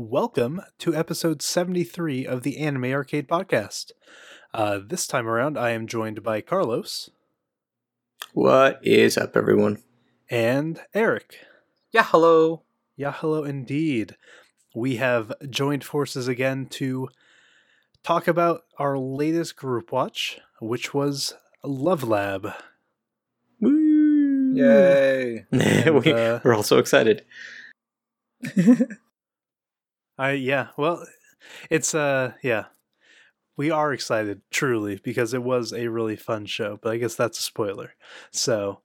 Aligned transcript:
Welcome 0.00 0.62
to 0.78 0.94
episode 0.94 1.42
73 1.42 2.24
of 2.24 2.44
the 2.44 2.58
Anime 2.58 2.84
Arcade 2.84 3.26
Podcast. 3.26 3.90
Uh, 4.54 4.78
this 4.86 5.08
time 5.08 5.26
around, 5.26 5.58
I 5.58 5.70
am 5.70 5.88
joined 5.88 6.22
by 6.22 6.40
Carlos 6.40 7.10
What 8.32 8.78
is 8.84 9.18
up, 9.18 9.36
everyone? 9.36 9.82
and 10.30 10.80
Eric. 10.94 11.38
Yeah, 11.90 12.04
hello. 12.04 12.62
Yeah, 12.96 13.10
hello 13.10 13.42
indeed. 13.42 14.14
We 14.72 14.96
have 14.98 15.32
joined 15.50 15.82
forces 15.82 16.28
again 16.28 16.66
to 16.66 17.08
talk 18.04 18.28
about 18.28 18.60
our 18.78 18.96
latest 18.96 19.56
group 19.56 19.90
watch, 19.90 20.38
which 20.60 20.94
was 20.94 21.34
Love 21.64 22.04
Lab. 22.04 22.52
Woo! 23.60 24.54
Yay. 24.54 25.44
And, 25.52 26.04
we, 26.04 26.12
uh, 26.12 26.38
we're 26.44 26.54
all 26.54 26.62
so 26.62 26.78
excited. 26.78 27.24
I 30.18 30.32
yeah, 30.32 30.68
well, 30.76 31.06
it's 31.70 31.94
uh 31.94 32.32
yeah. 32.42 32.66
We 33.56 33.70
are 33.72 33.92
excited 33.92 34.42
truly 34.50 35.00
because 35.02 35.34
it 35.34 35.42
was 35.42 35.72
a 35.72 35.88
really 35.88 36.14
fun 36.16 36.46
show, 36.46 36.78
but 36.80 36.92
I 36.92 36.96
guess 36.96 37.16
that's 37.16 37.40
a 37.40 37.42
spoiler. 37.42 37.94
So, 38.30 38.82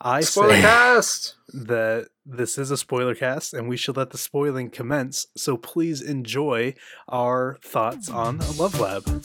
I 0.00 0.20
Spoiler 0.20 0.54
say 0.54 0.60
cast. 0.62 1.36
that 1.52 2.08
this 2.24 2.58
is 2.58 2.70
a 2.72 2.76
spoiler 2.76 3.14
cast 3.14 3.54
and 3.54 3.68
we 3.68 3.76
should 3.76 3.96
let 3.96 4.10
the 4.10 4.18
spoiling 4.18 4.68
commence. 4.68 5.26
So 5.36 5.56
please 5.56 6.02
enjoy 6.02 6.74
our 7.08 7.58
thoughts 7.62 8.10
on 8.10 8.38
Love 8.58 8.80
Lab. 8.80 9.24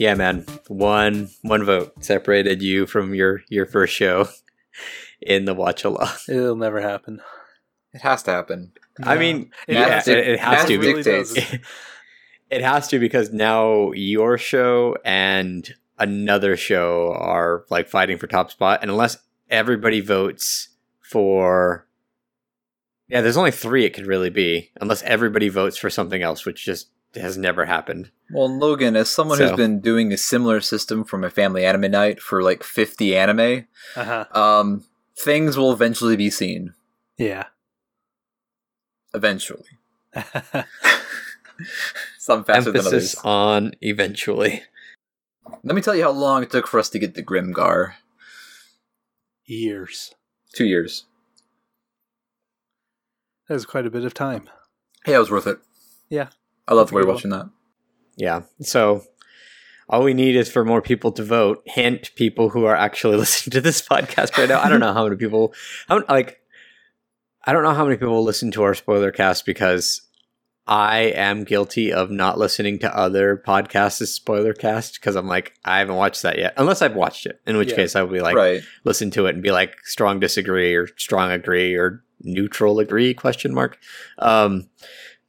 Yeah, 0.00 0.14
man. 0.14 0.46
One 0.68 1.28
one 1.42 1.62
vote 1.64 2.02
separated 2.02 2.62
you 2.62 2.86
from 2.86 3.14
your 3.14 3.42
your 3.50 3.66
first 3.66 3.92
show 3.94 4.28
in 5.20 5.44
the 5.44 5.52
watch 5.52 5.84
a 5.84 5.90
lot. 5.90 6.18
It'll 6.26 6.56
never 6.56 6.80
happen. 6.80 7.20
It 7.92 8.00
has 8.00 8.22
to 8.22 8.30
happen. 8.30 8.72
I 9.02 9.14
No. 9.14 9.20
mean, 9.20 9.50
It 9.68 9.74
yeah, 9.74 9.88
has 9.90 10.08
it, 10.08 10.14
to- 10.14 10.32
it 10.32 10.40
has 10.40 10.58
has 10.60 10.68
to. 10.68 10.78
to 10.78 11.34
be- 11.34 11.58
It 12.50 12.62
has 12.62 12.88
to 12.88 12.98
because 12.98 13.32
now 13.32 13.92
your 13.92 14.38
show 14.38 14.96
and 15.04 15.72
another 15.98 16.56
show 16.56 17.12
are 17.12 17.64
like 17.70 17.88
fighting 17.88 18.16
for 18.16 18.26
top 18.26 18.50
spot, 18.50 18.80
and 18.82 18.90
unless 18.90 19.18
everybody 19.50 20.00
votes 20.00 20.70
for, 21.00 21.86
yeah, 23.06 23.20
there's 23.20 23.36
only 23.36 23.50
three 23.52 23.84
it 23.84 23.90
could 23.94 24.06
really 24.06 24.30
be, 24.30 24.70
unless 24.80 25.02
everybody 25.02 25.48
votes 25.48 25.76
for 25.76 25.90
something 25.90 26.22
else, 26.22 26.44
which 26.46 26.64
just 26.64 26.88
has 27.14 27.36
never 27.36 27.64
happened. 27.66 28.10
Well, 28.32 28.48
Logan, 28.48 28.94
as 28.96 29.10
someone 29.10 29.38
So- 29.38 29.48
who's 29.48 29.56
been 29.56 29.80
doing 29.80 30.12
a 30.12 30.16
similar 30.16 30.60
system 30.60 31.04
from 31.04 31.24
a 31.24 31.30
family 31.30 31.64
anime 31.64 31.90
night 31.90 32.20
for 32.20 32.42
like 32.42 32.62
50 32.62 33.16
anime, 33.16 33.66
Uh-huh. 33.96 34.24
um, 34.32 34.84
things 35.16 35.56
will 35.56 35.72
eventually 35.72 36.16
be 36.16 36.30
seen. 36.30 36.74
Yeah. 37.18 37.46
Eventually. 39.12 39.66
Some 42.18 42.44
faster 42.44 42.70
than 42.70 42.78
Emphasis 42.86 43.14
others. 43.16 43.24
on 43.24 43.72
eventually. 43.80 44.62
Let 45.64 45.74
me 45.74 45.82
tell 45.82 45.94
you 45.96 46.04
how 46.04 46.10
long 46.10 46.42
it 46.42 46.50
took 46.50 46.66
for 46.68 46.78
us 46.78 46.88
to 46.90 46.98
get 46.98 47.14
the 47.14 47.22
Grimgar. 47.24 47.94
Years. 49.44 50.14
Two 50.54 50.64
years. 50.64 51.06
That 53.48 53.54
was 53.54 53.66
quite 53.66 53.84
a 53.86 53.90
bit 53.90 54.04
of 54.04 54.14
time. 54.14 54.48
Hey, 55.04 55.14
it 55.14 55.18
was 55.18 55.30
worth 55.30 55.46
it. 55.48 55.58
Yeah. 56.08 56.28
I 56.70 56.74
loved 56.74 56.90
Very 56.92 57.04
well. 57.04 57.14
watching 57.16 57.30
that. 57.30 57.50
Yeah. 58.16 58.42
So 58.62 59.02
all 59.88 60.02
we 60.04 60.14
need 60.14 60.36
is 60.36 60.50
for 60.50 60.64
more 60.64 60.80
people 60.80 61.10
to 61.12 61.24
vote. 61.24 61.62
Hint 61.66 62.14
people 62.14 62.48
who 62.50 62.64
are 62.64 62.76
actually 62.76 63.16
listening 63.18 63.52
to 63.52 63.60
this 63.60 63.82
podcast 63.82 64.38
right 64.38 64.48
now. 64.48 64.60
I 64.62 64.68
don't 64.68 64.80
know 64.80 64.92
how 64.94 65.04
many 65.04 65.16
people 65.16 65.52
how 65.88 66.02
like 66.08 66.40
I 67.44 67.52
don't 67.52 67.62
know 67.64 67.74
how 67.74 67.84
many 67.84 67.96
people 67.96 68.22
listen 68.22 68.50
to 68.52 68.62
our 68.62 68.74
spoiler 68.74 69.10
cast 69.10 69.44
because 69.46 70.02
I 70.66 70.98
am 71.16 71.42
guilty 71.42 71.92
of 71.92 72.10
not 72.10 72.38
listening 72.38 72.78
to 72.80 72.96
other 72.96 73.42
podcasts' 73.44 74.06
spoiler 74.08 74.52
cast 74.52 74.94
because 75.00 75.16
I'm 75.16 75.26
like, 75.26 75.54
I 75.64 75.78
haven't 75.80 75.96
watched 75.96 76.22
that 76.22 76.38
yet. 76.38 76.54
Unless 76.56 76.82
I've 76.82 76.94
watched 76.94 77.26
it. 77.26 77.40
In 77.46 77.56
which 77.56 77.70
Yeah. 77.70 77.76
case 77.76 77.96
I 77.96 78.02
would 78.02 78.12
be 78.12 78.20
like 78.20 78.36
right. 78.36 78.62
listen 78.84 79.10
to 79.12 79.26
it 79.26 79.34
and 79.34 79.42
be 79.42 79.50
like 79.50 79.74
strong 79.84 80.20
disagree 80.20 80.74
or 80.76 80.86
strong 80.96 81.32
agree 81.32 81.74
or 81.74 82.04
neutral 82.22 82.78
agree 82.80 83.14
question 83.14 83.54
mark 83.54 83.78
um 84.18 84.68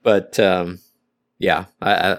but 0.03 0.38
um 0.41 0.78
yeah 1.41 1.66
I, 1.81 1.94
I, 1.94 2.18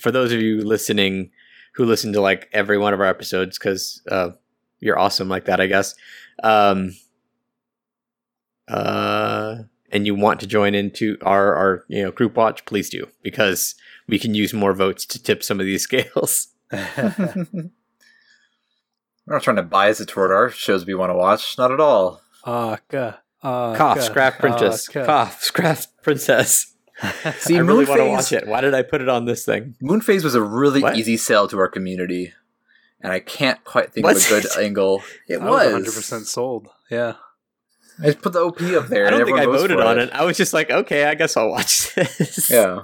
for 0.00 0.10
those 0.10 0.32
of 0.32 0.40
you 0.40 0.62
listening 0.62 1.30
who 1.74 1.84
listen 1.84 2.12
to 2.12 2.20
like 2.20 2.48
every 2.52 2.78
one 2.78 2.92
of 2.94 3.00
our 3.00 3.06
episodes 3.06 3.58
because 3.58 4.02
uh 4.10 4.30
you're 4.80 4.98
awesome 4.98 5.28
like 5.28 5.46
that 5.46 5.60
i 5.60 5.66
guess 5.66 5.94
um 6.42 6.94
uh 8.68 9.56
and 9.92 10.06
you 10.06 10.14
want 10.14 10.40
to 10.40 10.46
join 10.46 10.74
into 10.74 11.16
our 11.22 11.54
our 11.54 11.84
you 11.88 12.02
know 12.02 12.10
group 12.10 12.36
watch 12.36 12.64
please 12.64 12.90
do 12.90 13.06
because 13.22 13.74
we 14.08 14.18
can 14.18 14.34
use 14.34 14.52
more 14.52 14.74
votes 14.74 15.06
to 15.06 15.22
tip 15.22 15.42
some 15.42 15.60
of 15.60 15.66
these 15.66 15.82
scales 15.88 16.48
We're 19.26 19.36
not 19.36 19.42
trying 19.42 19.56
to 19.56 19.62
bias 19.62 20.00
it 20.00 20.08
toward 20.08 20.32
our 20.32 20.50
shows 20.50 20.84
we 20.84 20.94
want 20.94 21.10
to 21.10 21.14
watch. 21.14 21.56
Not 21.56 21.72
at 21.72 21.80
all. 21.80 22.20
Aka. 22.46 23.18
Aka. 23.42 23.76
cough 23.76 24.00
scrap 24.02 24.38
princess 24.38 24.88
Aka. 24.88 25.06
cough 25.06 25.42
scrap 25.42 25.78
princess 26.02 26.73
See, 27.38 27.56
I 27.56 27.60
really 27.60 27.84
want 27.84 28.00
to 28.00 28.08
watch 28.08 28.32
it. 28.32 28.46
Why 28.46 28.60
did 28.60 28.74
I 28.74 28.82
put 28.82 29.00
it 29.00 29.08
on 29.08 29.24
this 29.24 29.44
thing? 29.44 29.74
Moon 29.80 30.00
Phase 30.00 30.22
was 30.24 30.34
a 30.34 30.42
really 30.42 30.82
What? 30.82 30.96
easy 30.96 31.16
sell 31.16 31.48
to 31.48 31.58
our 31.58 31.68
community, 31.68 32.32
and 33.00 33.12
I 33.12 33.18
can't 33.20 33.62
quite 33.64 33.92
think 33.92 34.06
Was 34.06 34.30
of 34.30 34.38
a 34.38 34.40
good 34.42 34.44
it? 34.50 34.58
angle. 34.64 35.02
It 35.28 35.38
I 35.40 35.48
was. 35.50 35.72
was 35.86 35.96
100% 35.96 36.24
sold. 36.26 36.68
Yeah. 36.90 37.14
I 38.00 38.06
just 38.06 38.22
put 38.22 38.32
the 38.32 38.40
OP 38.40 38.60
up 38.62 38.88
there. 38.88 39.06
I 39.06 39.10
don't 39.10 39.24
think 39.24 39.38
I 39.38 39.44
voted 39.46 39.78
on 39.80 39.98
it. 40.00 40.10
I 40.12 40.24
was 40.24 40.36
just 40.36 40.52
like, 40.52 40.70
okay, 40.70 41.04
I 41.04 41.14
guess 41.14 41.36
I'll 41.36 41.50
watch 41.50 41.94
this. 41.94 42.50
Yeah, 42.50 42.82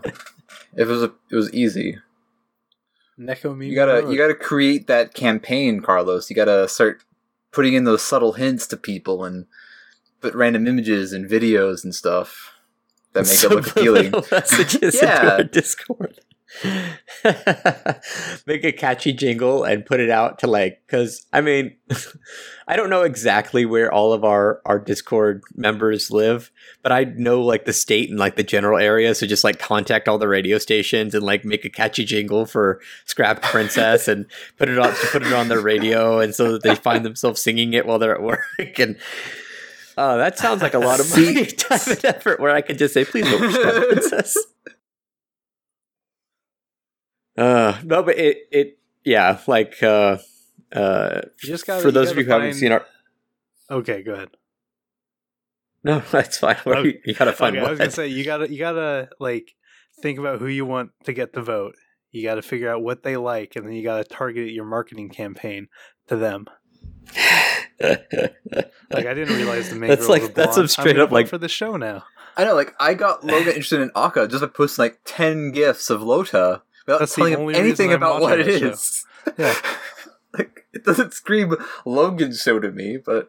it 0.77 0.87
was 0.87 1.03
a, 1.03 1.13
it 1.31 1.35
was 1.37 1.53
easy. 1.53 1.99
Neko 3.19 3.67
You 3.67 3.75
gotta 3.75 4.11
you 4.11 4.17
gotta 4.17 4.35
create 4.35 4.87
that 4.87 5.13
campaign, 5.15 5.81
Carlos. 5.81 6.31
You 6.31 6.37
gotta 6.37 6.69
start 6.69 7.03
putting 7.53 7.75
in 7.75 7.85
those 7.85 8.03
subtle 8.03 8.33
hints 8.35 8.67
to 8.69 8.77
people 8.77 9.25
and 9.25 9.47
put 10.21 10.35
random 10.35 10.67
images 10.67 11.13
and 11.13 11.29
videos 11.29 11.83
and 11.85 11.95
stuff 11.95 12.53
that 13.13 13.27
make 13.27 13.43
it 13.45 13.51
look 13.51 13.67
appealing. 13.77 14.11
Messages 14.31 14.99
Yeah. 15.03 15.21
into 15.23 15.33
our 15.33 15.45
Discord. 15.45 16.21
Make 18.47 18.65
a 18.65 18.73
catchy 18.73 19.13
jingle 19.13 19.63
and 19.63 19.87
put 19.87 20.01
it 20.01 20.11
out 20.11 20.41
to 20.41 20.47
like, 20.49 20.83
because 20.87 21.27
I 21.33 21.41
mean, 21.41 21.77
I 22.69 22.75
don't 22.75 22.91
know 22.91 23.03
exactly 23.03 23.65
where 23.65 23.93
all 23.93 24.13
of 24.13 24.25
our 24.25 24.61
our 24.65 24.79
Discord 24.79 25.43
members 25.55 26.11
live, 26.11 26.51
but 26.83 26.91
I 26.93 27.05
know 27.05 27.41
like 27.41 27.67
the 27.67 27.73
state 27.73 28.11
and 28.11 28.19
like 28.19 28.35
the 28.37 28.43
general 28.43 28.81
area. 28.81 29.15
So 29.15 29.27
just 29.27 29.45
like 29.45 29.59
contact 29.61 30.09
all 30.09 30.19
the 30.19 30.27
radio 30.29 30.59
stations 30.59 31.15
and 31.15 31.23
like 31.25 31.45
make 31.45 31.65
a 31.65 31.71
catchy 31.71 32.05
jingle 32.05 32.47
for 32.47 32.81
scrap 33.05 33.43
Princess 33.43 34.09
and 34.09 34.27
put 34.59 34.69
it 34.69 34.79
on 34.79 34.93
put 35.13 35.23
it 35.25 35.33
on 35.33 35.49
their 35.49 35.61
radio, 35.61 36.19
and 36.19 36.35
so 36.35 36.53
that 36.53 36.63
they 36.65 36.75
find 36.75 37.05
themselves 37.05 37.41
singing 37.41 37.75
it 37.75 37.87
while 37.87 37.99
they're 38.01 38.15
at 38.15 38.23
work 38.23 38.79
and. 38.79 38.97
Oh, 40.03 40.17
that 40.19 40.39
sounds 40.39 40.63
like 40.63 40.73
a 40.75 40.79
lot 40.79 40.99
of 41.01 41.07
See- 41.17 41.35
money, 41.35 41.47
time, 41.47 41.79
and 41.89 42.05
effort. 42.05 42.41
Where 42.41 42.51
I 42.51 42.61
could 42.63 42.79
just 42.79 42.95
say, 42.95 43.05
"Please 43.05 43.29
vote 43.29 43.39
for 43.39 43.51
Scrap 43.51 43.75
Princess." 43.89 44.37
Uh, 47.37 47.79
no, 47.85 48.03
but 48.03 48.19
it 48.19 48.39
it 48.51 48.79
yeah, 49.05 49.39
like 49.47 49.83
uh, 49.83 50.19
uh, 50.73 51.21
You 51.43 51.49
just 51.49 51.67
gotta- 51.67 51.83
for 51.83 51.91
those 51.91 52.11
of 52.11 52.17
gotta 52.17 52.21
you 52.23 52.27
who 52.27 52.33
haven't 52.33 52.55
seen 52.55 52.73
our 52.73 52.85
Okay, 53.71 54.03
go 54.03 54.15
ahead. 54.15 54.31
no, 55.85 56.01
that's 56.11 56.39
fine. 56.39 56.57
What 56.65 56.79
Okay. 56.79 56.89
you, 56.89 57.01
you 57.07 57.15
gotta 57.15 57.33
find 57.33 57.57
okay, 57.57 57.65
I 57.65 57.71
was 57.71 57.79
gonna 57.79 57.91
say 57.93 58.09
you 58.09 58.25
gotta 58.25 58.51
you 58.53 58.59
gotta 58.59 59.09
like 59.21 59.55
think 60.03 60.19
about 60.19 60.41
who 60.41 60.49
you 60.49 60.67
want 60.67 60.91
to 61.05 61.13
get 61.13 61.33
the 61.33 61.41
vote. 61.43 61.77
You 62.11 62.25
gotta 62.25 62.43
figure 62.43 62.69
out 62.71 62.83
what 62.83 63.05
they 63.05 63.17
like, 63.17 63.55
and 63.57 63.65
then 63.67 63.73
you 63.75 63.85
gotta 63.85 64.05
target 64.05 64.51
your 64.51 64.65
marketing 64.67 65.09
campaign 65.09 65.69
to 66.09 66.17
them. 66.17 66.47
Like 68.93 69.07
I 69.07 69.15
didn't 69.15 69.37
realize 69.37 69.71
the 69.71 69.77
main 69.77 69.89
That's 69.89 70.03
girl 70.03 70.11
like- 70.11 70.23
was 70.23 70.31
that's 70.33 70.57
blonde. 70.57 70.71
some 70.71 70.83
I'm 70.83 70.87
straight 70.87 70.99
up 71.01 71.11
like- 71.11 71.29
for 71.29 71.39
the 71.39 71.49
show 71.49 71.77
now. 71.77 72.05
I 72.37 72.45
know, 72.45 72.55
like 72.55 72.75
I 72.81 72.95
got 72.95 73.25
Logan 73.25 73.49
interested 73.49 73.81
in 73.81 73.91
Akka 73.95 74.29
just 74.29 74.41
by 74.41 74.47
posting 74.49 74.85
like 74.85 74.99
ten 75.05 75.51
gifs 75.53 75.91
of 75.91 76.03
Lota 76.03 76.63
without 76.87 77.01
That's 77.01 77.15
telling 77.15 77.33
him 77.35 77.55
anything 77.55 77.93
about 77.93 78.21
what 78.23 78.39
it 78.41 78.49
is. 78.49 79.05
watching. 79.27 79.45
Yeah. 79.45 79.55
like 80.39 80.67
it 80.73 80.85
doesn't 80.85 81.13
scream 81.13 81.55
Logan 81.85 82.33
show 82.35 82.59
to 82.61 82.71
me, 82.71 82.99
but 83.05 83.29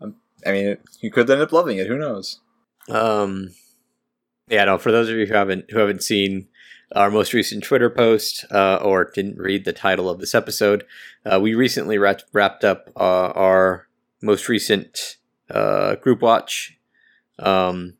um, 0.00 0.16
I 0.46 0.52
mean, 0.52 0.76
you 1.00 1.10
could 1.10 1.30
end 1.30 1.42
up 1.42 1.52
loving 1.52 1.78
it. 1.78 1.86
Who 1.86 1.98
knows? 1.98 2.40
Um, 2.88 3.50
yeah, 4.48 4.64
no. 4.64 4.78
For 4.78 4.90
those 4.90 5.08
of 5.08 5.16
you 5.16 5.26
who 5.26 5.34
haven't 5.34 5.70
who 5.70 5.78
haven't 5.78 6.02
seen 6.02 6.48
our 6.96 7.10
most 7.10 7.34
recent 7.34 7.62
Twitter 7.64 7.90
post 7.90 8.46
uh, 8.50 8.76
or 8.76 9.10
didn't 9.14 9.36
read 9.36 9.66
the 9.66 9.74
title 9.74 10.08
of 10.08 10.20
this 10.20 10.34
episode, 10.34 10.84
uh, 11.30 11.38
we 11.38 11.54
recently 11.54 11.98
wrapped, 11.98 12.24
wrapped 12.32 12.64
up 12.64 12.88
uh, 12.96 13.28
our 13.34 13.87
most 14.20 14.48
recent 14.48 15.16
uh, 15.50 15.96
group 15.96 16.22
watch. 16.22 16.78
Um, 17.38 17.94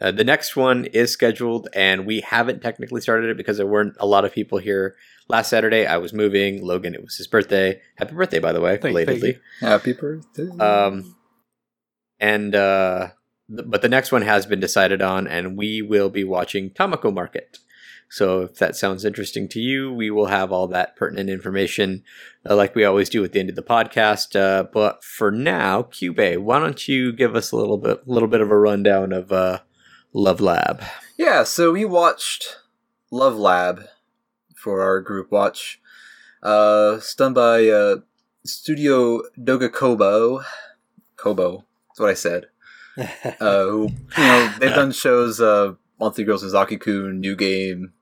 uh, 0.00 0.12
the 0.12 0.24
next 0.24 0.54
one 0.56 0.84
is 0.86 1.10
scheduled, 1.12 1.68
and 1.74 2.06
we 2.06 2.20
haven't 2.20 2.62
technically 2.62 3.00
started 3.00 3.30
it 3.30 3.36
because 3.36 3.56
there 3.56 3.66
weren't 3.66 3.96
a 3.98 4.06
lot 4.06 4.24
of 4.24 4.32
people 4.32 4.58
here 4.58 4.94
last 5.28 5.50
Saturday. 5.50 5.86
I 5.86 5.96
was 5.96 6.12
moving. 6.12 6.64
Logan, 6.64 6.94
it 6.94 7.02
was 7.02 7.16
his 7.16 7.26
birthday. 7.26 7.80
Happy 7.96 8.14
birthday, 8.14 8.38
by 8.38 8.52
the 8.52 8.60
way, 8.60 8.76
Thank- 8.76 8.94
belatedly. 8.94 9.38
Happy 9.60 9.92
birthday. 9.92 10.48
Um, 10.58 11.16
and 12.20 12.54
uh, 12.54 13.08
th- 13.48 13.68
but 13.68 13.82
the 13.82 13.88
next 13.88 14.12
one 14.12 14.22
has 14.22 14.46
been 14.46 14.60
decided 14.60 15.02
on, 15.02 15.26
and 15.26 15.56
we 15.56 15.82
will 15.82 16.10
be 16.10 16.22
watching 16.24 16.70
Tamako 16.70 17.12
Market. 17.12 17.58
So 18.10 18.42
if 18.42 18.54
that 18.56 18.74
sounds 18.74 19.04
interesting 19.04 19.48
to 19.48 19.60
you, 19.60 19.92
we 19.92 20.10
will 20.10 20.26
have 20.26 20.50
all 20.50 20.66
that 20.68 20.96
pertinent 20.96 21.28
information, 21.28 22.02
uh, 22.48 22.56
like 22.56 22.74
we 22.74 22.84
always 22.84 23.10
do 23.10 23.22
at 23.22 23.32
the 23.32 23.40
end 23.40 23.50
of 23.50 23.56
the 23.56 23.62
podcast. 23.62 24.34
Uh, 24.38 24.62
but 24.62 25.04
for 25.04 25.30
now, 25.30 25.82
Cube, 25.82 26.18
why 26.38 26.58
don't 26.58 26.88
you 26.88 27.12
give 27.12 27.36
us 27.36 27.52
a 27.52 27.56
little 27.56 27.76
bit, 27.76 28.08
little 28.08 28.28
bit 28.28 28.40
of 28.40 28.50
a 28.50 28.58
rundown 28.58 29.12
of 29.12 29.30
uh, 29.30 29.60
Love 30.12 30.40
Lab? 30.40 30.82
Yeah, 31.18 31.44
so 31.44 31.72
we 31.72 31.84
watched 31.84 32.56
Love 33.10 33.36
Lab 33.36 33.82
for 34.54 34.82
our 34.82 35.00
group 35.00 35.30
watch. 35.30 35.80
Uh, 36.42 37.00
done 37.16 37.34
by 37.34 37.68
uh, 37.68 37.96
Studio 38.44 39.22
Doga 39.38 39.70
Kobo. 39.72 40.42
Kobo, 41.16 41.64
that's 41.88 42.00
what 42.00 42.10
I 42.10 42.14
said. 42.14 42.46
Uh, 43.40 43.62
who, 43.66 43.88
you 44.16 44.24
know, 44.24 44.52
they've 44.58 44.74
done 44.74 44.90
shows, 44.90 45.40
uh, 45.40 45.74
Monthly 46.00 46.24
Girls 46.24 46.42
Nozaki 46.42 46.80
Kun, 46.80 47.20
New 47.20 47.36
Game, 47.36 47.92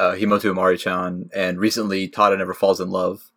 uh, 0.00 0.14
Himouto 0.14 0.52
Umaru-chan, 0.54 1.30
and 1.34 1.58
recently 1.60 2.08
Tada 2.08 2.38
Never 2.38 2.54
Falls 2.54 2.80
in 2.80 2.90
Love. 2.90 3.30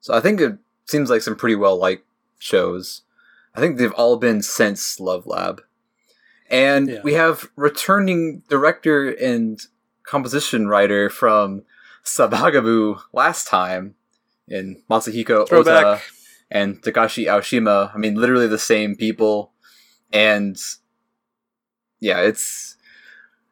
So 0.00 0.14
I 0.14 0.20
think 0.20 0.40
it 0.40 0.58
seems 0.86 1.10
like 1.10 1.22
some 1.22 1.36
pretty 1.36 1.56
well 1.56 1.76
liked 1.76 2.06
shows. 2.38 3.02
I 3.54 3.60
think 3.60 3.78
they've 3.78 3.92
all 3.92 4.16
been 4.16 4.42
since 4.42 5.00
Love 5.00 5.26
Lab. 5.26 5.62
And 6.50 6.88
Yeah. 6.88 7.00
we 7.02 7.14
have 7.14 7.48
returning 7.56 8.42
director 8.48 9.10
and 9.10 9.60
composition 10.04 10.68
writer 10.68 11.08
from 11.08 11.62
Sabagebu 12.04 13.00
last 13.12 13.48
time 13.48 13.94
in 14.46 14.82
Masahiko 14.90 15.50
Ota 15.50 16.00
and 16.50 16.82
Takashi 16.82 17.24
Aoshima. 17.26 17.94
I 17.94 17.98
mean, 17.98 18.14
literally 18.14 18.46
the 18.46 18.58
same 18.58 18.94
people. 18.94 19.52
And 20.12 20.56
yeah, 22.00 22.20
it's 22.20 22.76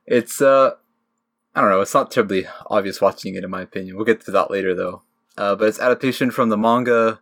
it's 0.07 0.41
uh 0.43 0.73
I 1.55 1.61
don't 1.61 1.71
know, 1.71 1.81
it's 1.81 1.95
not 1.95 2.11
terribly 2.11 2.47
obvious 2.71 3.01
watching 3.01 3.35
it 3.35 3.45
in 3.45 3.51
my 3.51 3.63
opinion. 3.63 3.97
We'll 3.97 4.05
get 4.07 4.25
to 4.25 4.31
that 4.31 4.51
later 4.51 4.75
though. 4.75 5.03
Uh, 5.37 5.55
but 5.55 5.69
it's 5.69 5.81
adaptation 5.81 6.31
from 6.31 6.49
the 6.49 6.57
manga 6.59 7.21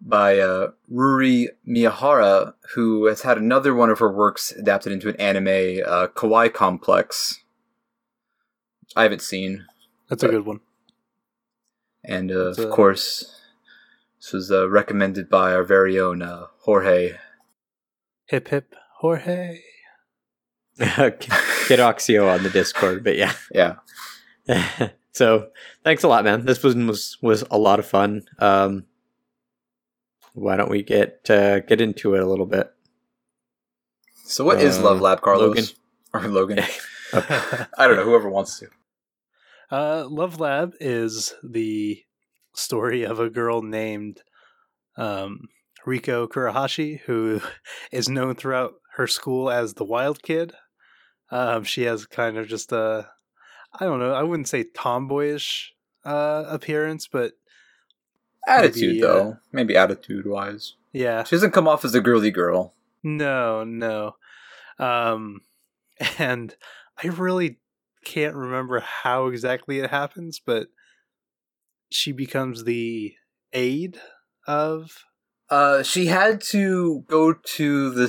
by 0.00 0.38
uh, 0.38 0.70
Ruri 0.90 1.48
Miyahara, 1.68 2.54
who 2.74 3.06
has 3.06 3.22
had 3.22 3.38
another 3.38 3.74
one 3.74 3.90
of 3.90 3.98
her 3.98 4.10
works 4.10 4.50
adapted 4.52 4.92
into 4.92 5.08
an 5.08 5.16
anime, 5.16 5.82
uh, 5.86 6.06
Kawaii 6.08 6.52
Complex. 6.52 7.42
I 8.96 9.02
haven't 9.02 9.22
seen, 9.22 9.66
That's 10.08 10.22
a 10.22 10.28
good 10.28 10.46
one. 10.46 10.60
and 12.02 12.32
uh, 12.32 12.48
It's, 12.50 12.58
of 12.58 12.70
course, 12.70 13.40
this 14.20 14.32
was 14.32 14.50
uh, 14.50 14.68
recommended 14.68 15.28
by 15.28 15.52
our 15.54 15.62
very 15.64 15.98
own 16.00 16.22
uh, 16.22 16.46
Jorge. 16.60 17.18
Hip 18.26 18.48
hip, 18.48 18.74
Jorge. 18.98 19.60
Kid 21.68 21.78
Oxio 21.78 22.32
on 22.32 22.42
the 22.42 22.50
Discord, 22.50 23.04
but 23.04 23.16
yeah. 23.16 23.32
Yeah, 23.52 23.76
so 25.12 25.48
thanks 25.84 26.02
a 26.04 26.08
lot, 26.08 26.24
man. 26.24 26.44
This 26.46 26.62
was 26.62 26.74
was 26.74 27.18
was 27.20 27.44
a 27.50 27.58
lot 27.58 27.78
of 27.78 27.86
fun. 27.86 28.22
Um, 28.38 28.86
why 30.32 30.56
don't 30.56 30.70
we 30.70 30.82
get 30.82 31.28
uh, 31.28 31.60
get 31.60 31.80
into 31.80 32.14
it 32.14 32.22
a 32.22 32.26
little 32.26 32.46
bit? 32.46 32.72
So 34.24 34.44
what 34.44 34.60
is 34.60 34.78
Uh, 34.78 34.84
Love 34.84 35.00
Lab, 35.00 35.20
Carlos? 35.20 35.40
Logan. 35.48 35.64
Or 36.12 36.26
Logan? 36.26 36.58
I 37.12 37.86
don't 37.86 37.94
know. 37.96 38.04
Whoever 38.04 38.28
wants 38.28 38.58
to. 38.58 38.66
Uh, 39.70 40.04
Love 40.08 40.40
Lab 40.40 40.72
is 40.80 41.34
the 41.48 42.02
story 42.52 43.04
of 43.04 43.20
a 43.20 43.30
girl 43.30 43.62
named 43.62 44.22
um, 44.96 45.42
Riko 45.86 46.26
Kurahashi, 46.26 47.00
who 47.02 47.40
is 47.92 48.08
known 48.08 48.34
throughout 48.34 48.72
her 48.96 49.06
school 49.06 49.50
as 49.50 49.74
the 49.74 49.84
Wild 49.84 50.20
Kid. 50.22 50.52
Um, 51.30 51.64
she 51.64 51.82
has 51.84 52.06
kind 52.06 52.36
of 52.38 52.48
just 52.48 52.72
a, 52.72 53.08
I 53.78 53.84
don't 53.84 54.00
know, 54.00 54.12
I 54.12 54.22
wouldn't 54.22 54.48
say 54.48 54.64
tomboyish 54.64 55.72
uh, 56.04 56.44
appearance, 56.48 57.08
but 57.10 57.32
Attitude, 58.46 58.94
Maybe, 58.94 59.04
uh, 59.04 59.06
though. 59.06 59.36
Maybe 59.52 59.76
attitude 59.76 60.26
wise. 60.26 60.74
yeah, 60.92 61.22
She 61.24 61.36
doesn't 61.36 61.50
come 61.52 61.68
off 61.68 61.84
as 61.84 61.94
a 61.94 62.00
girly 62.00 62.30
girl. 62.30 62.74
No, 63.02 63.64
no. 63.64 64.16
Um 64.78 65.42
and 66.18 66.54
I 67.02 67.08
really 67.08 67.58
can't 68.04 68.34
remember 68.34 68.80
how 68.80 69.26
exactly 69.26 69.78
it 69.78 69.90
happens, 69.90 70.40
but 70.44 70.68
she 71.90 72.12
becomes 72.12 72.64
the 72.64 73.14
aide 73.52 74.00
of 74.46 75.04
Uh, 75.50 75.82
she 75.82 76.06
had 76.06 76.40
to 76.40 77.04
go 77.08 77.34
to 77.34 77.90
the 77.90 78.08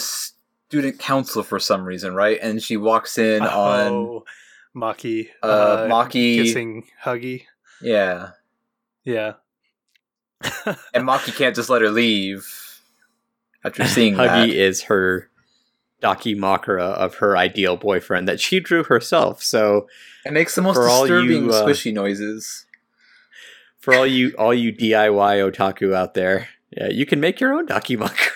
student 0.71 0.97
council 0.99 1.43
for 1.43 1.59
some 1.59 1.83
reason, 1.83 2.15
right? 2.15 2.39
And 2.41 2.63
she 2.63 2.77
walks 2.77 3.17
in 3.17 3.41
on. 3.43 3.91
oh, 3.91 4.23
Maki 4.73 5.27
uh, 5.43 5.85
Maki- 5.89 6.35
kissing 6.37 6.85
Huggy. 7.03 7.43
Yeah. 7.81 8.31
Yeah. 9.03 9.33
And 10.93 11.05
Maki 11.05 11.35
can't 11.35 11.53
just 11.55 11.69
let 11.69 11.81
her 11.81 11.89
leave 11.89 12.47
after 13.65 13.85
seeing 13.85 14.13
Huggy 14.15 14.47
that. 14.47 14.49
is 14.49 14.83
her 14.83 15.29
Dakimakura 16.01 16.93
of 16.93 17.15
her 17.15 17.35
ideal 17.35 17.75
boyfriend 17.75 18.29
that 18.29 18.39
she 18.39 18.61
drew 18.61 18.85
herself. 18.85 19.43
So 19.43 19.87
It 20.25 20.31
makes 20.31 20.55
the 20.55 20.61
most 20.61 20.77
disturbing 20.77 21.45
you, 21.45 21.51
uh, 21.51 21.65
squishy 21.65 21.93
noises. 21.93 22.65
for 23.79 23.93
all 23.93 24.07
you 24.07 24.33
all 24.39 24.53
you 24.53 24.71
DIY 24.71 25.51
otaku 25.51 25.93
out 25.93 26.13
there, 26.13 26.47
yeah, 26.75 26.87
you 26.89 27.05
can 27.05 27.19
make 27.19 27.41
your 27.41 27.53
own 27.53 27.67
Dakimakura. 27.67 28.30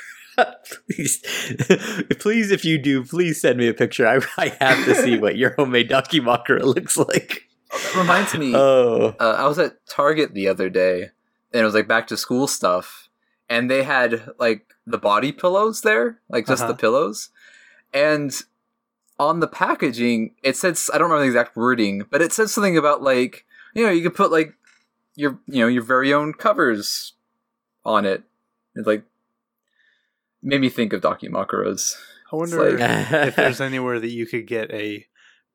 Please, 0.88 1.22
please, 2.20 2.52
if 2.52 2.66
you 2.66 2.78
do, 2.78 3.04
please 3.04 3.40
send 3.42 3.58
me 3.58 3.68
a 3.68 3.74
picture. 3.74 4.08
I, 4.08 4.20
I 4.38 4.56
have 4.60 4.84
to 4.86 4.96
see 4.96 5.18
what 5.18 5.38
your 5.38 5.54
homemade 5.56 5.90
Dakimakura 5.90 6.64
looks 6.64 6.98
like. 6.98 7.44
Oh, 7.72 7.78
that 7.80 7.96
reminds 8.00 8.34
me. 8.36 8.54
Oh, 8.56 9.16
uh, 9.20 9.36
I 9.38 9.48
was 9.48 9.60
at 9.60 9.86
Target 9.88 10.34
the 10.34 10.48
other 10.48 10.70
day, 10.70 11.04
and 11.52 11.62
it 11.62 11.64
was 11.66 11.74
like 11.74 11.88
back 11.88 12.08
to 12.08 12.18
school 12.18 12.48
stuff, 12.48 13.10
and 13.50 13.70
they 13.70 13.84
had 13.84 14.30
like 14.40 14.74
the 14.86 14.98
body 14.98 15.32
pillows 15.32 15.82
there, 15.82 16.20
like 16.30 16.46
just 16.48 16.62
the 16.62 16.66
Uh-huh. 16.70 16.74
pillows, 16.78 17.30
and 17.94 18.34
on 19.18 19.40
the 19.40 19.48
packaging 19.48 20.36
it 20.44 20.58
says 20.58 20.90
I 20.94 20.98
don't 20.98 21.10
remember 21.10 21.22
the 21.24 21.28
exact 21.38 21.56
wording, 21.56 22.04
but 22.12 22.22
it 22.22 22.34
said 22.34 22.50
something 22.50 22.78
about 22.78 23.02
like 23.02 23.46
you 23.74 23.84
know 23.86 23.92
you 23.92 24.04
could 24.04 24.16
put 24.16 24.32
like 24.32 24.54
your 25.16 25.40
you 25.48 25.62
know 25.62 25.68
your 25.68 25.84
very 25.84 26.14
own 26.14 26.34
covers 26.34 27.14
on 27.86 28.06
it. 28.06 28.24
It 28.76 28.86
like 28.86 29.04
made 30.46 30.62
me 30.62 30.70
think 30.70 30.94
of 30.94 31.02
Dakimakura's. 31.02 31.98
I 32.32 32.36
wonder 32.38 32.78
like- 32.78 33.28
if 33.28 33.36
there's 33.36 33.60
anywhere 33.60 34.00
that 34.00 34.12
you 34.12 34.26
could 34.26 34.48
get 34.48 34.72
a 34.72 35.06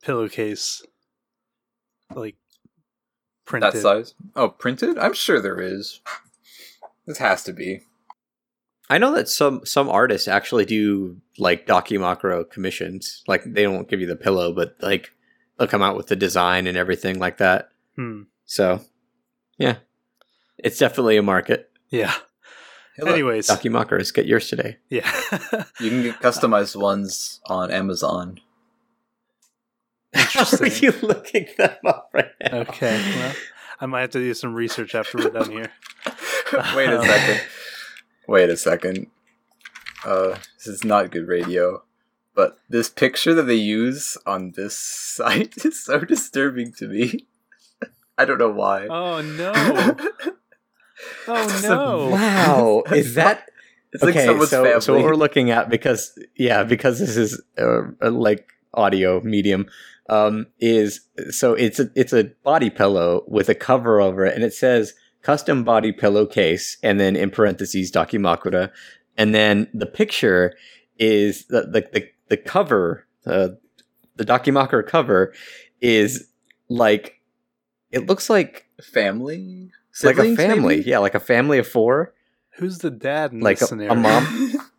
pillowcase 0.02 0.82
like 2.14 2.36
printed. 3.46 3.74
That 3.74 3.80
size? 3.80 4.14
Oh, 4.36 4.48
printed? 4.48 4.98
I'm 4.98 5.14
sure 5.14 5.40
there 5.40 5.60
is. 5.60 6.00
This 7.06 7.18
has 7.18 7.42
to 7.44 7.52
be. 7.52 7.82
I 8.88 8.98
know 8.98 9.14
that 9.14 9.28
some 9.28 9.64
some 9.64 9.88
artists 9.88 10.26
actually 10.26 10.64
do 10.64 11.18
like 11.38 11.66
Dakimakura 11.66 12.50
commissions. 12.50 13.22
Like 13.28 13.44
they 13.44 13.62
don't 13.62 13.88
give 13.88 14.00
you 14.00 14.06
the 14.06 14.16
pillow, 14.16 14.52
but 14.52 14.74
like 14.80 15.10
they'll 15.58 15.68
come 15.68 15.82
out 15.82 15.96
with 15.96 16.08
the 16.08 16.16
design 16.16 16.66
and 16.66 16.76
everything 16.76 17.18
like 17.18 17.38
that. 17.38 17.70
Hmm. 17.94 18.22
So, 18.46 18.80
yeah, 19.58 19.76
it's 20.58 20.78
definitely 20.78 21.16
a 21.16 21.22
market. 21.22 21.70
Yeah. 21.90 22.14
Hey, 23.00 23.06
look, 23.06 23.14
Anyways, 23.14 23.48
Dakimakuras, 23.48 24.12
get 24.14 24.26
yours 24.26 24.48
today. 24.48 24.76
yeah. 24.88 25.10
You 25.80 25.90
can 25.90 26.02
get 26.02 26.20
customized 26.20 26.76
ones 26.80 27.40
on 27.46 27.70
Amazon. 27.70 28.38
How 30.14 30.44
are 30.60 30.66
you 30.66 30.92
looking 31.02 31.46
them 31.56 31.76
up 31.86 32.10
right 32.12 32.30
now? 32.42 32.58
okay. 32.60 33.00
Well, 33.16 33.34
I 33.80 33.86
might 33.86 34.00
have 34.02 34.10
to 34.10 34.18
do 34.18 34.34
some 34.34 34.54
research 34.54 34.94
after 34.94 35.18
we're 35.18 35.30
done 35.30 35.50
here. 35.50 35.72
Wait 36.74 36.90
a 36.90 37.02
second. 37.02 37.40
Wait 38.28 38.50
a 38.50 38.56
second. 38.56 39.06
Uh, 40.04 40.36
this 40.58 40.66
is 40.66 40.84
not 40.84 41.10
good 41.10 41.26
radio. 41.28 41.82
But 42.34 42.58
this 42.68 42.88
picture 42.88 43.34
that 43.34 43.44
they 43.44 43.54
use 43.54 44.16
on 44.26 44.52
this 44.56 44.76
site 44.78 45.54
is 45.64 45.82
so 45.82 46.00
disturbing 46.00 46.72
to 46.74 46.86
me. 46.88 47.26
I 48.18 48.24
don't 48.24 48.38
know 48.38 48.50
why. 48.50 48.86
Oh 48.88 49.20
no! 49.22 49.96
Oh 51.28 51.60
no! 51.62 52.08
Wow, 52.12 52.82
is 52.92 53.14
that 53.14 53.48
It's 53.92 54.02
like 54.02 54.16
okay? 54.16 54.26
someone's 54.26 54.50
so, 54.50 54.64
family. 54.64 54.80
so 54.80 54.94
what 54.94 55.04
we're 55.04 55.14
looking 55.16 55.50
at 55.50 55.68
because 55.68 56.18
yeah, 56.36 56.62
because 56.64 56.98
this 56.98 57.16
is 57.16 57.40
uh, 57.58 57.82
uh, 58.02 58.10
like 58.10 58.52
audio 58.74 59.20
medium. 59.22 59.66
Um, 60.08 60.48
is 60.58 61.02
so 61.30 61.54
it's 61.54 61.78
a 61.78 61.88
it's 61.94 62.12
a 62.12 62.24
body 62.42 62.68
pillow 62.68 63.22
with 63.28 63.48
a 63.48 63.54
cover 63.54 64.00
over 64.00 64.24
it, 64.26 64.34
and 64.34 64.42
it 64.42 64.52
says 64.52 64.94
custom 65.22 65.62
body 65.62 65.92
pillowcase, 65.92 66.78
and 66.82 66.98
then 66.98 67.14
in 67.14 67.30
parentheses 67.30 67.92
Dakimakura, 67.92 68.72
and 69.16 69.32
then 69.32 69.68
the 69.72 69.86
picture 69.86 70.52
is 70.98 71.46
the 71.46 71.62
the 71.62 71.88
the, 71.92 72.08
the 72.26 72.36
cover, 72.36 73.06
uh, 73.24 73.50
the 74.16 74.24
Dakimakura 74.24 74.84
cover 74.84 75.32
is 75.80 76.26
like 76.68 77.20
it 77.92 78.06
looks 78.08 78.28
like 78.28 78.66
family, 78.82 79.70
like 80.04 80.18
a 80.18 80.34
family, 80.36 80.76
maybe? 80.78 80.90
yeah, 80.90 80.98
like 80.98 81.14
a 81.14 81.20
family 81.20 81.58
of 81.58 81.66
four. 81.68 82.14
Who's 82.56 82.78
the 82.78 82.90
dad 82.90 83.32
in 83.32 83.40
Like 83.40 83.58
this 83.58 83.72
a- 83.72 83.76
a 83.88 83.94
mom? 83.94 84.52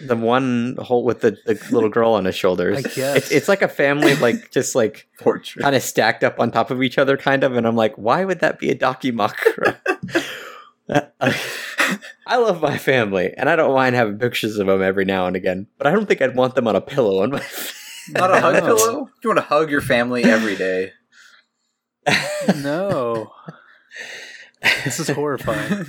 The 0.00 0.14
one 0.14 0.76
whole 0.80 1.02
with 1.02 1.22
the, 1.22 1.32
the 1.44 1.54
little 1.72 1.88
girl 1.88 2.12
on 2.12 2.24
his 2.24 2.36
shoulders. 2.36 2.78
I 2.78 2.82
guess. 2.82 3.16
It's, 3.16 3.30
it's 3.32 3.48
like 3.48 3.62
a 3.62 3.68
family, 3.68 4.14
like 4.14 4.48
just 4.52 4.76
like 4.76 5.08
portrait. 5.18 5.60
kind 5.64 5.74
of 5.74 5.82
stacked 5.82 6.22
up 6.22 6.38
on 6.38 6.52
top 6.52 6.70
of 6.70 6.84
each 6.84 6.98
other, 6.98 7.16
kind 7.16 7.42
of. 7.42 7.56
And 7.56 7.66
I'm 7.66 7.74
like, 7.74 7.96
why 7.96 8.24
would 8.24 8.38
that 8.38 8.60
be 8.60 8.70
a 8.70 8.76
Dakimakura? 8.76 9.76
I 12.28 12.36
love 12.36 12.60
my 12.62 12.78
family, 12.78 13.34
and 13.36 13.48
I 13.50 13.56
don't 13.56 13.74
mind 13.74 13.96
having 13.96 14.18
pictures 14.18 14.56
of 14.58 14.68
them 14.68 14.82
every 14.82 15.04
now 15.04 15.26
and 15.26 15.34
again. 15.34 15.66
But 15.78 15.88
I 15.88 15.90
don't 15.90 16.06
think 16.06 16.22
I'd 16.22 16.36
want 16.36 16.54
them 16.54 16.68
on 16.68 16.76
a 16.76 16.80
pillow 16.80 17.22
on 17.24 17.30
my. 17.30 17.42
Not 18.10 18.30
a 18.30 18.40
hug 18.40 18.54
pillow. 18.62 19.10
You 19.24 19.30
want 19.30 19.38
to 19.38 19.42
hug 19.46 19.68
your 19.68 19.80
family 19.80 20.22
every 20.22 20.54
day. 20.54 20.92
no. 22.56 23.32
This 24.84 24.98
is 25.00 25.08
horrifying. 25.08 25.84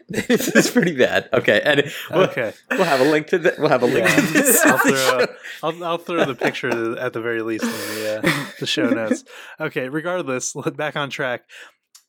this 0.08 0.48
is 0.48 0.70
pretty 0.70 0.96
bad. 0.96 1.28
Okay, 1.32 1.60
and 1.64 1.90
we'll, 2.10 2.24
Okay. 2.28 2.52
we'll 2.70 2.84
have 2.84 3.00
a 3.00 3.04
link 3.10 3.28
to 3.28 3.38
the, 3.38 3.54
we'll 3.58 3.68
have 3.68 3.82
a 3.82 3.86
link 3.86 4.06
Yeah. 4.08 4.16
to 4.16 4.22
this. 4.32 4.64
I'll 4.64 4.78
throw, 4.78 5.26
I'll, 5.62 5.84
I'll 5.84 5.98
throw 5.98 6.24
the 6.26 6.34
picture 6.34 6.98
at 6.98 7.12
the 7.12 7.20
very 7.20 7.42
least 7.42 7.64
in 7.64 7.70
the, 7.70 8.18
uh, 8.24 8.44
the 8.60 8.66
show 8.66 8.88
notes. 8.90 9.24
Okay, 9.58 9.88
regardless, 9.88 10.54
look 10.54 10.76
back 10.76 10.96
on 10.96 11.08
track. 11.10 11.42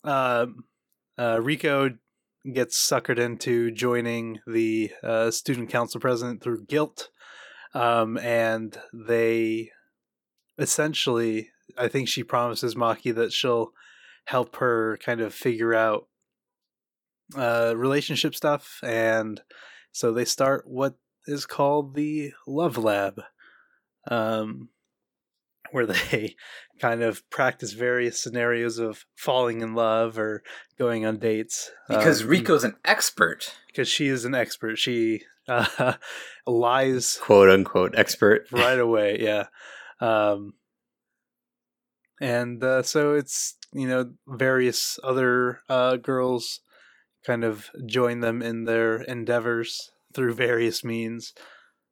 Um, 0.03 0.65
uh, 1.17 1.37
Riko 1.37 1.97
gets 2.51 2.77
suckered 2.77 3.19
into 3.19 3.71
joining 3.71 4.39
the 4.47 4.91
uh, 5.03 5.31
student 5.31 5.69
council 5.69 6.01
president 6.01 6.41
through 6.43 6.65
guilt. 6.65 7.09
Um, 7.73 8.17
and 8.17 8.77
they 8.91 9.69
essentially, 10.57 11.49
I 11.77 11.87
think 11.87 12.07
she 12.07 12.23
promises 12.23 12.75
Maki 12.75 13.13
that 13.15 13.31
she'll 13.31 13.71
help 14.25 14.55
her 14.57 14.97
kind 15.03 15.21
of 15.21 15.33
figure 15.33 15.73
out 15.73 16.07
uh, 17.35 17.73
relationship 17.75 18.35
stuff. 18.35 18.79
And 18.83 19.41
so 19.91 20.11
they 20.11 20.25
start 20.25 20.63
what 20.67 20.95
is 21.27 21.45
called 21.45 21.95
the 21.95 22.31
Love 22.47 22.77
Lab, 22.77 23.21
um, 24.09 24.69
where 25.71 25.85
they 26.11 26.35
kind 26.79 27.03
of 27.03 27.27
practice 27.29 27.73
various 27.73 28.21
scenarios 28.21 28.79
of 28.79 29.05
falling 29.15 29.61
in 29.61 29.75
love 29.75 30.17
or 30.17 30.43
going 30.79 31.05
on 31.05 31.17
dates. 31.19 31.71
because 31.87 32.23
Um, 32.23 32.29
Riko's 32.29 32.63
an 32.63 32.75
expert. 32.83 33.55
because 33.67 33.87
she 33.87 34.07
is 34.07 34.25
an 34.25 34.33
expert. 34.35 34.77
She 34.77 35.23
uh, 35.47 35.93
lies 36.47 37.17
quote 37.21 37.49
unquote 37.49 37.93
expert. 37.97 38.47
right 38.51 38.79
away. 38.87 39.17
Yeah. 39.19 39.45
Um, 39.99 40.53
and 42.19 42.63
uh, 42.63 42.83
so 42.83 43.13
it's 43.13 43.55
you 43.73 43.87
know 43.87 44.11
various 44.27 44.99
other 45.03 45.61
uh, 45.69 45.95
girls 45.97 46.59
kind 47.25 47.43
of 47.43 47.69
join 47.85 48.19
them 48.19 48.41
in 48.41 48.65
their 48.65 49.01
endeavors 49.01 49.91
through 50.13 50.33
various 50.33 50.83
means. 50.83 51.33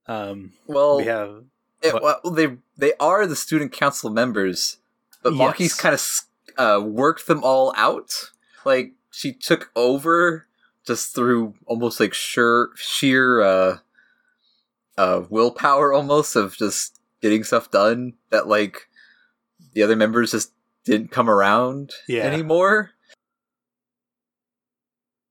Um, 0.08 0.54
Well, 0.68 0.98
we 0.98 1.06
have 1.06 1.44
it- 1.82 1.94
well, 2.02 2.20
they 2.32 2.58
they 2.78 2.94
are 3.00 3.26
the 3.28 3.36
student 3.36 3.72
council 3.72 4.10
members, 4.10 4.78
but 5.24 5.34
Yes. 5.34 5.40
Maki's 5.40 5.74
kind 5.76 5.94
of 5.96 6.02
uh, 6.58 6.82
worked 6.84 7.28
them 7.28 7.44
all 7.44 7.74
out. 7.78 8.32
Like 8.66 8.94
she 9.12 9.32
took 9.34 9.72
over 9.76 10.48
just 10.86 11.14
through 11.16 11.54
almost 11.66 12.00
like 12.00 12.14
sheer 12.14 12.70
sheer 12.76 13.42
uh, 13.42 13.78
uh, 14.98 15.24
willpower, 15.30 15.94
almost 15.94 16.36
of 16.36 16.58
just 16.58 17.00
getting 17.22 17.44
stuff 17.44 17.72
done. 17.72 18.14
That 18.32 18.48
like 18.48 18.88
the 19.74 19.84
other 19.84 19.96
members 19.96 20.32
just 20.32 20.52
didn't 20.90 21.12
come 21.12 21.30
around 21.30 21.92
Yeah. 22.08 22.24
anymore. 22.24 22.92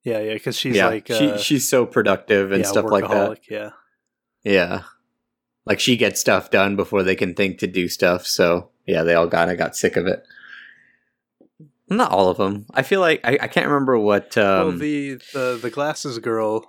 yeah 0.04 0.20
yeah 0.20 0.34
because 0.34 0.56
she's 0.56 0.76
yeah, 0.76 0.86
like 0.86 1.06
she 1.08 1.30
uh, 1.30 1.36
she's 1.38 1.68
so 1.68 1.84
productive 1.84 2.52
and 2.52 2.62
yeah, 2.62 2.68
stuff 2.70 2.86
like 2.90 3.08
that. 3.08 3.38
Yeah. 3.50 3.70
Yeah, 4.44 4.82
like 5.66 5.80
she 5.80 5.96
gets 5.96 6.20
stuff 6.20 6.50
done 6.50 6.76
before 6.76 7.02
they 7.02 7.16
can 7.16 7.34
think 7.34 7.58
to 7.58 7.66
do 7.66 7.88
stuff. 7.88 8.24
So 8.26 8.70
yeah, 8.86 9.02
they 9.02 9.14
all 9.14 9.28
kind 9.28 9.50
of 9.50 9.58
got 9.58 9.76
sick 9.76 9.96
of 9.96 10.06
it. 10.06 10.22
Not 11.90 12.12
all 12.12 12.28
of 12.30 12.36
them. 12.36 12.66
I 12.72 12.82
feel 12.82 13.00
like 13.00 13.20
I, 13.24 13.38
I 13.42 13.48
can't 13.48 13.66
remember 13.66 13.98
what. 13.98 14.34
well, 14.36 14.68
Um, 14.68 14.78
the 14.78 15.14
the 15.34 15.58
the 15.60 15.70
glasses 15.70 16.18
girl. 16.20 16.64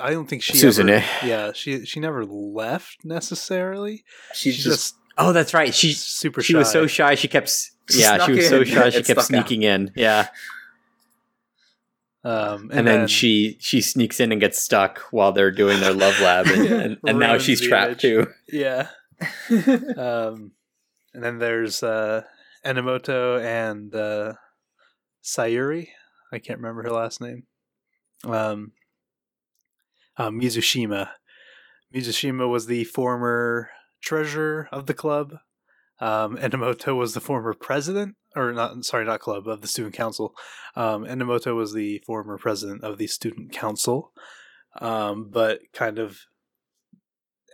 I 0.00 0.10
don't 0.10 0.28
think 0.28 0.42
she 0.42 0.56
Susan, 0.56 0.88
ever, 0.88 1.04
eh? 1.04 1.26
yeah 1.26 1.52
she 1.52 1.84
she 1.84 2.00
never 2.00 2.24
left 2.24 3.04
necessarily. 3.04 4.04
She's 4.34 4.54
She's 4.56 4.64
just 4.64 4.94
just 4.94 5.01
oh, 5.18 5.32
that's 5.32 5.54
right. 5.54 5.74
She 5.74 5.92
super. 5.92 6.42
she 6.42 6.54
was 6.54 6.70
so 6.70 6.86
shy. 6.86 7.10
shy. 7.10 7.14
She 7.16 7.28
kept. 7.28 7.48
She 7.90 8.00
Yeah, 8.00 8.24
she 8.24 8.32
was 8.32 8.48
so 8.48 8.64
shy. 8.64 8.90
She 8.90 8.96
and 8.98 9.06
kept 9.06 9.22
snuck 9.22 9.40
out. 9.40 9.46
sneaking 9.48 9.62
in. 9.62 9.90
Yeah, 9.94 10.28
Um, 12.24 12.70
and, 12.72 12.86
then, 12.86 13.08
she 13.08 13.56
she 13.60 13.80
sneaks 13.80 14.20
in 14.20 14.30
and 14.32 14.40
gets 14.40 14.60
stuck 14.60 15.00
while 15.10 15.32
they're 15.32 15.50
doing 15.50 15.80
their 15.80 15.92
love 15.92 16.20
lab, 16.20 16.46
and, 16.46 16.66
and, 16.82 16.96
and 17.06 17.18
now 17.18 17.38
she's 17.38 17.60
trapped 17.60 18.00
too. 18.00 18.28
yeah. 18.48 18.88
um, 19.96 20.52
and 21.14 21.22
then 21.22 21.38
there's 21.38 21.82
uh, 21.82 22.22
Enomoto 22.64 23.42
and 23.42 23.94
uh, 23.94 24.34
Sayori. 25.22 25.88
I 26.32 26.38
can't 26.38 26.58
remember 26.58 26.82
her 26.84 26.90
last 26.90 27.20
name. 27.20 27.44
Um, 28.24 28.72
uh, 30.16 30.30
Mizushima. 30.30 31.10
Mizushima 31.94 32.48
was 32.48 32.66
the 32.66 32.84
former 32.84 33.70
treasurer 34.02 34.68
of 34.70 34.86
the 34.86 34.94
club. 34.94 35.38
Um, 36.00 36.36
Enomoto 36.36 36.96
was 36.96 37.14
the 37.14 37.20
former 37.20 37.54
president, 37.54 38.16
or 38.34 38.52
not? 38.52 38.84
Sorry, 38.84 39.04
not 39.04 39.20
club 39.20 39.46
of 39.46 39.60
the 39.60 39.68
student 39.68 39.94
council. 39.94 40.34
Um, 40.74 41.04
Enomoto 41.04 41.54
was 41.54 41.72
the 41.72 42.02
former 42.04 42.36
president 42.38 42.82
of 42.82 42.98
the 42.98 43.06
student 43.06 43.52
council, 43.52 44.12
um, 44.80 45.30
but 45.30 45.60
kind 45.72 45.98
of 45.98 46.26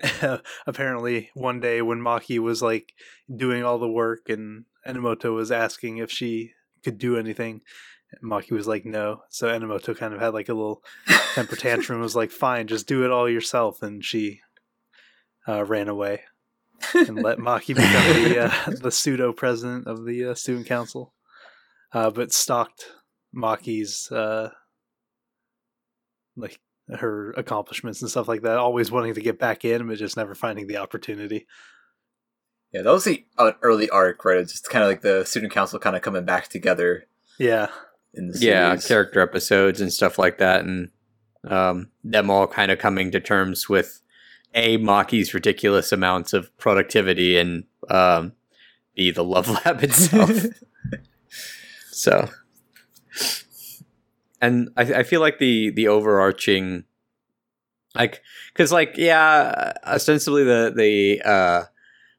apparently 0.67 1.31
one 1.35 1.61
day 1.61 1.83
when 1.83 1.99
Maki 1.99 2.39
was 2.39 2.63
like 2.63 2.95
doing 3.35 3.65
all 3.65 3.79
the 3.79 3.89
work 3.89 4.29
and 4.29 4.65
Enomoto 4.87 5.35
was 5.35 5.53
asking 5.53 5.99
if 5.99 6.11
she 6.11 6.53
could 6.83 6.97
do 6.97 7.19
anything, 7.19 7.61
Maki 8.25 8.53
was 8.53 8.67
like 8.67 8.87
no. 8.87 9.25
So 9.29 9.49
Enomoto 9.49 9.95
kind 9.95 10.15
of 10.15 10.21
had 10.21 10.33
like 10.33 10.49
a 10.49 10.55
little 10.55 10.83
temper 11.35 11.57
tantrum. 11.57 12.01
Was 12.01 12.17
like 12.17 12.31
fine, 12.31 12.67
just 12.67 12.87
do 12.87 13.05
it 13.05 13.11
all 13.11 13.29
yourself, 13.29 13.83
and 13.83 14.03
she 14.03 14.41
uh, 15.47 15.67
ran 15.67 15.89
away 15.89 16.23
and 16.95 17.17
let 17.23 17.39
Maki 17.39 17.75
become 17.75 18.23
the 18.25 18.39
uh, 18.47 18.71
the 18.83 18.91
pseudo 18.91 19.33
president 19.33 19.87
of 19.87 20.05
the 20.05 20.27
uh, 20.31 20.35
student 20.35 20.67
council, 20.67 21.15
uh, 21.93 22.11
but 22.11 22.33
stalked 22.33 22.87
Maki's 23.35 24.11
uh, 24.13 24.51
like 26.37 26.59
her 26.89 27.33
accomplishments 27.33 28.01
and 28.01 28.11
stuff 28.11 28.29
like 28.29 28.43
that. 28.43 28.57
Always 28.59 28.91
wanting 28.91 29.15
to 29.15 29.21
get 29.21 29.39
back 29.39 29.65
in, 29.65 29.87
but 29.87 29.99
just 29.99 30.17
never 30.17 30.35
finding 30.35 30.67
the 30.67 30.79
opportunity. 30.79 31.47
yeah, 32.73 32.83
that 32.83 32.91
was 32.93 33.05
the 33.05 33.25
uh, 33.37 33.53
early 33.63 33.91
arc, 33.91 34.25
right? 34.25 34.39
It's 34.39 34.53
just 34.53 34.71
kind 34.71 34.83
of 34.85 34.89
like 34.89 35.03
the 35.03 35.25
student 35.25 35.53
council 35.53 35.79
kind 35.79 35.97
of 35.97 36.03
coming 36.03 36.25
back 36.25 36.49
together 36.49 37.05
Yeah, 37.39 37.69
in 38.15 38.29
the 38.29 38.39
yeah 38.39 38.69
series. 38.71 38.87
character 38.87 39.21
episodes 39.21 39.81
and 39.81 39.93
stuff 39.93 40.19
like 40.19 40.39
that 40.39 40.65
and 40.65 40.91
um, 41.47 41.91
them 42.05 42.31
all 42.31 42.47
kind 42.47 42.71
of 42.73 42.79
coming 42.79 43.11
to 43.13 43.21
terms 43.21 43.69
with 43.69 44.01
a 44.59 44.77
Maki's 44.77 45.35
ridiculous 45.35 45.93
amounts 45.93 46.33
of 46.33 46.57
productivity 46.59 47.39
and 47.39 47.65
um, 47.89 48.33
b 48.95 49.11
the 49.11 49.25
love 49.25 49.49
lab 49.65 49.83
itself. 49.83 50.31
So 51.91 52.29
and 54.41 54.71
I, 54.77 54.83
I 54.83 55.03
feel 55.03 55.21
like 55.21 55.39
the 55.39 55.71
the 55.71 55.89
overarching 55.89 56.85
like 57.97 58.23
because 58.53 58.71
like 58.71 58.95
yeah 58.97 59.73
ostensibly 59.85 60.45
the 60.45 60.73
the 60.77 61.29
uh 61.29 61.65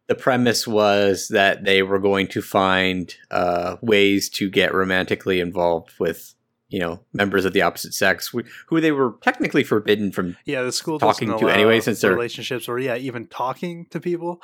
the 0.07 0.15
premise 0.15 0.67
was 0.67 1.27
that 1.29 1.63
they 1.63 1.83
were 1.83 1.99
going 1.99 2.27
to 2.29 2.41
find 2.41 3.13
uh, 3.29 3.75
ways 3.79 4.27
to 4.27 4.49
get 4.49 4.73
romantically 4.73 5.39
involved 5.39 5.91
with 5.99 6.33
you 6.69 6.79
know 6.79 6.99
members 7.13 7.45
of 7.45 7.53
the 7.53 7.61
opposite 7.61 7.93
sex 7.93 8.33
who 8.67 8.79
they 8.81 8.91
were 8.91 9.15
technically 9.21 9.63
forbidden 9.63 10.11
from 10.11 10.37
yeah. 10.45 10.61
The 10.63 10.71
school 10.71 10.99
Talking 10.99 11.37
to 11.37 11.49
anyway, 11.49 11.79
since 11.81 12.01
they're- 12.01 12.13
relationships 12.13 12.67
or 12.69 12.79
yeah, 12.79 12.95
even 12.95 13.27
talking 13.27 13.85
to 13.91 13.99
people. 13.99 14.41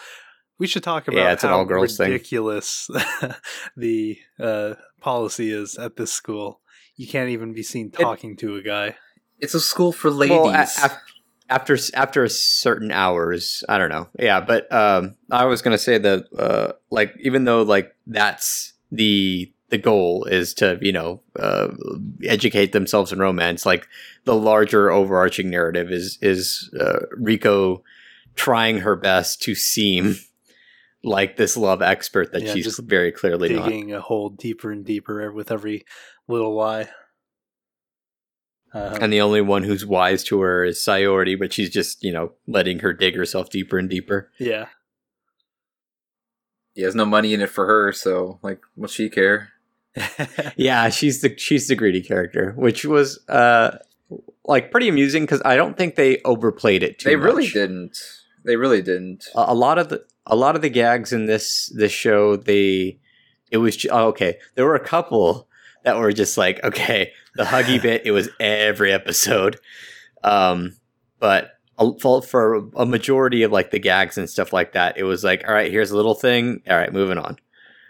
We 0.58 0.68
should 0.68 0.84
talk 0.84 1.08
about 1.10 1.18
Yeah, 1.18 1.34
it's 1.34 1.44
an 1.44 1.50
how 1.50 1.58
all-girls 1.58 1.98
thing. 1.98 2.12
ridiculous 2.12 2.90
the 3.78 4.18
uh, 4.40 4.76
policy 5.02 5.52
is 5.52 5.78
at 5.78 5.98
this 5.98 6.12
school. 6.14 6.62
you 6.96 7.08
can't 7.08 7.30
even 7.30 7.54
be 7.54 7.62
seen 7.64 7.92
talking 7.92 8.38
to 8.38 8.56
a 8.56 8.62
guy. 8.62 8.96
It's 9.40 9.54
a 9.54 9.60
school 9.60 9.92
for 9.92 10.10
ladies. 10.10 10.38
Well, 10.38 10.50
a- 10.50 10.62
af- 10.64 11.02
after 11.50 11.78
after 11.94 12.24
a 12.24 12.30
certain 12.30 12.90
hours, 12.92 13.64
I 13.68 13.78
don't 13.78 13.90
know. 13.90 14.08
Yeah, 14.18 14.40
but 14.40 14.72
um, 14.74 15.16
I 15.30 15.44
was 15.46 15.62
gonna 15.62 15.78
say 15.78 15.98
that 15.98 16.26
uh, 16.38 16.72
like 16.90 17.14
even 17.20 17.44
though 17.44 17.62
like 17.64 17.94
that's 18.08 18.74
the 18.92 19.52
the 19.76 19.82
goal 19.82 20.24
is 20.26 20.54
to 20.56 20.78
you 20.82 20.92
know 20.94 21.22
uh, 21.38 21.68
educate 22.24 22.72
themselves 22.72 23.12
in 23.12 23.20
romance, 23.20 23.66
like 23.66 23.88
the 24.24 24.36
larger 24.36 24.90
overarching 24.90 25.50
narrative 25.50 25.92
is 25.92 26.18
is 26.22 26.74
uh, 26.80 27.00
Riko 27.20 27.82
trying 28.36 28.80
her 28.80 28.96
best 28.96 29.42
to 29.44 29.56
seem 29.56 30.16
like 31.04 31.38
this 31.38 31.56
love 31.58 31.82
expert 31.82 32.32
that 32.32 32.44
Yeah, 32.44 32.54
she's 32.54 32.80
very 32.80 33.12
clearly 33.12 33.50
not. 33.54 33.66
digging 33.70 33.94
a 33.94 34.02
hole 34.02 34.30
deeper 34.30 34.72
and 34.72 34.86
deeper 34.86 35.32
with 35.32 35.52
every 35.52 35.86
little 36.28 36.54
lie. 36.56 36.90
Um, 38.74 39.02
And 39.02 39.14
the 39.14 39.22
only 39.22 39.42
one 39.42 39.64
who's 39.64 39.86
wise 39.86 40.24
to 40.26 40.42
her 40.42 40.66
is 40.66 40.80
Sayori, 40.80 41.38
but 41.40 41.54
she's 41.54 41.70
just, 41.70 42.04
you 42.04 42.12
know, 42.12 42.34
letting 42.48 42.80
her 42.80 42.92
dig 42.92 43.16
herself 43.16 43.50
deeper 43.50 43.78
and 43.78 43.90
deeper. 43.90 44.32
yeah, 44.40 44.68
he 46.74 46.82
has 46.82 46.94
no 46.96 47.06
money 47.06 47.34
in 47.34 47.40
it 47.42 47.50
for 47.50 47.66
her, 47.68 47.94
so 47.94 48.38
like, 48.42 48.60
will 48.76 48.90
she 48.90 49.10
care? 49.10 49.54
Yeah, 50.58 50.90
she's 50.90 51.22
the 51.22 51.38
she's 51.38 51.68
the 51.68 51.76
greedy 51.76 52.02
character, 52.02 52.54
which 52.58 52.86
was 52.86 53.20
uh 53.28 53.78
like 54.46 54.72
pretty 54.72 54.88
amusing 54.88 55.24
because 55.24 55.42
I 55.44 55.56
don't 55.56 55.78
think 55.78 55.96
they 55.96 56.22
overplayed 56.24 56.84
it 56.84 57.00
too 57.00 57.10
they 57.10 57.16
really 57.16 57.48
didn't. 57.48 57.98
They 58.44 58.58
really 58.58 58.82
didn't. 58.82 59.26
A, 59.36 59.46
a 59.48 59.56
lot 59.56 59.80
of 59.80 59.90
the 59.90 60.06
a 60.28 60.36
lot 60.36 60.56
of 60.56 60.62
the 60.62 60.70
gags 60.70 61.14
in 61.14 61.26
this 61.26 61.72
this 61.76 61.92
show, 61.92 62.36
they 62.36 63.00
it 63.52 63.58
was 63.58 63.86
oh, 63.92 64.08
okay. 64.08 64.38
There 64.56 64.66
were 64.66 64.76
a 64.76 64.86
couple 64.86 65.48
that 65.84 65.98
were 65.98 66.12
just 66.12 66.38
like 66.38 66.64
okay, 66.64 67.12
the 67.36 67.44
huggy 67.44 67.82
bit. 67.82 68.04
It 68.06 68.12
was 68.12 68.30
every 68.40 68.92
episode, 68.92 69.60
um, 70.24 70.76
but 71.20 71.52
for 72.00 72.22
for 72.22 72.70
a 72.76 72.86
majority 72.86 73.44
of 73.44 73.52
like 73.52 73.72
the 73.72 73.80
gags 73.80 74.18
and 74.18 74.30
stuff 74.30 74.54
like 74.54 74.74
that, 74.74 74.98
it 74.98 75.04
was 75.04 75.24
like 75.24 75.48
all 75.48 75.54
right, 75.54 75.72
here's 75.72 75.92
a 75.92 75.96
little 75.96 76.16
thing. 76.16 76.62
All 76.70 76.78
right, 76.78 76.92
moving 76.92 77.18
on. 77.18 77.38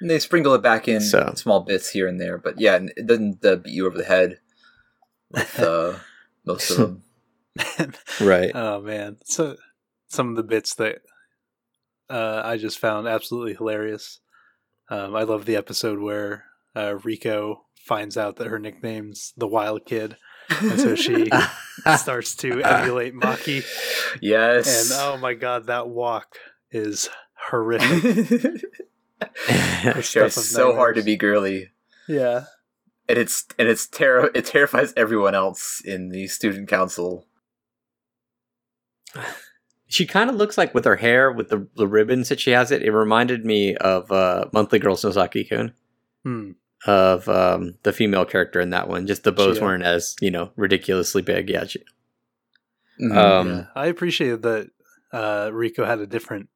And 0.02 0.10
they 0.10 0.20
sprinkle 0.20 0.54
it 0.54 0.62
back 0.62 0.88
in 0.88 1.02
So- 1.02 1.34
small 1.36 1.62
bits 1.62 1.90
here 1.90 2.08
and 2.08 2.20
there, 2.20 2.38
but 2.38 2.60
yeah, 2.60 2.80
it 2.98 3.08
doesn't 3.08 3.44
uh, 3.46 3.56
beat 3.58 3.74
you 3.74 3.88
over 3.88 3.98
the 3.98 4.04
head 4.04 4.40
with 5.32 5.60
uh, 5.60 5.94
most 6.46 6.70
of 6.72 6.78
them. 6.78 7.04
Right. 8.22 8.52
oh 8.54 8.82
man, 8.82 9.18
so 9.24 9.56
some 10.10 10.30
of 10.30 10.36
the 10.36 10.44
bits 10.44 10.76
that 10.76 10.98
uh, 12.10 12.42
I 12.44 12.58
just 12.58 12.80
found 12.80 13.08
absolutely 13.08 13.54
hilarious. 13.56 14.20
Um, 14.90 15.16
I 15.16 15.24
love 15.24 15.46
the 15.46 15.56
episode 15.56 16.00
where 16.00 16.46
uh, 16.76 16.96
Riko 17.04 17.60
finds 17.80 18.18
out 18.18 18.36
that 18.38 18.48
her 18.48 18.60
nickname's 18.60 19.34
the 19.38 19.48
Wild 19.48 19.86
Kid, 19.86 20.18
and 20.50 20.80
so 20.80 20.96
she 20.96 21.30
starts 21.98 22.36
to 22.38 22.62
emulate 22.62 23.14
Maki. 23.16 23.64
yes. 24.22 24.92
And 24.92 25.00
oh 25.02 25.18
my 25.18 25.34
god, 25.34 25.68
that 25.68 25.88
walk 25.88 26.36
is 26.72 27.10
horrific. 27.50 28.62
it's 29.48 30.52
so 30.52 30.76
hard 30.76 30.96
to 30.96 31.02
be 31.04 31.16
girly, 31.16 31.72
yeah, 32.08 32.46
and 33.08 33.18
it's 33.18 33.46
and 33.58 33.68
it's 33.68 33.88
terror. 33.88 34.30
It 34.34 34.46
terrifies 34.46 34.94
everyone 34.98 35.36
else 35.36 35.82
in 35.86 36.10
the 36.10 36.28
student 36.28 36.68
council. 36.68 37.26
she 39.88 40.06
kind 40.06 40.30
of 40.30 40.36
looks 40.36 40.58
like 40.58 40.74
with 40.74 40.84
her 40.86 40.98
hair 40.98 41.32
with 41.32 41.50
the, 41.50 41.68
the 41.76 41.88
ribbons 41.88 42.30
that 42.30 42.40
she 42.40 42.52
has 42.52 42.72
it 42.72 42.82
it 42.82 42.92
reminded 42.92 43.46
me 43.46 43.76
of 43.78 44.12
uh 44.12 44.46
monthly 44.52 44.80
Girls 44.80 45.04
Nozaki 45.04 45.48
kun 45.48 45.74
hmm. 46.24 46.52
of 46.86 47.30
um 47.30 47.76
the 47.84 47.94
female 47.94 48.26
character 48.26 48.60
in 48.60 48.72
that 48.72 48.90
one 48.90 49.08
just 49.08 49.24
the 49.24 49.32
bows 49.32 49.58
Chiyo. 49.58 49.62
weren't 49.62 49.84
as 49.84 50.16
you 50.20 50.32
know 50.32 50.52
ridiculously 50.58 51.22
big 51.22 51.50
yeah 51.50 51.66
she, 51.66 51.80
Mhm. 53.00 53.16
um 53.16 53.48
yeah. 53.50 53.66
I 53.76 53.86
appreciated 53.88 54.42
that 54.44 54.70
uh, 55.14 55.50
Riko 55.52 55.86
had 55.86 56.00
a 56.00 56.08
different 56.08 56.50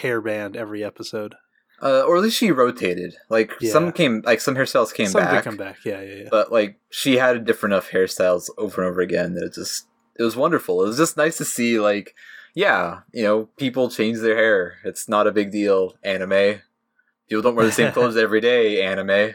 hairband 0.00 0.56
every 0.56 0.82
episode. 0.82 1.36
Uh, 1.84 2.00
or 2.02 2.16
at 2.16 2.22
least 2.22 2.38
she 2.38 2.50
rotated. 2.50 3.14
Like 3.28 3.52
Yeah. 3.60 3.70
some 3.72 3.92
came, 3.92 4.22
like 4.24 4.40
some 4.40 4.54
hairstyles 4.56 4.92
came 4.94 5.06
Some 5.08 5.22
did 5.22 5.30
back, 5.30 5.44
come 5.44 5.56
back. 5.56 5.84
Yeah, 5.84 6.00
yeah, 6.00 6.14
yeah. 6.22 6.28
but 6.30 6.50
like 6.50 6.78
she 6.90 7.16
had 7.18 7.44
different 7.44 7.74
enough 7.74 7.90
hairstyles 7.90 8.48
over 8.58 8.82
and 8.82 8.90
over 8.90 9.00
again 9.00 9.34
that 9.34 9.44
it 9.44 9.52
just 9.54 9.86
it 10.18 10.22
was 10.22 10.34
wonderful. 10.36 10.82
It 10.82 10.86
was 10.88 10.96
just 10.96 11.16
nice 11.16 11.36
to 11.36 11.44
see 11.44 11.78
like 11.78 12.14
yeah, 12.54 13.00
you 13.12 13.24
know, 13.24 13.46
people 13.56 13.90
change 13.90 14.18
their 14.20 14.36
hair. 14.36 14.76
It's 14.84 15.08
not 15.08 15.26
a 15.26 15.32
big 15.32 15.50
deal. 15.50 15.94
Anime. 16.02 16.60
People 17.28 17.42
don't 17.42 17.56
wear 17.56 17.66
the 17.66 17.72
same 17.72 17.92
clothes 17.96 18.16
every 18.16 18.40
day. 18.40 18.82
Anime. 18.82 19.34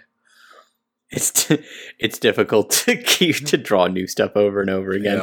it's 1.12 1.32
t- 1.32 1.64
it's 2.00 2.18
difficult 2.20 2.70
to 2.86 2.96
keep 2.96 3.36
to 3.48 3.58
draw 3.58 3.88
new 3.88 4.08
stuff 4.08 4.32
over 4.36 4.62
and 4.62 4.70
over 4.70 4.92
again 4.92 5.20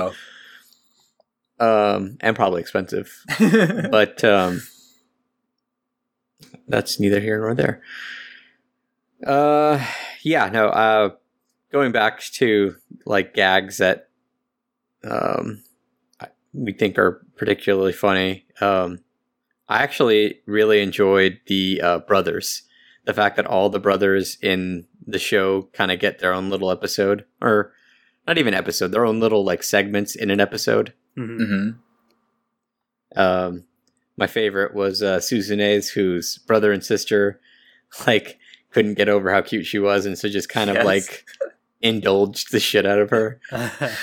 um 1.59 2.19
and 2.21 2.35
probably 2.37 2.61
expensive 2.61 3.25
but 3.39 4.23
um 4.25 4.61
that's 6.69 6.99
neither 7.01 7.21
here 7.21 7.41
nor 7.41 7.55
there. 7.55 7.83
Uh 9.27 9.85
yeah 10.23 10.49
no 10.51 10.69
uh 10.69 11.11
going 11.73 11.91
back 11.93 12.21
to 12.21 12.75
like 13.07 13.33
gags 13.35 13.79
that 13.79 14.09
um 15.05 15.63
I- 16.21 16.29
we 16.53 16.73
think 16.73 16.99
are 16.99 17.25
particularly 17.37 17.93
funny 17.93 18.45
um 18.61 18.99
i 19.69 19.83
actually 19.83 20.41
really 20.47 20.81
enjoyed 20.83 21.41
the 21.47 21.81
uh 21.83 21.99
brothers. 22.01 22.63
The 23.07 23.15
fact 23.15 23.37
that 23.37 23.47
all 23.47 23.71
the 23.71 23.79
brothers 23.79 24.37
in 24.43 24.85
the 25.07 25.19
show 25.21 25.63
kind 25.73 25.91
of 25.93 26.01
get 26.01 26.19
their 26.19 26.33
own 26.35 26.51
little 26.51 26.71
episode 26.73 27.25
or 27.41 27.73
not 28.27 28.37
even 28.37 28.53
episode 28.53 28.89
their 28.91 29.07
own 29.07 29.21
little 29.21 29.45
like 29.45 29.63
segments 29.63 30.15
in 30.17 30.31
an 30.31 30.41
episode. 30.41 30.93
Mhm. 31.17 31.47
hmm 31.47 31.71
um, 33.21 33.65
my 34.17 34.27
favorite 34.27 34.75
was 34.75 35.03
uh, 35.03 35.21
Suzune's, 35.21 35.91
whose 35.91 36.39
brother 36.39 36.73
and 36.73 36.85
sister 36.85 37.41
like 38.07 38.39
couldn't 38.73 38.95
get 38.95 39.09
over 39.09 39.33
how 39.33 39.41
cute 39.43 39.67
she 39.67 39.79
was, 39.79 40.07
and 40.07 40.19
so 40.19 40.29
just 40.29 40.49
kind 40.49 40.71
of 40.71 40.77
Yes. 40.77 40.85
like 40.85 41.25
indulged 41.81 42.53
the 42.53 42.61
shit 42.61 42.87
out 42.87 42.99
of 42.99 43.11
her. 43.11 43.41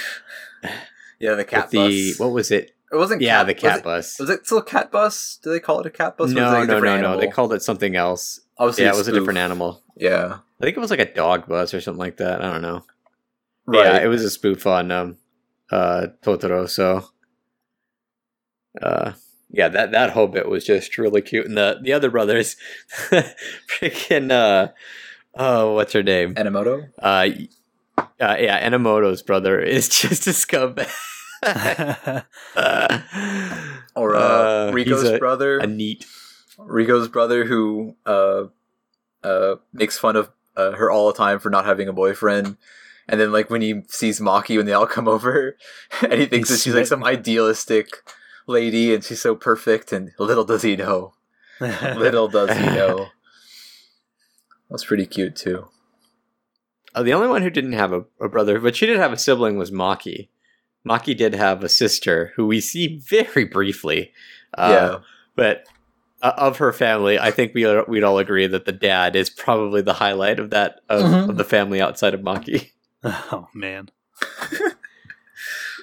Yeah, 1.20 1.36
the 1.36 1.46
cat 1.46 1.70
the 1.70 2.14
what 2.18 2.32
was 2.34 2.52
it? 2.52 2.76
it 2.92 2.96
wasn't. 2.98 3.22
Yeah, 3.22 3.38
cat, 3.38 3.48
the 3.48 3.54
cat 3.54 3.74
was 3.76 3.82
bus. 3.82 4.20
It, 4.20 4.24
was 4.24 4.30
it 4.30 4.46
still 4.46 4.58
a 4.58 4.64
cat 4.64 4.92
bus? 4.92 5.40
Do 5.42 5.52
they 5.52 5.60
call 5.62 5.80
it 5.80 5.86
a 5.86 5.90
cat 5.90 6.18
bus? 6.18 6.32
or 6.32 6.34
was 6.34 6.34
it 6.34 6.36
no, 6.36 6.52
no, 6.52 6.60
no, 6.66 6.74
different 6.74 7.02
no. 7.02 7.18
They 7.18 7.28
called 7.28 7.54
it 7.54 7.62
something 7.62 7.96
else. 7.96 8.42
Obviously 8.58 8.84
yeah, 8.84 8.94
it 8.94 8.98
was 8.98 9.08
a 9.08 9.14
different 9.14 9.40
animal. 9.40 9.82
Yeah, 9.96 10.40
I 10.60 10.64
think 10.66 10.76
it 10.76 10.82
was 10.82 10.90
like 10.92 11.00
a 11.00 11.14
dog 11.14 11.48
bus 11.48 11.74
or 11.74 11.80
something 11.80 12.00
like 12.00 12.18
that. 12.18 12.42
I 12.44 12.52
don't 12.52 12.62
know. 12.62 12.84
right. 13.66 13.86
Yeah, 13.86 14.04
it 14.04 14.08
was 14.08 14.24
a 14.26 14.30
spoof 14.30 14.68
on 14.68 14.92
um, 14.92 15.18
uh, 15.72 16.08
Totoro. 16.24 16.68
So, 16.70 17.06
uh, 18.82 19.14
yeah, 19.54 19.70
that 19.70 19.92
that 19.92 20.10
whole 20.10 20.28
bit 20.28 20.50
was 20.50 20.66
just 20.66 20.98
really 20.98 21.22
cute, 21.22 21.46
and 21.46 21.56
the 21.58 21.80
the 21.82 21.94
other 21.94 22.10
brothers, 22.10 22.58
freaking 23.70 24.32
uh, 24.32 24.72
oh, 25.36 25.74
what's 25.74 25.94
her 25.94 26.04
name? 26.04 26.36
Enomoto. 26.36 26.90
Uh, 27.00 27.30
uh, 27.98 28.36
yeah, 28.40 28.68
Enomoto's 28.68 29.22
brother 29.22 29.60
is 29.78 29.88
just 29.88 30.28
a 30.28 30.32
scumbag. 30.32 30.92
or 33.96 34.16
uh, 34.16 34.20
Uh, 34.20 34.72
Riko's 34.74 35.04
a- 35.10 35.18
brother. 35.20 35.60
a 35.60 35.68
neat. 35.68 36.06
Riko's 36.58 37.08
brother 37.08 37.46
who 37.46 37.96
uh, 38.06 38.46
uh, 39.24 39.56
makes 39.74 39.98
fun 39.98 40.16
of 40.16 40.30
uh, 40.56 40.72
her 40.74 40.90
all 40.92 41.08
the 41.08 41.14
time 41.18 41.40
for 41.40 41.50
not 41.50 41.66
having 41.66 41.88
a 41.88 41.94
boyfriend. 41.94 42.58
And 43.10 43.20
then, 43.20 43.32
like 43.34 43.50
when 43.50 43.62
he 43.62 43.82
sees 43.90 44.20
Maki 44.22 44.56
when 44.56 44.66
they 44.66 44.72
all 44.74 44.88
come 44.88 45.08
over, 45.10 45.58
and 46.02 46.14
he 46.14 46.26
thinks 46.26 46.50
that 46.50 46.60
she's 46.62 46.74
like 46.74 46.86
some 46.88 47.04
idealistic 47.04 47.98
lady, 48.48 48.94
and 48.94 49.04
she's 49.04 49.22
so 49.22 49.36
perfect. 49.36 49.92
And 49.92 50.12
little 50.20 50.44
does 50.44 50.62
he 50.64 50.76
know, 50.76 51.14
little 51.60 52.28
does 52.28 52.56
he 52.58 52.66
know. 52.76 53.08
That's 54.70 54.86
pretty 54.86 55.06
cute 55.06 55.36
too. 55.36 55.68
Uh, 56.96 57.04
the 57.04 57.14
only 57.14 57.28
one 57.28 57.42
who 57.42 57.50
didn't 57.50 57.74
have 57.74 57.92
a, 57.92 58.06
a 58.22 58.30
brother, 58.30 58.60
but 58.60 58.76
she 58.76 58.86
did 58.86 58.98
have 58.98 59.12
a 59.14 59.18
sibling, 59.18 59.58
was 59.58 59.72
Maki. 59.72 60.30
Maki 60.88 61.16
did 61.16 61.34
have 61.34 61.64
a 61.64 61.70
sister 61.70 62.34
who 62.36 62.46
we 62.46 62.60
see 62.62 62.98
very 63.00 63.46
briefly. 63.46 64.12
Uh, 64.56 64.70
yeah, 64.72 65.00
but 65.36 65.64
uh, 66.22 66.34
of 66.38 66.58
her 66.58 66.72
family, 66.74 67.18
I 67.18 67.32
think 67.32 67.54
we 67.56 67.66
are, 67.66 67.84
we'd 67.88 68.04
all 68.04 68.20
agree 68.20 68.46
that 68.48 68.66
the 68.66 68.72
dad 68.72 69.16
is 69.16 69.30
probably 69.30 69.82
the 69.82 69.94
highlight 69.94 70.40
of 70.40 70.50
that 70.52 70.82
of, 70.90 71.02
Mhm. 71.04 71.30
of 71.30 71.38
the 71.38 71.44
family 71.44 71.82
outside 71.82 72.14
of 72.14 72.22
Maki, 72.22 72.72
oh 73.04 73.48
man. 73.56 73.90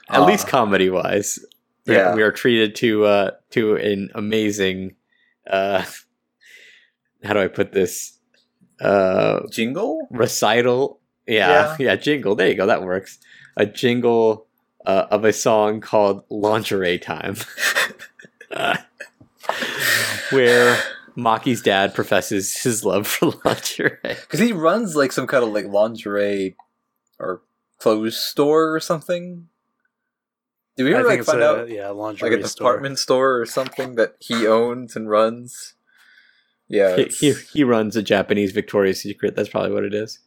at 0.08 0.20
Aw. 0.20 0.24
least 0.26 0.46
comedy 0.48 0.90
wise. 0.90 1.38
Yeah. 1.86 2.14
we 2.14 2.22
are 2.22 2.32
treated 2.32 2.74
to 2.76 3.04
uh, 3.04 3.30
to 3.50 3.76
an 3.76 4.10
amazing. 4.14 4.94
Uh, 5.48 5.84
how 7.24 7.32
do 7.34 7.40
I 7.40 7.48
put 7.48 7.72
this? 7.72 8.18
Uh, 8.80 9.40
jingle. 9.50 10.08
recital. 10.10 11.00
Yeah, 11.26 11.76
yeah, 11.80 11.96
jingle. 11.96 12.34
There 12.34 12.48
you 12.48 12.54
go. 12.54 12.66
That 12.66 12.82
works. 12.82 13.18
A 13.56 13.66
jingle 13.66 14.46
uh, 14.86 15.06
of 15.10 15.24
a 15.24 15.32
song 15.32 15.80
called 15.80 16.24
"Lingerie 16.30 16.98
Time," 16.98 17.36
where 20.30 20.78
Maki's 21.14 21.60
dad 21.62 21.94
professes 21.94 22.56
his 22.62 22.84
love 22.84 23.06
for 23.06 23.32
lingerie. 23.44 23.98
Because 24.02 24.40
he 24.40 24.52
runs 24.52 24.96
like 24.96 25.12
some 25.12 25.26
kind 25.26 25.44
of 25.44 25.50
like 25.52 25.66
lingerie 25.66 26.56
or 27.18 27.42
clothes 27.78 28.16
store 28.16 28.74
or 28.74 28.80
something. 28.80 29.48
Did 30.84 30.92
we 30.92 30.94
ever 30.94 31.08
like 31.08 31.24
find 31.24 31.42
a 31.42 31.46
out 31.46 31.68
yeah 31.68 31.88
like 31.88 32.32
a 32.32 32.48
store. 32.48 32.70
department 32.72 32.98
store 32.98 33.38
or 33.40 33.46
something 33.46 33.96
that 33.96 34.16
he 34.18 34.46
owns 34.46 34.96
and 34.96 35.10
runs? 35.10 35.74
Yeah, 36.68 36.96
he, 36.96 37.04
he 37.04 37.32
he 37.52 37.64
runs 37.64 37.96
a 37.96 38.02
Japanese 38.02 38.52
Victoria's 38.52 39.00
Secret. 39.02 39.36
That's 39.36 39.48
probably 39.48 39.72
what 39.72 39.84
it 39.84 39.92
is. 39.94 40.20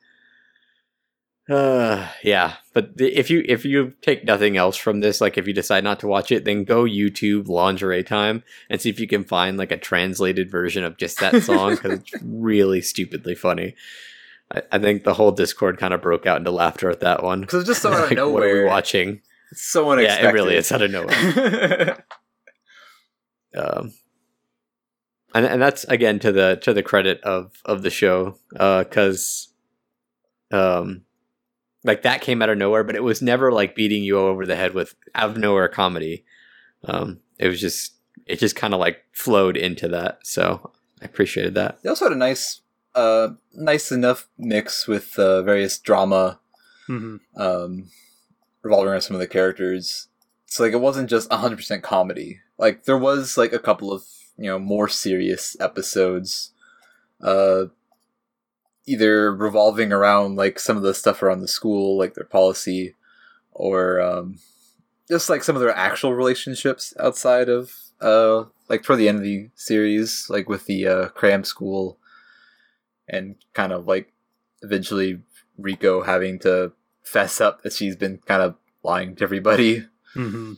Uh, 1.49 2.07
yeah, 2.23 2.53
but 2.73 2.95
the, 2.97 3.07
if 3.17 3.29
you 3.29 3.43
if 3.47 3.65
you 3.65 3.93
take 4.01 4.23
nothing 4.23 4.55
else 4.55 4.77
from 4.77 5.01
this, 5.01 5.19
like 5.19 5.37
if 5.37 5.45
you 5.45 5.53
decide 5.53 5.83
not 5.83 5.99
to 5.99 6.07
watch 6.07 6.31
it, 6.31 6.45
then 6.45 6.63
go 6.63 6.83
YouTube 6.85 7.47
lingerie 7.49 8.03
time 8.03 8.43
and 8.69 8.79
see 8.79 8.89
if 8.89 8.97
you 8.99 9.07
can 9.07 9.25
find 9.25 9.57
like 9.57 9.71
a 9.71 9.77
translated 9.77 10.49
version 10.49 10.85
of 10.85 10.95
just 10.97 11.19
that 11.19 11.43
song 11.43 11.71
because 11.75 11.99
it's 11.99 12.13
really 12.23 12.79
stupidly 12.81 13.35
funny. 13.35 13.75
I, 14.53 14.61
I 14.71 14.79
think 14.79 15.03
the 15.03 15.15
whole 15.15 15.31
Discord 15.33 15.77
kind 15.77 15.93
of 15.93 16.01
broke 16.01 16.25
out 16.25 16.37
into 16.37 16.51
laughter 16.51 16.89
at 16.89 17.01
that 17.01 17.23
one. 17.23 17.43
'Cause 17.47 17.61
it's 17.61 17.67
just 17.69 17.81
so 17.81 17.89
out 17.93 18.03
of 18.05 18.09
Like, 18.09 18.17
What 18.19 18.43
are 18.43 18.47
we 18.47 18.53
nowhere. 18.53 18.67
watching? 18.67 19.21
It's 19.53 19.63
so 19.63 19.99
Yeah, 19.99 20.29
it 20.29 20.33
really 20.33 20.55
is 20.55 20.71
out 20.71 20.81
of 20.81 20.89
nowhere. 20.89 22.03
um, 23.55 23.93
and 25.35 25.45
and 25.45 25.61
that's 25.61 25.83
again 25.85 26.19
to 26.19 26.31
the 26.31 26.59
to 26.63 26.73
the 26.73 26.83
credit 26.83 27.21
of 27.21 27.51
of 27.65 27.83
the 27.83 27.89
show 27.89 28.37
because 28.51 29.53
um 30.51 31.03
like 31.83 32.01
that 32.03 32.21
came 32.21 32.41
out 32.41 32.49
of 32.49 32.57
nowhere 32.57 32.83
but 32.83 32.95
it 32.95 33.03
was 33.03 33.21
never 33.21 33.51
like 33.51 33.75
beating 33.75 34.03
you 34.03 34.17
over 34.17 34.45
the 34.45 34.55
head 34.55 34.73
with 34.73 34.95
out 35.15 35.31
of 35.31 35.37
nowhere 35.37 35.67
comedy. 35.67 36.25
Um 36.85 37.19
it 37.37 37.47
was 37.47 37.59
just 37.59 37.93
it 38.25 38.39
just 38.39 38.55
kind 38.55 38.73
of 38.73 38.79
like 38.79 39.03
flowed 39.11 39.57
into 39.57 39.87
that 39.89 40.19
so 40.23 40.71
i 41.01 41.05
appreciated 41.05 41.55
that. 41.55 41.81
They 41.83 41.89
also 41.89 42.05
had 42.05 42.13
a 42.13 42.17
nice, 42.17 42.61
uh, 42.95 43.29
nice 43.53 43.91
enough 43.91 44.27
mix 44.37 44.87
with 44.87 45.19
uh, 45.19 45.41
various 45.43 45.77
drama 45.77 46.39
hmm 46.87 47.17
um, 47.35 47.89
revolving 48.63 48.89
around 48.89 49.02
some 49.02 49.15
of 49.15 49.19
the 49.19 49.28
characters. 49.28 50.08
It's 50.47 50.60
like 50.60 50.73
it 50.73 50.82
wasn't 50.82 51.10
just 51.10 51.30
100% 51.30 51.84
comedy. 51.84 52.39
Like 52.58 52.86
there 52.86 52.97
was 52.97 53.38
like 53.38 53.54
a 53.54 53.60
couple 53.60 53.91
of 53.91 54.04
you 54.38 54.45
know 54.45 54.58
more 54.58 54.88
serious 54.88 55.56
episodes, 55.60 56.52
uh, 57.21 57.65
either 58.86 59.34
revolving 59.34 59.91
around 59.91 60.36
like 60.36 60.60
some 60.60 60.78
of 60.78 60.84
the 60.84 60.93
stuff 60.93 61.21
around 61.21 61.41
the 61.41 61.47
school, 61.47 61.97
like 61.97 62.13
their 62.13 62.26
policy, 62.26 62.95
or 63.52 64.02
um, 64.02 64.39
just 65.08 65.30
like 65.30 65.43
some 65.43 65.56
of 65.56 65.62
their 65.62 65.76
actual 65.76 66.13
relationships 66.13 66.93
outside 66.99 67.49
of 67.49 67.73
uh, 68.02 68.45
like 68.69 68.84
toward 68.84 68.99
the 68.99 69.10
end 69.10 69.17
of 69.17 69.23
the 69.23 69.49
series, 69.56 70.28
like 70.30 70.47
with 70.47 70.65
the 70.65 70.88
uh, 70.88 71.08
cram 71.10 71.43
school, 71.43 71.97
and 73.08 73.36
kind 73.54 73.71
of 73.71 73.88
like 73.88 74.12
eventually 74.62 75.21
Riko 75.60 76.06
having 76.06 76.39
to 76.39 76.71
fess 77.03 77.39
up 77.41 77.61
that 77.63 77.73
she's 77.73 77.95
been 77.95 78.17
kind 78.25 78.41
of 78.41 78.55
lying 78.83 79.15
to 79.15 79.23
everybody. 79.23 79.85
hmm 80.13 80.53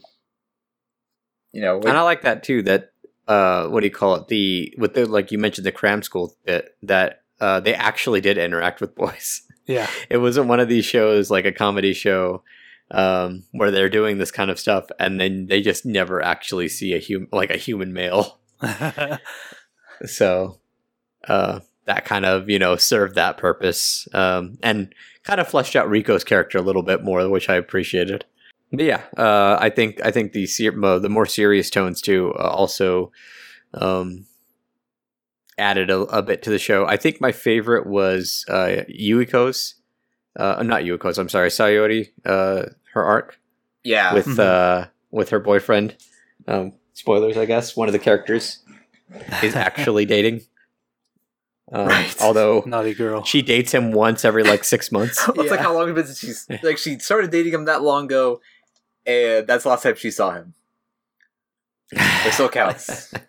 You 1.52 1.62
know, 1.62 1.78
and 1.80 1.96
i 1.96 2.02
like 2.02 2.22
that 2.22 2.42
too 2.42 2.62
that 2.62 2.92
uh 3.28 3.66
what 3.68 3.80
do 3.80 3.86
you 3.86 3.92
call 3.92 4.14
it? 4.16 4.28
The 4.28 4.74
with 4.78 4.94
the 4.94 5.06
like 5.06 5.32
you 5.32 5.38
mentioned 5.38 5.66
the 5.66 5.72
cram 5.72 6.02
school 6.02 6.34
bit 6.44 6.76
that 6.82 7.22
uh 7.40 7.60
they 7.60 7.74
actually 7.74 8.20
did 8.20 8.38
interact 8.38 8.80
with 8.80 8.94
boys. 8.94 9.42
Yeah. 9.68 9.90
it 10.08 10.18
wasn't 10.18 10.46
one 10.46 10.60
of 10.60 10.68
these 10.68 10.84
shows 10.84 11.28
like 11.28 11.44
a 11.44 11.50
comedy 11.50 11.92
show 11.92 12.44
um, 12.92 13.42
where 13.50 13.72
they're 13.72 13.88
doing 13.88 14.18
this 14.18 14.30
kind 14.30 14.48
of 14.48 14.60
stuff 14.60 14.86
and 15.00 15.20
then 15.20 15.46
they 15.46 15.60
just 15.60 15.84
never 15.84 16.22
actually 16.22 16.68
see 16.68 16.94
a 16.94 16.98
human 16.98 17.28
like 17.32 17.50
a 17.50 17.56
human 17.56 17.92
male. 17.92 18.38
So 20.04 20.60
uh, 21.26 21.60
that 21.86 22.04
kind 22.04 22.24
of 22.26 22.48
you 22.50 22.58
know 22.58 22.76
served 22.76 23.14
that 23.16 23.38
purpose. 23.38 24.06
Um, 24.12 24.58
and 24.62 24.94
kind 25.26 25.40
of 25.40 25.48
fleshed 25.48 25.76
out 25.76 25.88
riko's 25.88 26.24
character 26.24 26.56
a 26.58 26.62
little 26.62 26.82
bit 26.82 27.02
more 27.04 27.28
which 27.28 27.48
i 27.50 27.54
appreciated 27.56 28.24
but 28.72 28.84
yeah 28.84 29.02
uh, 29.18 29.56
i 29.60 29.68
think 29.68 30.00
i 30.04 30.10
think 30.10 30.32
the 30.32 30.46
ser- 30.46 30.72
mo- 30.72 30.98
the 30.98 31.08
more 31.08 31.26
serious 31.26 31.68
tones 31.70 32.00
too 32.00 32.32
uh, 32.38 32.42
also 32.48 33.10
um, 33.74 34.24
added 35.58 35.90
a, 35.90 36.00
a 36.02 36.22
bit 36.22 36.42
to 36.42 36.50
the 36.50 36.58
show. 36.58 36.86
I 36.86 36.96
think 36.96 37.20
my 37.20 37.32
favorite 37.32 37.86
was 37.86 38.44
uh, 38.48 38.84
Yuiko's, 38.90 39.74
uh, 40.38 40.62
not 40.62 40.82
Yuiko's. 40.82 41.18
I'm 41.18 41.28
sorry, 41.28 41.48
Sayori, 41.48 42.08
uh, 42.24 42.66
her 42.92 43.04
arc 43.04 43.38
yeah, 43.84 44.14
with 44.14 44.26
Mhm. 44.26 44.38
uh, 44.38 44.86
with 45.10 45.30
her 45.30 45.40
boyfriend. 45.40 45.96
Um, 46.46 46.72
spoilers, 46.92 47.36
I 47.36 47.44
guess. 47.46 47.76
One 47.76 47.88
of 47.88 47.92
the 47.92 47.98
characters 47.98 48.62
is 49.42 49.54
actually 49.68 50.04
dating. 50.06 50.42
Um, 51.72 51.88
Right. 51.88 52.22
Although 52.22 52.62
naughty 52.66 52.94
girl. 52.94 53.24
she 53.24 53.42
dates 53.42 53.72
him 53.72 53.92
once 53.92 54.24
every 54.24 54.44
like 54.44 54.64
six 54.64 54.92
months. 54.92 55.28
it's 55.36 55.50
like 55.50 55.60
how 55.60 55.74
long 55.74 55.88
has 55.88 55.90
it 55.90 55.94
been 55.94 56.06
since 56.06 56.18
she's 56.18 56.62
like 56.62 56.78
she 56.78 56.98
started 56.98 57.30
dating 57.30 57.52
him 57.52 57.64
that 57.64 57.82
long 57.82 58.04
ago, 58.04 58.40
and 59.04 59.46
that's 59.46 59.64
the 59.64 59.70
last 59.70 59.82
time 59.82 59.96
she 59.96 60.10
saw 60.10 60.32
him. 60.32 60.54
It 61.92 62.32
still 62.32 62.48
counts. 62.48 63.12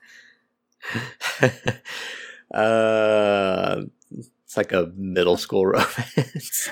uh, 2.54 3.82
it's 4.12 4.58
like 4.58 4.72
a 4.72 4.92
middle 4.96 5.38
school 5.38 5.66
romance. 5.66 6.70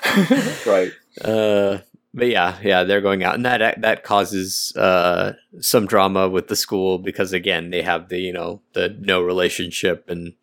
right. 0.65 0.91
Uh, 1.21 1.79
but 2.13 2.29
yeah, 2.29 2.57
yeah, 2.63 2.83
they're 2.83 3.01
going 3.01 3.23
out, 3.23 3.35
and 3.35 3.45
that 3.45 3.81
that 3.81 4.03
causes 4.03 4.73
uh 4.77 5.33
some 5.59 5.85
drama 5.85 6.29
with 6.29 6.47
the 6.47 6.55
school 6.55 6.97
because 6.97 7.33
again 7.33 7.71
they 7.71 7.81
have 7.81 8.09
the 8.09 8.19
you 8.19 8.31
know 8.31 8.61
the 8.73 8.95
no 8.99 9.21
relationship 9.21 10.09
and 10.09 10.33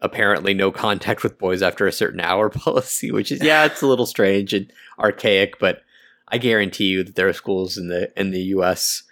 apparently 0.00 0.54
no 0.54 0.70
contact 0.70 1.22
with 1.22 1.38
boys 1.38 1.62
after 1.62 1.86
a 1.86 1.92
certain 1.92 2.20
hour 2.20 2.48
policy, 2.50 3.10
which 3.10 3.32
is 3.32 3.42
yeah, 3.42 3.64
it's 3.64 3.82
a 3.82 3.86
little 3.86 4.06
strange 4.06 4.52
and 4.52 4.72
archaic, 4.98 5.58
but 5.58 5.82
I 6.28 6.38
guarantee 6.38 6.86
you 6.86 7.04
that 7.04 7.14
there 7.14 7.28
are 7.28 7.32
schools 7.32 7.76
in 7.78 7.88
the 7.88 8.12
in 8.18 8.30
the 8.30 8.42
U.S. 8.42 9.02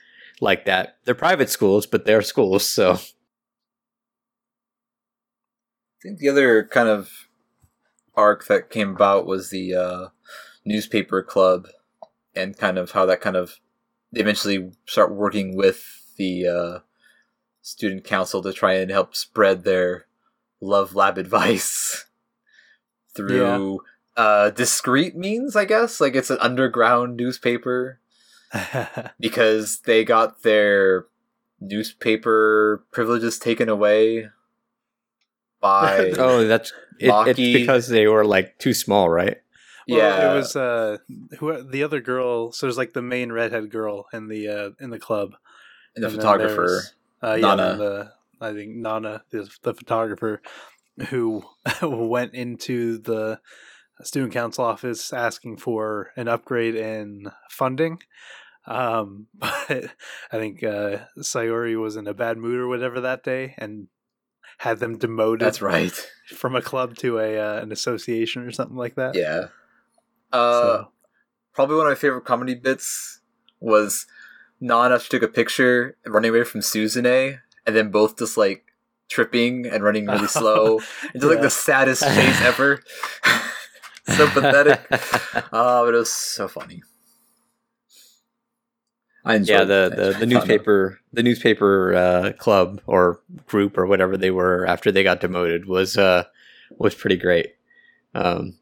like 0.40 0.64
that. 0.66 0.98
They're 1.04 1.14
private 1.14 1.50
schools, 1.50 1.86
but 1.86 2.04
they're 2.04 2.22
schools, 2.22 2.68
so 2.68 2.92
I 2.92 2.98
think 6.02 6.18
the 6.18 6.28
other 6.28 6.64
kind 6.64 6.88
of 6.88 7.10
arc 8.14 8.46
that 8.46 8.70
came 8.70 8.90
about 8.90 9.26
was 9.26 9.50
the 9.50 9.74
uh, 9.74 10.06
newspaper 10.64 11.22
club, 11.22 11.68
and 12.34 12.56
kind 12.56 12.78
of 12.78 12.92
how 12.92 13.06
that 13.06 13.20
kind 13.20 13.36
of 13.36 13.58
they 14.12 14.20
eventually 14.20 14.72
start 14.86 15.14
working 15.14 15.56
with 15.56 16.14
the 16.16 16.46
uh, 16.46 16.78
student 17.60 18.04
council 18.04 18.42
to 18.42 18.52
try 18.52 18.74
and 18.74 18.90
help 18.90 19.16
spread 19.16 19.64
their 19.64 20.05
love 20.66 20.94
lab 20.94 21.18
advice 21.18 22.06
through 23.16 23.80
uh, 24.16 24.50
discreet 24.50 25.16
means, 25.16 25.56
I 25.56 25.64
guess. 25.64 26.00
Like 26.00 26.14
it's 26.14 26.30
an 26.30 26.38
underground 26.40 27.16
newspaper 27.16 28.00
because 29.20 29.80
they 29.80 30.04
got 30.04 30.42
their 30.42 31.06
newspaper 31.60 32.84
privileges 32.90 33.38
taken 33.38 33.68
away 33.68 34.28
by 35.60 36.12
oh, 36.18 36.46
that's 36.46 36.72
it, 36.98 37.12
it's 37.28 37.38
because 37.38 37.88
they 37.88 38.06
were 38.06 38.24
like 38.24 38.58
too 38.58 38.74
small, 38.74 39.08
right? 39.08 39.38
Well, 39.88 39.98
yeah 39.98 40.32
it 40.32 40.34
was 40.34 40.56
uh, 40.56 40.98
who 41.38 41.62
the 41.62 41.84
other 41.84 42.00
girl. 42.00 42.52
So 42.52 42.66
there's 42.66 42.78
like 42.78 42.92
the 42.92 43.02
main 43.02 43.30
redhead 43.30 43.70
girl 43.70 44.06
in 44.12 44.28
the 44.28 44.48
uh, 44.48 44.70
in 44.80 44.90
the 44.90 44.98
club. 44.98 45.36
and 45.94 46.02
the 46.02 46.08
and 46.08 46.16
photographer 46.16 46.66
there's, 46.66 46.92
Uh, 47.22 47.34
yeah, 47.34 47.54
Nana. 47.54 47.68
then 47.68 47.78
the 47.78 48.12
I 48.40 48.52
think 48.52 48.74
Nana, 48.76 49.22
the, 49.30 49.48
the 49.62 49.74
photographer, 49.74 50.42
who 51.08 51.44
went 51.82 52.34
into 52.34 52.98
the 52.98 53.40
student 54.02 54.32
council 54.32 54.64
office 54.64 55.12
asking 55.12 55.56
for 55.58 56.10
an 56.16 56.28
upgrade 56.28 56.74
in 56.74 57.30
funding. 57.50 58.00
Um, 58.66 59.26
but 59.34 59.68
I 59.70 60.38
think 60.38 60.62
uh, 60.62 60.98
Sayori 61.18 61.80
was 61.80 61.96
in 61.96 62.06
a 62.06 62.14
bad 62.14 62.36
mood 62.36 62.58
or 62.58 62.68
whatever 62.68 63.00
that 63.00 63.22
day, 63.22 63.54
and 63.58 63.88
had 64.58 64.78
them 64.78 64.96
demoted. 64.98 65.46
that's 65.46 65.60
right 65.60 65.92
from 66.34 66.56
a 66.56 66.62
club 66.62 66.96
to 66.96 67.18
a 67.18 67.38
uh, 67.38 67.60
an 67.60 67.70
association 67.72 68.42
or 68.42 68.50
something 68.50 68.76
like 68.76 68.94
that. 68.94 69.14
yeah 69.14 69.48
uh 70.32 70.60
So, 70.60 70.92
probably 71.52 71.76
one 71.76 71.86
of 71.86 71.90
my 71.90 71.94
favorite 71.94 72.24
comedy 72.24 72.54
bits 72.54 73.20
was 73.60 74.06
Nana 74.60 74.98
took 74.98 75.22
a 75.22 75.28
picture 75.28 75.96
running 76.06 76.30
away 76.30 76.44
from 76.44 76.62
Suzune 76.62 77.40
and 77.66 77.74
then 77.76 77.90
both 77.90 78.18
just 78.18 78.36
like 78.36 78.64
tripping 79.08 79.66
and 79.66 79.82
running 79.82 80.06
really 80.06 80.28
slow. 80.28 80.80
It's 81.14 81.24
like 81.24 81.40
the 81.40 81.50
saddest 81.50 82.02
chase 82.14 82.40
ever. 82.42 82.82
So 84.08 84.28
pathetic. 84.30 84.80
Oh 85.52 85.84
but 85.84 85.94
it 85.94 85.98
was 85.98 86.12
so 86.12 86.46
funny. 86.46 86.80
I 89.24 89.34
enjoyed 89.34 89.52
yeah 89.52 89.64
the 89.64 89.90
it. 89.92 89.96
the, 89.96 90.18
the 90.20 90.26
newspaper 90.26 91.00
the 91.12 91.24
newspaper 91.24 91.92
uh, 91.92 92.32
club 92.38 92.80
or 92.86 93.20
group 93.46 93.76
or 93.76 93.84
whatever 93.84 94.16
they 94.16 94.30
were 94.30 94.64
after 94.64 94.92
they 94.92 95.02
got 95.02 95.20
demoted 95.20 95.66
was 95.66 95.96
uh 95.96 96.22
was 96.78 96.94
pretty 96.94 97.16
great. 97.16 97.56
Um 98.14 98.58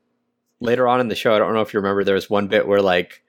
later 0.61 0.89
on 0.89 1.01
in 1.01 1.09
the 1.09 1.15
show 1.15 1.35
i 1.35 1.39
don't 1.39 1.53
know 1.53 1.61
if 1.61 1.75
you 1.75 1.81
remember 1.81 2.03
there 2.05 2.15
was 2.15 2.31
one 2.31 2.49
bit 2.49 2.67
where 2.67 2.81
like 2.81 3.23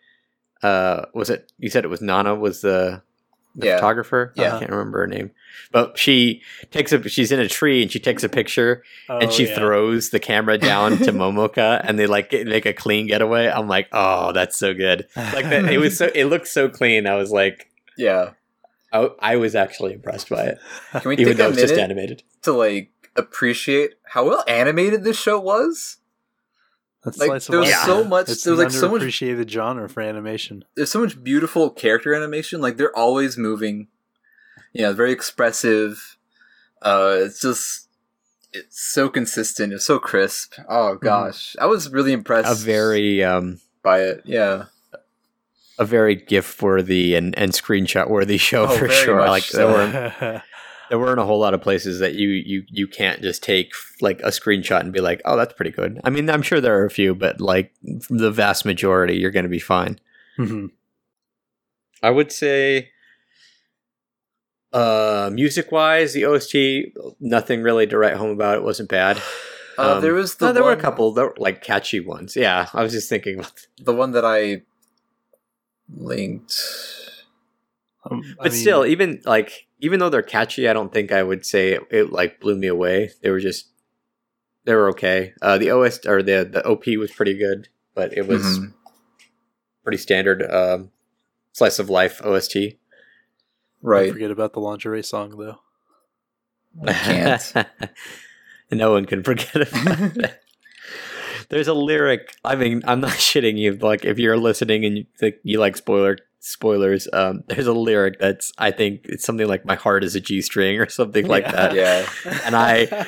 uh 0.63 1.05
was 1.13 1.29
it 1.29 1.51
you 1.57 1.69
said 1.69 1.83
it 1.83 1.89
was 1.89 2.01
nana 2.01 2.33
was 2.33 2.61
the 2.61 3.01
the 3.55 3.67
Yeah. 3.67 3.75
photographer. 3.77 4.33
Yeah. 4.35 4.55
I 4.55 4.59
can't 4.59 4.71
remember 4.71 4.99
her 4.99 5.07
name, 5.07 5.31
but 5.71 5.97
she 5.97 6.41
takes 6.71 6.91
a. 6.91 7.07
She's 7.09 7.31
in 7.31 7.39
a 7.39 7.47
tree 7.47 7.81
and 7.81 7.91
she 7.91 7.99
takes 7.99 8.23
a 8.23 8.29
picture 8.29 8.83
and 9.09 9.23
Oh, 9.25 9.31
she 9.31 9.47
yeah. 9.47 9.55
throws 9.55 10.09
the 10.09 10.19
camera 10.19 10.57
down 10.57 10.97
to 10.99 11.11
Momoka 11.13 11.81
and 11.83 11.97
they 11.97 12.07
like 12.07 12.31
make 12.31 12.65
a 12.65 12.73
clean 12.73 13.07
getaway. 13.07 13.47
I'm 13.47 13.67
like, 13.67 13.87
oh, 13.91 14.31
that's 14.33 14.57
so 14.57 14.73
good. 14.73 15.07
Like 15.15 15.49
that, 15.49 15.65
it 15.71 15.77
was 15.79 15.97
so. 15.97 16.11
It 16.13 16.25
looked 16.25 16.47
so 16.47 16.69
clean. 16.69 17.07
I 17.07 17.15
was 17.15 17.31
like, 17.31 17.67
Yeah. 17.97 18.31
I, 18.93 19.09
I 19.19 19.35
was 19.37 19.55
actually 19.55 19.93
impressed 19.93 20.29
by 20.29 20.43
it, 20.45 20.59
Can 20.91 21.01
we 21.09 21.15
even 21.17 21.27
take 21.27 21.37
though 21.37 21.47
a 21.47 21.49
it's 21.49 21.59
just 21.61 21.73
minute 21.73 21.83
animated. 21.83 22.23
to 22.43 22.53
like 22.53 22.91
appreciate 23.17 23.95
how 24.05 24.25
well 24.27 24.43
animated 24.47 25.03
this 25.03 25.17
show 25.19 25.39
was? 25.39 25.97
That's 27.05 27.17
like, 27.19 27.27
slice 27.27 27.47
of 27.47 27.51
there 27.51 27.59
was 27.61 27.69
life. 27.71 27.85
so 27.85 28.03
much- 28.03 28.29
It's 28.29 28.43
there 28.43 28.51
was, 28.53 28.59
an 28.59 28.65
like, 28.65 28.73
so 28.73 28.89
much- 28.89 29.01
underappreciated 29.03 29.49
genre 29.49 29.87
for 29.87 30.01
animation. 30.01 30.65
There's 30.75 30.91
so 30.91 30.99
much 31.01 31.23
beautiful 31.23 31.69
character 31.69 32.13
animation. 32.13 32.59
Like 32.61 32.77
they're 32.77 32.95
always 32.97 33.37
moving. 33.37 33.87
You 34.73 34.81
know, 34.83 34.93
very 34.93 35.11
expressive. 35.13 36.17
Uh, 36.81 37.15
it's 37.19 37.39
just 37.39 37.87
it's 38.51 38.79
so 38.81 39.07
consistent. 39.09 39.71
It's 39.71 39.85
so 39.85 39.99
crisp. 39.99 40.53
Oh 40.67 40.95
gosh, 40.95 41.55
I 41.59 41.65
was 41.67 41.89
really 41.91 42.11
impressed. 42.11 42.51
A 42.51 42.55
very 42.65 43.23
um, 43.23 43.59
by 43.83 44.01
it. 44.01 44.21
Yeah. 44.25 44.65
a 45.77 45.85
very 45.85 46.15
gif 46.15 46.61
worthy 46.61 47.15
and, 47.15 47.37
and 47.37 47.51
screenshot 47.51 48.09
worthy 48.09 48.37
show 48.37 48.63
Oh, 48.65 48.77
for 48.77 48.87
sure. 48.89 49.17
much 49.17 49.27
Like 49.29 49.43
so. 49.43 49.57
there 49.57 50.13
weren't 50.21 50.43
there 50.89 50.99
weren't 50.99 51.19
a 51.19 51.25
whole 51.25 51.39
lot 51.39 51.53
of 51.53 51.61
places 51.61 51.99
that 51.99 52.13
you 52.15 52.29
you 52.29 52.63
you 52.69 52.87
can't 52.87 53.21
just 53.21 53.41
take 53.43 53.71
like 54.01 54.19
a 54.21 54.27
screenshot 54.29 54.81
and 54.81 54.91
be 54.93 55.01
like, 55.01 55.21
oh, 55.25 55.35
that's 55.37 55.53
pretty 55.53 55.71
good. 55.71 55.99
I 56.03 56.09
mean, 56.09 56.29
I'm 56.29 56.41
sure 56.41 56.59
there 56.61 56.79
are 56.79 56.85
a 56.85 56.89
few, 56.89 57.15
but 57.15 57.39
like 57.41 57.73
the 58.09 58.31
vast 58.31 58.65
majority, 58.65 59.15
you're 59.17 59.31
going 59.31 59.43
to 59.45 59.49
be 59.49 59.59
fine. 59.59 59.99
Mhm. 60.37 60.71
I 62.03 62.09
would 62.11 62.31
say, 62.31 62.89
uh, 64.73 65.29
music 65.33 65.71
wise, 65.71 66.13
the 66.13 66.25
OST, 66.25 66.93
nothing 67.19 67.61
really 67.63 67.87
to 67.87 67.97
write 67.97 68.15
home 68.17 68.31
about. 68.31 68.57
It 68.57 68.63
wasn't 68.63 68.89
bad. 68.89 69.17
Uh, 69.77 69.95
Um, 69.95 70.01
there 70.01 70.13
was 70.13 70.35
the 70.35 70.47
no, 70.47 70.53
there 70.53 70.63
were 70.63 70.71
a 70.71 70.77
couple 70.77 71.11
that 71.13 71.21
were, 71.23 71.35
like 71.37 71.61
catchy 71.63 71.99
ones. 71.99 72.35
Yeah, 72.35 72.67
I 72.73 72.83
was 72.83 72.91
just 72.93 73.09
thinking 73.09 73.39
about. 73.39 73.51
the 73.81 73.93
one 73.93 74.11
that 74.11 74.23
I 74.25 74.61
linked. 75.93 76.53
Um, 78.09 78.21
I 78.39 78.43
But 78.43 78.51
mean, 78.51 78.61
still, 78.61 78.85
even 78.85 79.21
like 79.25 79.64
even 79.79 79.99
though 79.99 80.09
they're 80.09 80.21
catchy, 80.21 80.67
I 80.67 80.73
don't 80.73 80.91
think 80.93 81.11
I 81.11 81.23
would 81.23 81.45
say 81.45 81.73
it, 81.73 81.81
it 81.91 82.11
like 82.11 82.39
blew 82.39 82.55
me 82.55 82.67
away. 82.67 83.11
They 83.21 83.29
were 83.29 83.39
just 83.39 83.67
they 84.65 84.73
were 84.73 84.89
okay. 84.89 85.33
Uh, 85.41 85.57
the 85.57 85.69
OS 85.71 86.05
or 86.05 86.23
the 86.23 86.47
the 86.51 86.65
OP 86.65 86.85
was 86.97 87.11
pretty 87.11 87.37
good, 87.37 87.67
but 87.93 88.15
it 88.17 88.27
was 88.27 88.41
Mhm. 88.43 88.73
pretty 89.83 89.97
standard 89.97 90.43
um, 90.51 90.91
slice 91.51 91.79
of 91.79 91.89
life 91.89 92.21
OST. 92.23 92.53
don't 92.53 92.77
right. 93.81 94.11
forget 94.11 94.31
about 94.31 94.53
the 94.53 94.59
lingerie 94.59 95.03
song 95.03 95.37
though. 95.37 95.59
I 96.87 96.93
can't. 96.93 97.53
no 98.71 98.91
one 98.91 99.05
can 99.05 99.23
forget 99.23 99.55
about 99.55 100.17
it. 100.17 100.41
There's 101.49 101.67
a 101.67 101.73
lyric. 101.73 102.33
I 102.43 102.55
mean, 102.55 102.81
I'm 102.85 102.99
not 103.01 103.11
shitting 103.11 103.57
you. 103.57 103.73
Like, 103.75 104.03
if 104.03 104.17
you're 104.17 104.37
listening 104.37 104.83
and 104.83 104.97
you 104.97 105.05
think 105.17 105.35
you 105.43 105.59
like 105.59 105.77
spoiler 105.77 106.17
spoilers, 106.45 107.07
um, 107.13 107.43
there's 107.47 107.67
a 107.67 107.73
lyric 107.73 108.19
that's 108.19 108.51
I 108.57 108.71
think 108.71 109.01
it's 109.05 109.25
something 109.25 109.47
like 109.47 109.65
"My 109.65 109.75
heart 109.75 110.03
is 110.03 110.15
a 110.15 110.19
G 110.19 110.41
string" 110.41 110.79
or 110.79 110.87
something 110.89 111.27
like 111.27 111.43
Yeah. 111.45 111.51
that. 111.51 111.73
yeah. 111.75 112.09
And 112.45 112.55
I- 112.55 113.07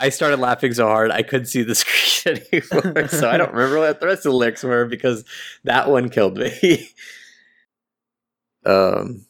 I 0.00 0.10
started 0.10 0.38
laughing 0.38 0.72
so 0.74 0.86
hard 0.86 1.10
I 1.10 1.22
couldn't 1.22 1.46
see 1.46 1.64
the 1.64 1.74
screen 1.82 2.40
anymore, 2.52 3.08
so 3.08 3.28
I 3.28 3.36
don't 3.36 3.52
remember 3.52 3.80
what 3.80 3.98
the 3.98 4.06
rest 4.06 4.18
of 4.26 4.30
the 4.30 4.36
lyrics 4.38 4.62
were 4.62 4.86
because 4.86 5.24
that 5.64 5.90
one 5.90 6.08
killed 6.08 6.38
me. 6.38 6.88
um, 8.64 9.26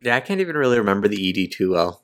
yeah, 0.00 0.14
I 0.16 0.20
can't 0.20 0.40
even 0.40 0.56
really 0.56 0.78
remember 0.78 1.08
the 1.08 1.28
ED 1.44 1.50
too 1.52 1.72
well. 1.72 2.02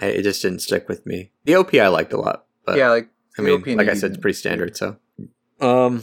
I, 0.00 0.06
it 0.06 0.22
just 0.22 0.42
didn't 0.42 0.60
stick 0.60 0.88
with 0.90 1.06
me. 1.06 1.30
The 1.44 1.54
OP 1.54 1.74
I 1.74 1.88
liked 1.88 2.12
a 2.12 2.18
lot, 2.20 2.44
but 2.66 2.76
yeah, 2.76 2.90
like 2.90 3.08
I 3.38 3.42
mean, 3.42 3.58
OP 3.60 3.66
like 3.68 3.88
I 3.88 3.94
said, 3.94 4.10
it's 4.12 4.20
pretty 4.20 4.36
standard. 4.36 4.76
So, 4.76 4.96
um, 5.60 6.02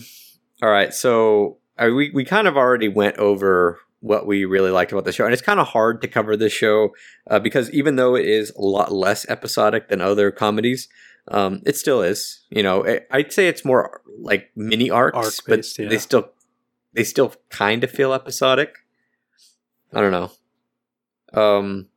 all 0.64 0.70
right. 0.70 0.94
So 0.94 1.58
uh, 1.78 1.90
we 1.94 2.10
we 2.12 2.24
kind 2.26 2.48
of 2.48 2.58
already 2.58 2.88
went 2.88 3.18
over 3.18 3.80
what 4.00 4.28
we 4.28 4.46
really 4.46 4.72
liked 4.72 4.92
about 4.92 5.06
the 5.06 5.12
show, 5.12 5.26
and 5.26 5.34
it's 5.34 5.42
kind 5.42 5.60
of 5.60 5.68
hard 5.68 6.02
to 6.02 6.08
cover 6.08 6.38
this 6.38 6.54
show 6.54 6.94
uh, 7.30 7.40
because 7.40 7.72
even 7.72 7.96
though 7.96 8.16
it 8.16 8.26
is 8.26 8.52
a 8.52 8.62
lot 8.62 8.92
less 8.92 9.28
episodic 9.30 9.90
than 9.90 10.02
other 10.02 10.32
comedies, 10.32 10.88
um, 11.30 11.62
it 11.66 11.76
still 11.76 12.02
is. 12.02 12.46
You 12.50 12.64
know, 12.64 12.86
I- 12.86 13.02
I'd 13.12 13.34
say 13.34 13.48
it's 13.48 13.66
more 13.66 14.02
like 14.20 14.52
mini 14.56 14.90
arcs, 14.90 15.42
but 15.42 15.66
yeah. 15.78 15.90
they 15.90 15.98
still 15.98 16.30
they 16.94 17.04
still 17.04 17.34
kind 17.50 17.84
of 17.84 17.92
feel 17.92 18.14
episodic. 18.14 18.76
I 19.94 20.02
don't 20.02 20.12
know. 20.12 20.32
Um, 21.34 21.88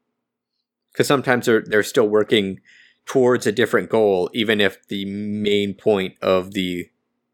because 0.93 1.07
sometimes 1.07 1.47
they're 1.47 1.63
they're 1.63 1.83
still 1.83 2.09
working 2.09 2.61
towards 3.07 3.47
a 3.47 3.53
different 3.53 3.89
goal, 3.89 4.31
even 4.35 4.61
if 4.61 4.87
the 4.89 5.05
main 5.05 5.75
point 5.75 6.15
of 6.21 6.53
the 6.53 6.89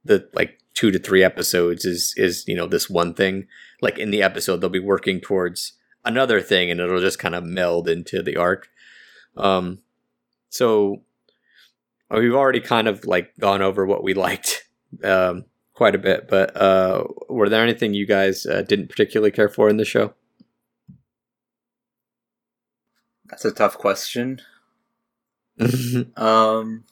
the 0.04 0.28
like 0.34 0.58
two 0.76 0.92
to 0.92 0.98
three 0.98 1.24
episodes 1.24 1.84
is 1.84 2.14
is 2.16 2.44
you 2.46 2.54
know 2.54 2.66
this 2.66 2.88
one 2.88 3.14
thing. 3.14 3.48
Like 3.82 3.98
in 3.98 4.12
the 4.12 4.22
episode, 4.22 4.60
they'll 4.60 4.70
be 4.70 4.78
working 4.78 5.20
towards 5.20 5.72
another 6.04 6.40
thing, 6.40 6.70
and 6.70 6.78
it'll 6.78 7.00
just 7.00 7.18
kind 7.18 7.34
of 7.34 7.42
meld 7.42 7.88
into 7.88 8.22
the 8.22 8.36
arc. 8.36 8.68
Um, 9.36 9.80
so 10.50 11.02
we've 12.10 12.34
already 12.34 12.60
kind 12.60 12.86
of 12.86 13.04
like 13.04 13.36
gone 13.38 13.62
over 13.62 13.84
what 13.84 14.04
we 14.04 14.14
liked 14.14 14.68
um, 15.02 15.46
quite 15.74 15.94
a 15.94 15.98
bit, 15.98 16.28
but 16.28 16.56
uh, 16.56 17.04
were 17.28 17.48
there 17.48 17.62
anything 17.62 17.94
you 17.94 18.06
guys 18.06 18.46
uh, 18.46 18.62
didn't 18.62 18.88
particularly 18.88 19.32
care 19.32 19.48
for 19.48 19.68
in 19.68 19.78
the 19.78 19.84
show? 19.84 20.14
That's 23.28 23.44
a 23.44 23.52
tough 23.52 23.76
question. 23.78 24.40
Um, 26.16 26.84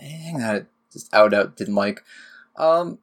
anything 0.00 0.38
that 0.38 0.54
I 0.54 0.77
just 0.92 1.12
out 1.14 1.34
out 1.34 1.56
didn't 1.56 1.74
like. 1.74 2.02
Um, 2.56 2.98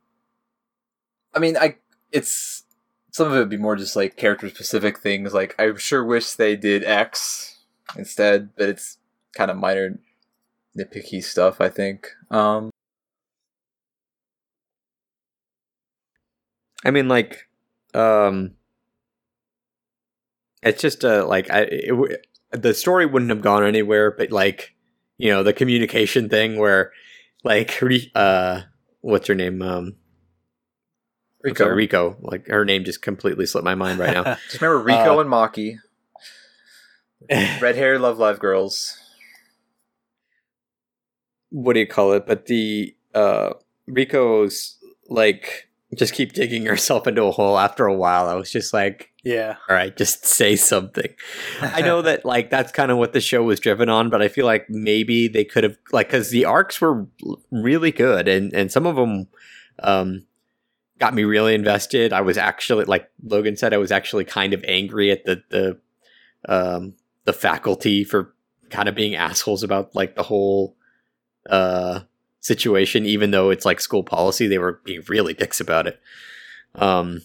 I 1.34 1.40
mean, 1.40 1.58
I 1.58 1.78
it's 2.12 2.64
some 3.12 3.28
of 3.28 3.36
it 3.36 3.40
would 3.40 3.50
be 3.50 3.58
more 3.58 3.76
just 3.76 3.96
like 3.96 4.18
character 4.18 4.50
specific 4.50 5.00
things. 5.00 5.34
Like 5.34 5.56
I 5.60 5.74
sure 5.76 6.04
wish 6.04 6.34
they 6.34 6.56
did 6.56 6.84
X 6.84 7.60
instead, 7.98 8.50
but 8.58 8.70
it's 8.70 8.98
kind 9.36 9.52
of 9.52 9.58
minor 9.58 10.00
nitpicky 10.78 11.24
stuff. 11.24 11.62
I 11.62 11.70
think. 11.70 12.10
Um, 12.32 12.72
I 16.86 16.92
mean, 16.92 17.08
like, 17.08 17.48
um, 17.96 18.52
it's 20.62 20.82
just 20.82 21.04
uh, 21.04 21.26
like 21.28 21.50
I 21.50 21.62
it, 21.70 22.28
the 22.52 22.74
story 22.74 23.06
wouldn't 23.06 23.32
have 23.32 23.42
gone 23.42 23.64
anywhere, 23.66 24.12
but 24.12 24.32
like, 24.32 24.76
you 25.18 25.30
know, 25.32 25.44
the 25.44 25.54
communication 25.54 26.30
thing 26.30 26.58
where, 26.58 26.92
like, 27.46 27.82
uh, 28.16 28.62
what's 29.02 29.28
her 29.28 29.36
name? 29.36 29.62
Um, 29.62 29.96
Riko. 31.46 31.58
sorry, 31.58 31.88
Riko. 31.88 32.18
Like, 32.22 32.48
her 32.48 32.66
name 32.66 32.84
just 32.84 33.02
completely 33.02 33.46
slipped 33.46 33.64
my 33.66 33.76
mind 33.76 34.00
right 34.00 34.14
now. 34.14 34.24
Just 34.50 34.62
remember 34.62 34.84
Riko 34.92 35.16
Uh, 35.18 35.20
and 35.22 35.30
Maki, 35.30 35.78
red 37.62 37.76
hair, 37.76 37.98
love 38.00 38.18
live 38.18 38.40
girls. 38.40 38.98
what 41.52 41.74
do 41.74 41.80
you 41.80 41.88
call 41.88 42.12
it? 42.14 42.26
But 42.28 42.48
the 42.48 42.96
uh, 43.14 43.52
Riko's 43.90 44.78
like 45.08 45.70
just 45.94 46.14
keep 46.14 46.34
digging 46.34 46.64
yourself 46.64 47.08
into 47.08 47.24
a 47.24 47.32
hole. 47.32 47.58
After 47.58 47.86
a 47.86 47.94
while, 47.94 48.28
I 48.28 48.34
was 48.34 48.52
just 48.52 48.74
like, 48.74 49.12
yeah. 49.24 49.56
all 49.70 49.76
right, 49.76 49.96
just 49.96 50.26
say 50.26 50.56
something. 50.56 51.14
I 51.62 51.82
know 51.82 52.02
that 52.02 52.26
like 52.26 52.50
that's 52.50 52.72
kind 52.72 52.92
of 52.92 52.98
what 52.98 53.14
the 53.14 53.22
show 53.22 53.44
was 53.44 53.60
driven 53.60 53.90
on, 53.90 54.10
but 54.10 54.22
I 54.22 54.28
feel 54.28 54.46
like 54.46 54.70
maybe 54.70 55.28
they 55.28 55.46
could 55.46 55.64
have 55.64 55.78
like 55.92 56.08
because 56.08 56.32
the 56.32 56.46
arcs 56.46 56.82
were 56.82 57.06
really 57.52 57.92
good 57.92 58.28
and 58.28 58.54
and 58.54 58.72
some 58.72 58.86
of 58.86 58.96
them 58.96 59.28
um, 59.80 60.26
got 61.00 61.14
me 61.14 61.24
really 61.24 61.54
invested. 61.54 62.14
I 62.14 62.22
was 62.22 62.38
actually 62.38 62.86
like 62.86 63.10
Logan 63.24 63.58
said, 63.58 63.74
I 63.74 63.78
was 63.78 63.92
actually 63.92 64.26
kind 64.26 64.54
of 64.54 64.64
angry 64.68 65.12
at 65.12 65.26
the 65.26 65.44
the 65.50 65.80
um, 66.48 66.94
the 67.26 67.34
faculty 67.34 68.04
for 68.04 68.34
kind 68.70 68.90
of 68.90 68.96
being 68.96 69.16
assholes 69.16 69.64
about 69.64 69.96
like 69.96 70.16
the 70.16 70.24
whole 70.24 70.76
uh, 71.50 72.02
situation, 72.46 73.08
even 73.08 73.32
though 73.32 73.50
it's 73.50 73.66
like 73.66 73.80
school 73.82 74.04
policy. 74.04 74.46
They 74.48 74.60
were 74.60 74.80
being 74.84 75.02
really 75.08 75.34
dicks 75.34 75.60
about 75.60 75.88
it. 75.88 76.00
Um, 76.76 77.22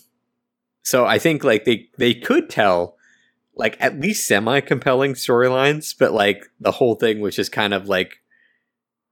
so 0.83 1.05
I 1.05 1.19
think 1.19 1.45
like 1.45 1.67
they 1.67 1.89
they 1.99 2.15
could 2.15 2.49
tell 2.49 2.97
like 3.55 3.77
at 3.81 4.01
least 4.01 4.27
semi 4.27 4.61
compelling 4.61 5.13
storylines, 5.13 5.95
but 5.97 6.13
like 6.13 6.47
the 6.59 6.73
whole 6.73 6.95
thing 6.95 7.21
was 7.21 7.37
just 7.37 7.53
kind 7.53 7.75
of 7.75 7.87
like 7.87 8.23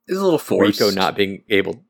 It's 0.07 0.19
a 0.19 0.23
little 0.23 0.39
forced. 0.39 0.81
Riko 0.81 0.95
not 0.95 1.15
being 1.15 1.43
able, 1.51 1.85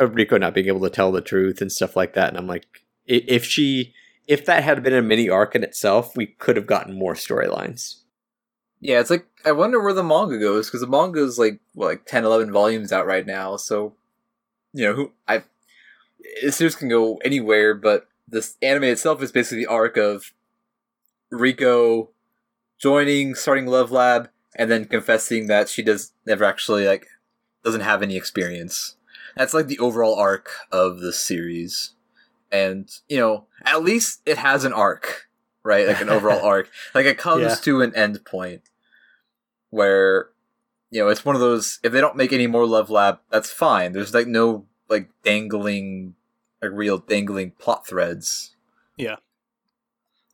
uh, 0.00 0.06
Riko 0.06 0.40
not 0.40 0.54
being 0.54 0.66
able 0.66 0.80
to 0.80 0.90
tell 0.90 1.12
the 1.12 1.20
truth 1.20 1.60
and 1.60 1.70
stuff 1.70 1.94
like 1.94 2.14
that. 2.14 2.28
And 2.28 2.36
I'm 2.36 2.48
like, 2.48 2.66
if 3.06 3.44
she, 3.44 3.94
if 4.26 4.44
that 4.46 4.64
had 4.64 4.82
been 4.82 4.94
a 4.94 5.02
mini 5.02 5.28
arc 5.28 5.54
in 5.54 5.62
itself, 5.62 6.16
we 6.16 6.26
could 6.26 6.56
have 6.56 6.66
gotten 6.66 6.98
more 6.98 7.14
storylines. 7.14 8.00
Yeah, 8.80 9.00
it's 9.00 9.10
like 9.10 9.26
I 9.44 9.52
wonder 9.52 9.80
where 9.80 9.92
the 9.92 10.02
manga 10.02 10.38
goes 10.38 10.66
because 10.68 10.80
the 10.80 10.86
manga 10.86 11.22
is 11.22 11.38
like 11.38 11.60
what, 11.74 11.86
like 11.86 12.06
10, 12.06 12.24
11 12.24 12.50
volumes 12.52 12.92
out 12.92 13.06
right 13.06 13.26
now. 13.26 13.56
So, 13.56 13.94
you 14.72 14.84
know, 14.86 14.94
who 14.94 15.12
I 15.28 15.42
the 16.42 16.52
series 16.52 16.76
can 16.76 16.88
go 16.88 17.16
anywhere, 17.24 17.74
but 17.74 18.08
this 18.26 18.56
anime 18.62 18.84
itself 18.84 19.22
is 19.22 19.32
basically 19.32 19.64
the 19.64 19.70
arc 19.70 19.96
of 19.96 20.32
Riko 21.32 22.08
joining, 22.78 23.34
starting 23.34 23.66
Love 23.66 23.90
Lab, 23.90 24.30
and 24.56 24.70
then 24.70 24.84
confessing 24.86 25.46
that 25.46 25.68
she 25.68 25.82
does 25.82 26.12
never 26.26 26.44
actually 26.44 26.86
like 26.86 27.06
doesn't 27.64 27.82
have 27.82 28.02
any 28.02 28.16
experience. 28.16 28.96
That's 29.36 29.54
like 29.54 29.66
the 29.66 29.78
overall 29.78 30.14
arc 30.18 30.50
of 30.72 31.00
the 31.00 31.12
series, 31.12 31.92
and 32.50 32.88
you 33.08 33.18
know, 33.18 33.44
at 33.64 33.82
least 33.84 34.20
it 34.26 34.38
has 34.38 34.64
an 34.64 34.72
arc, 34.72 35.28
right? 35.62 35.86
Like 35.86 36.00
an 36.00 36.08
overall 36.08 36.40
arc. 36.44 36.68
Like 36.94 37.06
it 37.06 37.18
comes 37.18 37.42
Yeah. 37.42 37.54
to 37.56 37.82
an 37.82 37.94
end 37.94 38.24
point 38.24 38.62
where 39.70 40.30
you 40.90 41.00
know 41.00 41.08
it's 41.08 41.24
one 41.24 41.34
of 41.34 41.40
those. 41.40 41.78
If 41.82 41.92
they 41.92 42.00
don't 42.00 42.16
make 42.16 42.32
any 42.32 42.46
more 42.46 42.66
Love 42.66 42.90
Lab, 42.90 43.20
that's 43.30 43.50
fine. 43.50 43.92
There's 43.92 44.14
like 44.14 44.26
no 44.26 44.66
like 44.88 45.08
dangling, 45.24 46.14
like 46.60 46.72
real 46.74 46.98
dangling 46.98 47.52
plot 47.52 47.86
threads. 47.86 48.54
Yeah, 48.96 49.16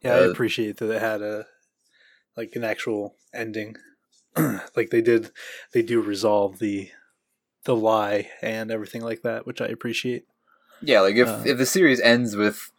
Yeah, 0.03 0.15
I 0.15 0.19
Uh, 0.25 0.31
appreciate 0.31 0.79
that 0.79 0.91
it 0.91 1.01
had 1.01 1.23
a 1.23 1.47
like 2.37 2.55
an 2.57 2.65
actual 2.65 3.15
ending. 3.33 3.77
like 4.77 4.91
they 4.91 5.01
did, 5.01 5.31
they 5.73 5.83
do 5.83 6.01
resolve 6.01 6.59
the 6.59 6.91
the 7.65 7.77
lie 7.77 8.31
and 8.43 8.71
everything 8.71 9.03
like 9.03 9.23
that, 9.23 9.47
which 9.47 9.61
I 9.61 9.67
appreciate. 9.67 10.27
Yeah, 10.81 11.01
like 11.01 11.17
if 11.17 11.29
Uh. 11.29 11.43
if 11.45 11.59
the 11.59 11.67
series 11.67 12.01
ends 12.01 12.37
with 12.37 12.71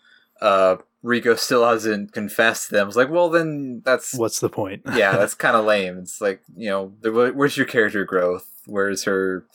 uh 0.41 0.77
Riko 1.07 1.37
still 1.39 1.65
hasn't 1.65 2.11
confessed 2.11 2.67
to 2.67 2.75
them, 2.75 2.87
it's 2.89 2.97
like, 2.97 3.09
well, 3.09 3.29
then 3.29 3.81
that's 3.85 4.13
What's 4.13 4.41
the 4.41 4.49
point? 4.49 4.81
yeah, 4.93 5.15
that's 5.15 5.33
kind 5.45 5.55
of 5.55 5.65
lame. 5.65 5.97
It's 5.99 6.19
like 6.19 6.41
you 6.55 6.69
know, 6.69 6.93
where's 7.01 7.55
your 7.55 7.65
character 7.65 8.03
growth? 8.03 8.45
Where's 8.65 9.05
her, 9.05 9.45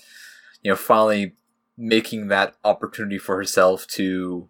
you 0.62 0.70
know, 0.70 0.76
finally 0.76 1.34
making 1.76 2.28
that 2.28 2.54
opportunity 2.64 3.18
for 3.18 3.36
herself 3.36 3.86
to, 3.88 4.48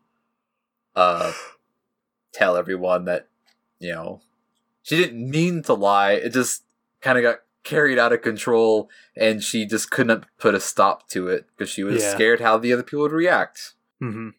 uh, 0.95 1.33
tell 2.33 2.57
everyone 2.57 3.05
that 3.07 3.29
you 3.79 3.93
know 3.93 4.21
she 4.83 4.97
didn't 4.97 5.29
mean 5.29 5.63
to 5.65 5.75
lie. 5.75 6.13
It 6.13 6.33
just 6.33 6.63
kind 7.01 7.19
of 7.19 7.25
got 7.25 7.39
carried 7.65 7.99
out 7.99 8.13
of 8.13 8.23
control, 8.23 8.89
and 9.17 9.43
she 9.43 9.67
just 9.67 9.91
couldn't 9.91 10.25
put 10.39 10.55
a 10.55 10.61
stop 10.61 11.09
to 11.09 11.29
it 11.29 11.47
because 11.57 11.71
she 11.71 11.83
was 11.83 12.01
Yeah. 12.03 12.15
scared 12.15 12.41
how 12.41 12.59
the 12.59 12.73
other 12.73 12.83
people 12.83 13.03
would 13.03 13.13
react. 13.13 13.75
hmm 13.99 14.31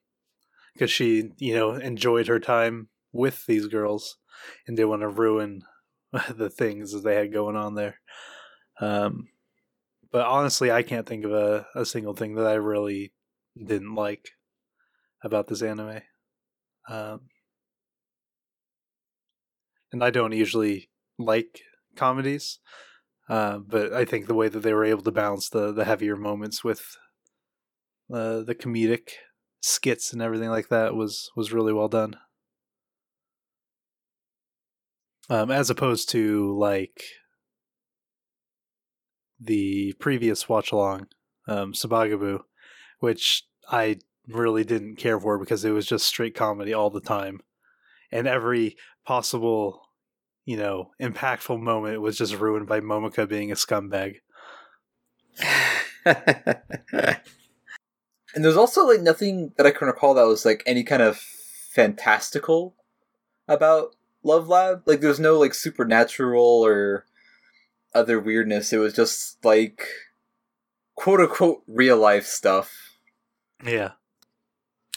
Because 0.74 0.92
she, 0.92 1.32
you 1.38 1.54
know, 1.54 1.72
enjoyed 1.74 2.28
her 2.28 2.40
time 2.40 2.90
with 3.12 3.46
these 3.46 3.68
girls, 3.68 4.18
and 4.68 4.76
didn't 4.76 4.90
want 4.90 5.02
to 5.02 5.10
ruin 5.10 5.62
the 6.36 6.50
things 6.50 6.92
that 6.92 7.04
they 7.04 7.16
had 7.16 7.34
going 7.34 7.56
on 7.56 7.76
there. 7.76 8.00
Um, 8.80 9.30
but 10.12 10.26
honestly, 10.26 10.72
I 10.72 10.84
can't 10.84 11.08
think 11.08 11.26
of 11.26 11.32
a, 11.32 11.66
a 11.76 11.86
single 11.86 12.14
thing 12.14 12.36
that 12.36 12.46
I 12.46 12.54
really 12.54 13.14
didn't 13.58 13.96
like 13.96 14.30
about 15.24 15.48
this 15.48 15.62
anime. 15.62 16.02
Um, 16.90 17.22
and 19.92 20.04
I 20.04 20.10
don't 20.10 20.34
usually 20.34 20.90
like 21.18 21.62
comedies, 21.96 22.60
uh, 23.30 23.60
but 23.60 23.94
I 23.94 24.06
think 24.06 24.28
the 24.28 24.34
way 24.34 24.50
that 24.50 24.60
they 24.60 24.74
were 24.74 24.84
able 24.84 25.04
to 25.04 25.12
balance 25.12 25.50
the 25.50 25.72
the 25.72 25.86
heavier 25.86 26.16
moments 26.16 26.64
with 26.64 26.84
uh, 28.12 28.42
the 28.42 28.56
comedic 28.56 29.12
skits 29.64 30.12
and 30.12 30.22
everything 30.22 30.50
like 30.50 30.68
that 30.68 30.94
was 30.94 31.32
was 31.36 31.54
really 31.54 31.74
well 31.74 31.88
done. 31.88 32.18
Um, 35.30 35.50
as 35.52 35.70
opposed 35.70 36.10
to 36.10 36.56
like 36.60 37.06
the 39.40 39.94
previous 40.00 40.50
watch 40.50 40.74
along, 40.74 41.08
um, 41.48 41.72
Sabagebu, 41.72 42.42
which 43.00 43.44
I 43.70 44.00
really 44.28 44.66
didn't 44.66 44.98
care 44.98 45.20
for 45.20 45.40
because 45.40 45.64
it 45.64 45.72
was 45.72 45.86
just 45.86 46.06
straight 46.06 46.36
comedy 46.36 46.74
all 46.74 46.90
the 46.90 47.02
time, 47.02 47.40
and 48.12 48.28
every 48.28 48.76
possible, 49.06 49.88
you 50.44 50.58
know, 50.58 50.92
impactful 51.02 51.60
moment 51.60 52.02
was 52.02 52.18
just 52.18 52.36
ruined 52.36 52.68
by 52.68 52.82
Momoka 52.82 53.28
being 53.28 53.50
a 53.50 53.56
scumbag. 53.56 54.16
And 58.34 58.44
there's 58.44 58.58
also 58.58 58.86
like 58.88 59.02
nothing 59.02 59.52
that 59.58 59.66
I 59.66 59.72
can 59.72 59.88
recall 59.88 60.14
that 60.16 60.24
was 60.24 60.46
like 60.46 60.64
any 60.66 60.84
kind 60.84 61.02
of 61.02 61.18
fantastical 61.18 62.74
about 63.48 63.96
Love 64.24 64.48
Lab. 64.48 64.84
Like 64.86 65.02
there's 65.02 65.20
no 65.20 65.38
like 65.40 65.54
supernatural 65.54 66.44
or 66.66 67.06
other 67.94 68.20
weirdness. 68.20 68.74
It 68.74 68.78
was 68.78 68.94
just 68.94 69.44
like 69.46 69.88
quote 70.96 71.20
unquote 71.20 71.64
real 71.68 71.98
life 71.98 72.26
stuff. 72.26 72.72
Yeah, 73.64 73.92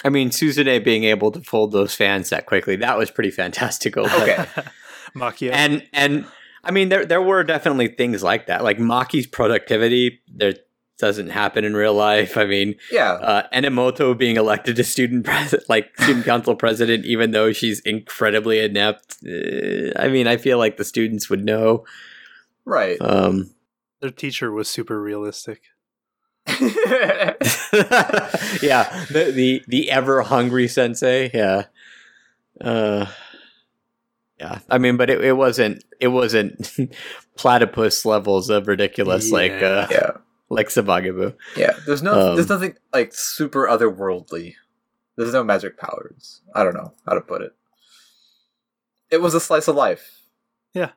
I 0.04 0.08
mean, 0.08 0.30
Suzune 0.30 0.82
being 0.84 1.04
able 1.04 1.30
to 1.32 1.40
fold 1.40 1.72
those 1.72 1.94
fans 1.94 2.30
that 2.30 2.46
quickly, 2.46 2.76
that 2.76 2.98
was 2.98 3.10
pretty 3.10 3.30
fantastical. 3.30 4.04
but- 4.04 4.22
Okay. 4.28 4.46
Makio. 5.14 5.50
And 5.52 5.86
and 5.92 6.26
I 6.64 6.70
mean 6.72 6.88
there 6.90 7.06
there 7.06 7.22
were 7.22 7.42
definitely 7.44 7.88
things 7.88 8.22
like 8.22 8.46
that. 8.48 8.62
Like 8.64 8.78
Maki's 8.78 9.26
productivity 9.26 10.20
there 10.28 10.54
doesn't 10.98 11.30
happen 11.30 11.64
in 11.64 11.74
real 11.76 11.94
life. 11.94 12.36
I 12.36 12.44
mean, 12.46 12.76
Yeah. 12.90 13.12
uh, 13.12 13.48
Enomoto 13.52 14.16
being 14.16 14.36
elected 14.36 14.76
to 14.76 14.84
student 14.84 15.24
pres- 15.24 15.54
like 15.68 15.90
student 16.00 16.24
council 16.24 16.54
president, 16.56 17.04
even 17.04 17.32
though 17.32 17.52
she's 17.52 17.80
incredibly 17.80 18.60
inept. 18.60 19.16
Uh, 19.26 19.92
I 19.96 20.08
mean, 20.08 20.26
I 20.26 20.36
feel 20.36 20.58
like 20.58 20.76
the 20.76 20.84
students 20.84 21.28
would 21.30 21.44
know. 21.44 21.84
Right. 22.64 22.96
Um, 23.00 23.50
Their 24.00 24.10
teacher 24.10 24.50
was 24.52 24.68
super 24.68 25.00
realistic. 25.00 25.62
yeah, 28.62 29.04
the 29.10 29.32
the 29.34 29.62
the 29.66 29.90
ever 29.90 30.22
hungry 30.22 30.68
sensei. 30.68 31.30
Yeah, 31.34 31.64
uh, 32.60 33.06
yeah. 34.38 34.60
I 34.70 34.78
mean, 34.78 34.96
but 34.96 35.10
it, 35.10 35.24
it 35.24 35.32
wasn't 35.32 35.84
it 36.00 36.08
wasn't 36.08 36.72
platypus 37.36 38.04
levels 38.04 38.48
of 38.50 38.68
ridiculous 38.68 39.30
like 39.32 39.52
uh, 39.52 39.86
yeah. 39.90 40.10
Like 40.48 40.68
Sabagebu. 40.68 41.34
Yeah. 41.56 41.72
There's 41.86 42.02
no 42.02 42.30
Um, 42.30 42.36
there's 42.36 42.48
nothing 42.48 42.76
like 42.92 43.12
super 43.14 43.66
otherworldly. 43.66 44.54
There's 45.16 45.32
no 45.32 45.42
magic 45.42 45.78
powers. 45.78 46.42
I 46.54 46.62
don't 46.62 46.74
know 46.74 46.92
how 47.06 47.14
to 47.14 47.20
put 47.20 47.42
it. 47.42 47.54
It 49.10 49.20
was 49.20 49.34
a 49.34 49.40
slice 49.40 49.68
of 49.68 49.76
life 49.76 50.20
Yeah. 50.74 50.90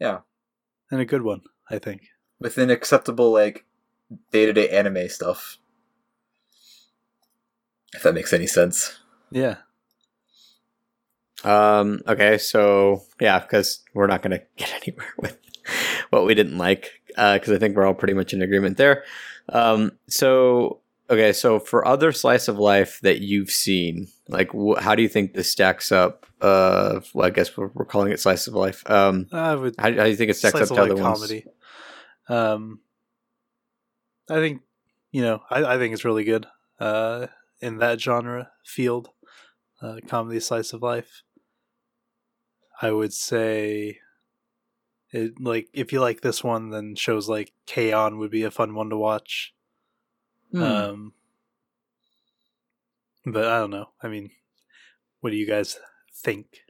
Yeah. 0.00 0.20
And 0.90 1.00
a 1.00 1.04
good 1.04 1.22
one, 1.22 1.42
I 1.70 1.78
think. 1.78 2.02
within 2.38 2.70
acceptable 2.70 3.32
like 3.32 3.64
day 4.30 4.46
to 4.46 4.52
day 4.52 4.68
anime 4.68 5.08
stuff. 5.08 5.58
If 7.94 8.02
that 8.02 8.14
makes 8.14 8.32
any 8.32 8.46
sense. 8.46 8.98
Yeah. 9.30 9.56
Um, 11.44 12.02
okay, 12.06 12.38
so 12.38 13.02
yeah, 13.20 13.38
because 13.40 13.82
we're 13.94 14.06
not 14.06 14.22
going 14.22 14.38
to 14.38 14.44
get 14.56 14.72
anywhere 14.82 15.12
with 15.18 15.38
what 16.10 16.24
we 16.24 16.34
didn't 16.34 16.58
like, 16.58 16.95
because 17.16 17.50
I 17.50 17.58
think 17.58 17.76
we're 17.76 17.86
all 17.86 17.94
pretty 17.94 18.14
much 18.14 18.32
in 18.32 18.42
agreement 18.42 18.76
there. 18.76 19.04
Um, 19.48 19.92
so 20.08 20.80
okay, 21.10 21.32
so 21.32 21.58
for 21.58 21.86
other 21.86 22.12
slice 22.12 22.48
of 22.48 22.58
life 22.58 23.00
that 23.02 23.20
you've 23.20 23.50
seen, 23.50 24.08
like, 24.28 24.50
wh- 24.52 24.78
how 24.78 24.94
do 24.94 25.02
you 25.02 25.08
think 25.08 25.34
this 25.34 25.50
stacks 25.50 25.90
up? 25.90 26.26
Uh, 26.40 27.00
well, 27.14 27.26
I 27.26 27.30
guess 27.30 27.56
we're, 27.56 27.70
we're 27.74 27.84
calling 27.84 28.12
it 28.12 28.20
slice 28.20 28.46
of 28.46 28.54
life. 28.54 28.88
Um, 28.90 29.26
I 29.32 29.54
would 29.54 29.74
how, 29.78 29.84
how 29.92 30.04
do 30.04 30.10
you 30.10 30.16
think 30.16 30.30
it 30.30 30.36
stacks 30.36 30.60
up 30.60 30.68
to 30.68 30.74
other 30.74 30.94
ones? 30.94 31.18
comedy. 31.18 31.44
Um, 32.28 32.80
I 34.28 34.34
think 34.34 34.62
you 35.12 35.22
know, 35.22 35.42
I, 35.50 35.64
I 35.64 35.78
think 35.78 35.94
it's 35.94 36.04
really 36.04 36.24
good. 36.24 36.46
Uh, 36.78 37.28
in 37.60 37.78
that 37.78 38.00
genre 38.00 38.50
field, 38.64 39.08
uh, 39.80 39.96
comedy 40.06 40.40
slice 40.40 40.72
of 40.72 40.82
life. 40.82 41.22
I 42.82 42.90
would 42.90 43.14
say, 43.14 44.00
it 45.16 45.40
like 45.40 45.68
if 45.72 45.92
you 45.92 46.00
like 46.00 46.20
this 46.20 46.44
one, 46.44 46.70
then 46.70 46.94
shows 46.94 47.28
like 47.28 47.52
K-On! 47.64 48.18
would 48.18 48.30
be 48.30 48.42
a 48.42 48.50
fun 48.50 48.74
one 48.74 48.90
to 48.90 48.96
watch. 48.96 49.54
Hmm. 50.52 50.62
Um, 50.62 51.12
but 53.24 53.46
I 53.46 53.58
don't 53.58 53.70
know. 53.70 53.88
I 54.02 54.08
mean, 54.08 54.30
what 55.20 55.30
do 55.30 55.36
you 55.36 55.46
guys 55.46 55.78
think? 56.12 56.64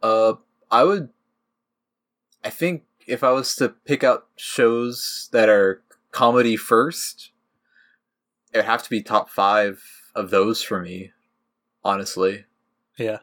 Uh, 0.00 0.34
I 0.70 0.84
would. 0.84 1.10
I 2.44 2.50
think 2.50 2.84
if 3.06 3.24
I 3.24 3.32
was 3.32 3.56
to 3.56 3.68
pick 3.68 4.04
out 4.04 4.28
shows 4.36 5.28
that 5.32 5.48
are 5.48 5.82
comedy 6.12 6.56
first, 6.56 7.32
it 8.52 8.58
would 8.58 8.66
have 8.66 8.84
to 8.84 8.90
be 8.90 9.02
top 9.02 9.28
five 9.30 9.82
of 10.14 10.30
those 10.30 10.62
for 10.62 10.80
me. 10.80 11.12
Honestly, 11.84 12.44
Yeah, 12.96 13.18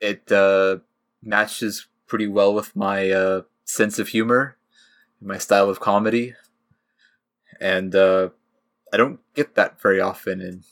it 0.00 0.30
uh, 0.30 0.78
matches 1.22 1.86
pretty 2.06 2.26
well 2.26 2.52
with 2.52 2.74
my 2.76 3.10
uh, 3.10 3.42
sense 3.64 3.98
of 3.98 4.08
humor, 4.08 4.56
my 5.20 5.38
style 5.38 5.68
of 5.68 5.80
comedy, 5.80 6.34
and 7.60 7.94
uh, 7.94 8.30
I 8.92 8.96
don't 8.96 9.20
get 9.34 9.54
that 9.54 9.80
very 9.80 10.00
often 10.00 10.40
in 10.40 10.64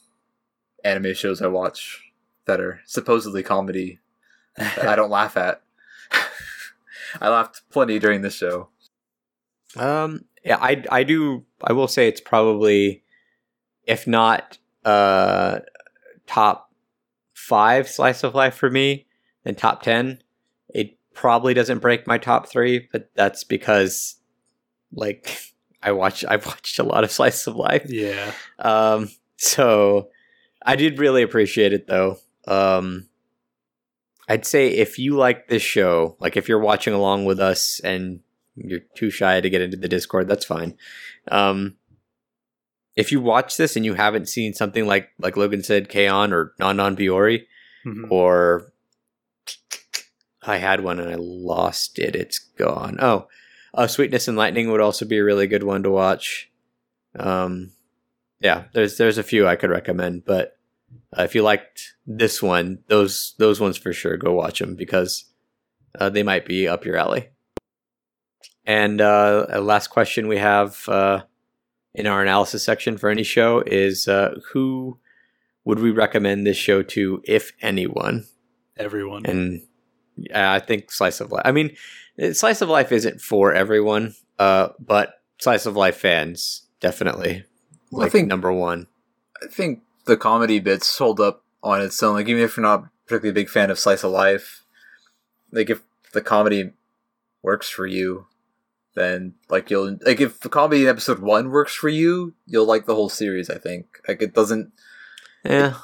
anime 0.85 1.15
shows 1.15 1.41
I 1.41 1.47
watch 1.47 2.13
that 2.47 2.61
are 2.61 2.81
supposedly 2.87 3.43
comedy 3.43 4.01
that 4.57 4.89
I 4.89 4.97
don't 4.97 5.11
laugh 5.21 5.37
at. 5.37 5.63
I 7.21 7.29
laughed 7.29 7.63
plenty 7.71 7.99
during 7.99 8.23
this 8.23 8.35
show. 8.35 8.69
Um, 9.77 10.25
yeah, 10.45 10.59
I 10.61 10.85
I 10.91 11.03
do. 11.03 11.45
I 11.63 11.73
will 11.73 11.89
say 11.89 12.09
it's 12.09 12.21
probably, 12.21 13.03
if 13.85 14.07
not 14.07 14.59
uh, 14.85 15.61
top 16.27 16.73
five 17.35 17.89
slice 17.89 18.23
of 18.23 18.35
life 18.35 18.55
for 18.55 18.71
me 18.71 19.07
then 19.45 19.55
top 19.55 19.83
10. 19.83 20.23
Probably 21.15 21.55
doesn't 21.55 21.79
break 21.81 22.07
my 22.07 22.19
top 22.19 22.49
three, 22.49 22.89
but 22.93 23.11
that's 23.15 23.45
because 23.45 24.17
like 24.93 25.39
I 25.83 25.93
watch 25.93 26.25
I've 26.29 26.47
watched 26.47 26.79
a 26.79 26.83
lot 26.85 27.05
of 27.05 27.11
slice 27.13 27.47
of 27.47 27.57
life. 27.57 27.87
Yeah. 27.89 28.33
Um, 28.59 29.11
so 29.37 30.09
I 30.65 30.77
did 30.77 30.99
really 30.99 31.23
appreciate 31.23 31.73
it 31.73 31.87
though. 31.87 32.19
Um, 32.47 33.09
I'd 34.29 34.47
say 34.47 34.69
if 34.69 34.99
you 34.99 35.17
like 35.17 35.49
this 35.49 35.63
show, 35.63 36.17
like 36.21 36.37
if 36.37 36.49
you're 36.49 36.61
watching 36.61 36.95
along 36.95 37.25
with 37.25 37.41
us 37.41 37.81
and 37.83 38.21
you're 38.55 38.81
too 38.95 39.11
shy 39.11 39.41
to 39.41 39.51
get 39.51 39.61
into 39.63 39.77
the 39.77 39.89
Discord, 39.89 40.29
that's 40.29 40.45
fine. 40.45 40.77
Um, 41.31 41.77
if 42.95 43.11
you 43.11 43.21
watch 43.21 43.57
this 43.57 43.75
and 43.75 43.85
you 43.85 43.95
haven't 43.95 44.29
seen 44.29 44.55
something 44.55 44.87
like 44.87 45.11
like 45.19 45.37
Logan 45.37 45.63
said, 45.63 45.89
K-On! 45.89 46.33
or 46.33 46.53
Non 46.59 46.77
Non 46.77 46.97
Biyori, 46.97 47.45
Mhm. 47.87 48.11
or 48.11 48.72
I 50.43 50.59
had 50.59 50.83
one 50.83 50.99
and 50.99 51.11
I 51.11 51.17
lost 51.19 51.99
it. 51.99 52.17
It's 52.17 52.39
gone. 52.39 52.99
Oh, 53.01 53.29
uh, 53.75 53.87
Sweetness 53.87 54.29
and 54.29 54.37
Lightning 54.37 54.71
would 54.71 54.81
also 54.81 55.05
be 55.05 55.19
a 55.19 55.25
really 55.25 55.47
good 55.47 55.63
one 55.63 55.83
to 55.85 55.91
watch. 55.91 56.51
Um, 57.19 57.73
yeah, 58.41 58.65
there's 58.73 58.97
there's 58.97 59.19
a 59.19 59.23
few 59.23 59.47
I 59.47 59.57
could 59.57 59.71
recommend, 59.71 60.25
but 60.25 60.57
uh, 61.17 61.23
if 61.23 61.35
you 61.35 61.43
liked 61.43 61.95
this 62.07 62.43
one, 62.43 62.81
those 62.89 63.35
those 63.39 63.61
ones 63.61 63.77
for 63.77 63.93
sure 63.93 64.17
go 64.17 64.33
watch 64.33 64.59
them 64.59 64.75
because 64.75 65.25
uh, 65.99 66.11
they 66.11 66.23
might 66.23 66.45
be 66.45 66.67
up 66.67 66.85
your 66.85 66.97
alley. 66.97 67.29
And 68.65 69.01
uh, 69.01 69.47
a 69.49 69.61
last 69.61 69.89
question 69.89 70.29
we 70.29 70.39
have 70.39 70.89
uh, 70.89 71.23
in 71.95 72.07
our 72.07 72.23
analysis 72.23 72.65
section 72.65 72.97
for 72.97 73.11
any 73.11 73.25
show 73.25 73.63
is 73.67 74.09
uh, 74.09 74.39
who 74.53 74.99
would 75.65 75.79
we 75.79 75.91
recommend 75.91 76.47
this 76.47 76.57
show 76.57 76.83
to, 76.83 77.23
if 77.25 77.53
anyone? 77.61 78.27
Everyone. 78.77 79.27
and 79.27 79.63
yeah, 80.17 80.53
I 80.53 80.59
think 80.59 80.91
slice 80.91 81.21
of 81.21 81.31
life. 81.33 81.43
I 81.45 81.53
mean, 81.53 81.77
eh, 82.19 82.33
slice 82.33 82.61
of 82.61 82.69
life 82.69 82.93
isn't 82.93 83.21
for 83.21 83.53
everyone, 83.53 84.15
uh, 84.39 84.69
but 84.79 85.15
slice 85.39 85.67
of 85.67 85.77
life 85.77 85.97
fans 85.97 86.63
definitely 86.81 87.45
Well, 87.91 88.07
I 88.07 88.09
think- 88.11 88.29
number 88.29 88.53
one. 88.53 88.87
I 89.43 89.47
think 89.49 89.83
the 90.05 90.17
comedy 90.17 90.59
bits 90.61 90.97
hold 90.99 91.19
up 91.21 91.45
on 91.63 91.81
its 91.81 92.01
own. 92.03 92.15
Like 92.15 92.29
even 92.29 92.43
if 92.43 92.57
you're 92.57 92.63
not 92.63 92.85
particularly 93.07 93.31
a 93.31 93.43
big 93.43 93.49
fan 93.49 93.71
of 93.71 93.79
slice 93.79 94.05
of 94.05 94.11
life, 94.13 94.65
like 95.51 95.69
if 95.71 95.81
the 96.13 96.21
comedy 96.21 96.73
works 97.43 97.69
for 97.69 97.87
you, 97.87 98.27
then 98.95 99.35
like 99.49 99.71
you'll 99.71 99.97
like 100.05 100.21
if 100.21 100.39
the 100.41 100.49
comedy 100.49 100.83
in 100.83 100.89
episode 100.89 101.19
one 101.21 101.51
works 101.51 101.75
for 101.75 101.89
you, 101.89 102.35
you'll 102.47 102.67
like 102.67 102.87
the 102.87 102.95
whole 102.95 103.09
series. 103.09 103.49
I 103.51 103.59
think 103.59 104.01
like 104.07 104.23
it 104.23 104.35
doesn't 104.35 104.71
Yeah, 105.45 105.75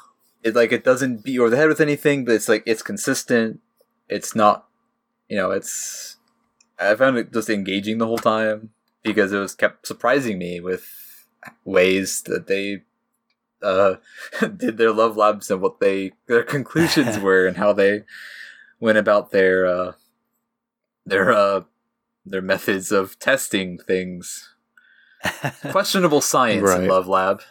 it 0.43 0.55
like 0.55 0.71
it 0.73 0.85
doesn't 0.85 1.25
beat 1.25 1.33
you 1.33 1.41
over 1.43 1.51
the 1.51 1.57
head 1.57 1.69
with 1.69 1.81
anything, 1.81 2.25
but 2.25 2.35
it's 2.35 2.49
like 2.49 2.63
it's 2.67 2.83
consistent. 2.83 3.61
It's 4.09 4.35
not, 4.35 4.67
you 5.29 5.37
know, 5.37 5.51
it's. 5.51 6.17
I 6.79 6.95
found 6.95 7.19
it 7.19 7.33
just 7.33 7.51
engaging 7.51 7.99
the 7.99 8.07
whole 8.07 8.19
time 8.19 8.71
because 9.03 9.33
it 9.33 9.39
was 9.39 9.55
kept 9.55 9.87
surprising 9.87 10.39
me 10.39 10.61
with 10.61 10.87
ways 11.65 12.23
that 12.23 12.47
they 12.47 12.83
uh 13.63 13.97
did 14.57 14.77
their 14.77 14.93
love 14.93 15.17
labs 15.17 15.51
and 15.51 15.61
what 15.61 15.81
they 15.81 16.13
their 16.27 16.45
conclusions 16.45 17.19
were 17.21 17.47
and 17.47 17.57
how 17.57 17.73
they 17.73 18.05
went 18.79 18.99
about 18.99 19.33
their 19.33 19.67
uh 19.67 19.93
their 21.05 21.33
uh 21.33 21.63
their 22.25 22.43
methods 22.43 22.93
of 22.93 23.19
testing 23.19 23.79
things. 23.79 24.55
Questionable 25.71 26.21
science 26.21 26.71
in 26.71 26.81
Right. 26.81 26.89
Love 26.89 27.09
Lab 27.09 27.43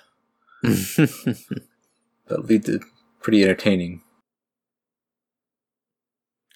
that 2.27 2.45
lead 2.45 2.65
to 2.65 2.79
pretty 3.21 3.43
entertaining. 3.43 4.01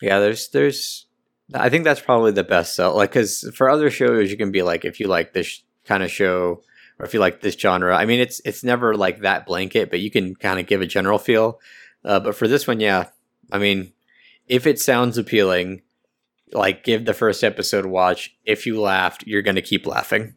Yeah. 0.01 0.19
There's 0.19 0.49
there's. 0.49 1.05
I 1.53 1.69
think 1.69 1.83
that's 1.83 2.01
probably 2.01 2.31
the 2.31 2.43
best 2.43 2.75
sell. 2.75 2.95
Like, 2.95 3.11
because 3.11 3.49
for 3.53 3.69
other 3.69 3.89
shows, 3.89 4.31
you 4.31 4.37
can 4.37 4.51
be 4.51 4.61
like, 4.61 4.85
if 4.85 4.99
you 4.99 5.07
like 5.07 5.33
this 5.33 5.63
kind 5.85 6.01
of 6.01 6.09
show, 6.09 6.63
or 6.97 7.05
if 7.05 7.13
you 7.13 7.19
like 7.19 7.41
this 7.41 7.55
genre. 7.55 7.95
I 7.95 8.05
mean, 8.05 8.19
it's 8.19 8.41
it's 8.45 8.63
never 8.63 8.95
like 8.95 9.21
that 9.21 9.45
blanket, 9.45 9.89
but 9.89 9.99
you 9.99 10.11
can 10.11 10.35
kind 10.35 10.59
of 10.59 10.67
give 10.67 10.81
a 10.81 10.85
general 10.85 11.17
feel. 11.17 11.59
Uh, 12.05 12.19
but 12.19 12.35
for 12.35 12.47
this 12.47 12.67
one, 12.67 12.79
yeah. 12.79 13.07
I 13.51 13.57
mean, 13.57 13.91
if 14.47 14.65
it 14.67 14.79
sounds 14.79 15.17
appealing, 15.17 15.81
like 16.53 16.83
give 16.83 17.05
the 17.05 17.13
first 17.13 17.43
episode 17.43 17.85
watch. 17.85 18.35
If 18.45 18.65
you 18.65 18.79
laughed, 18.79 19.25
you're 19.25 19.41
gonna 19.41 19.61
keep 19.61 19.87
laughing. 19.87 20.35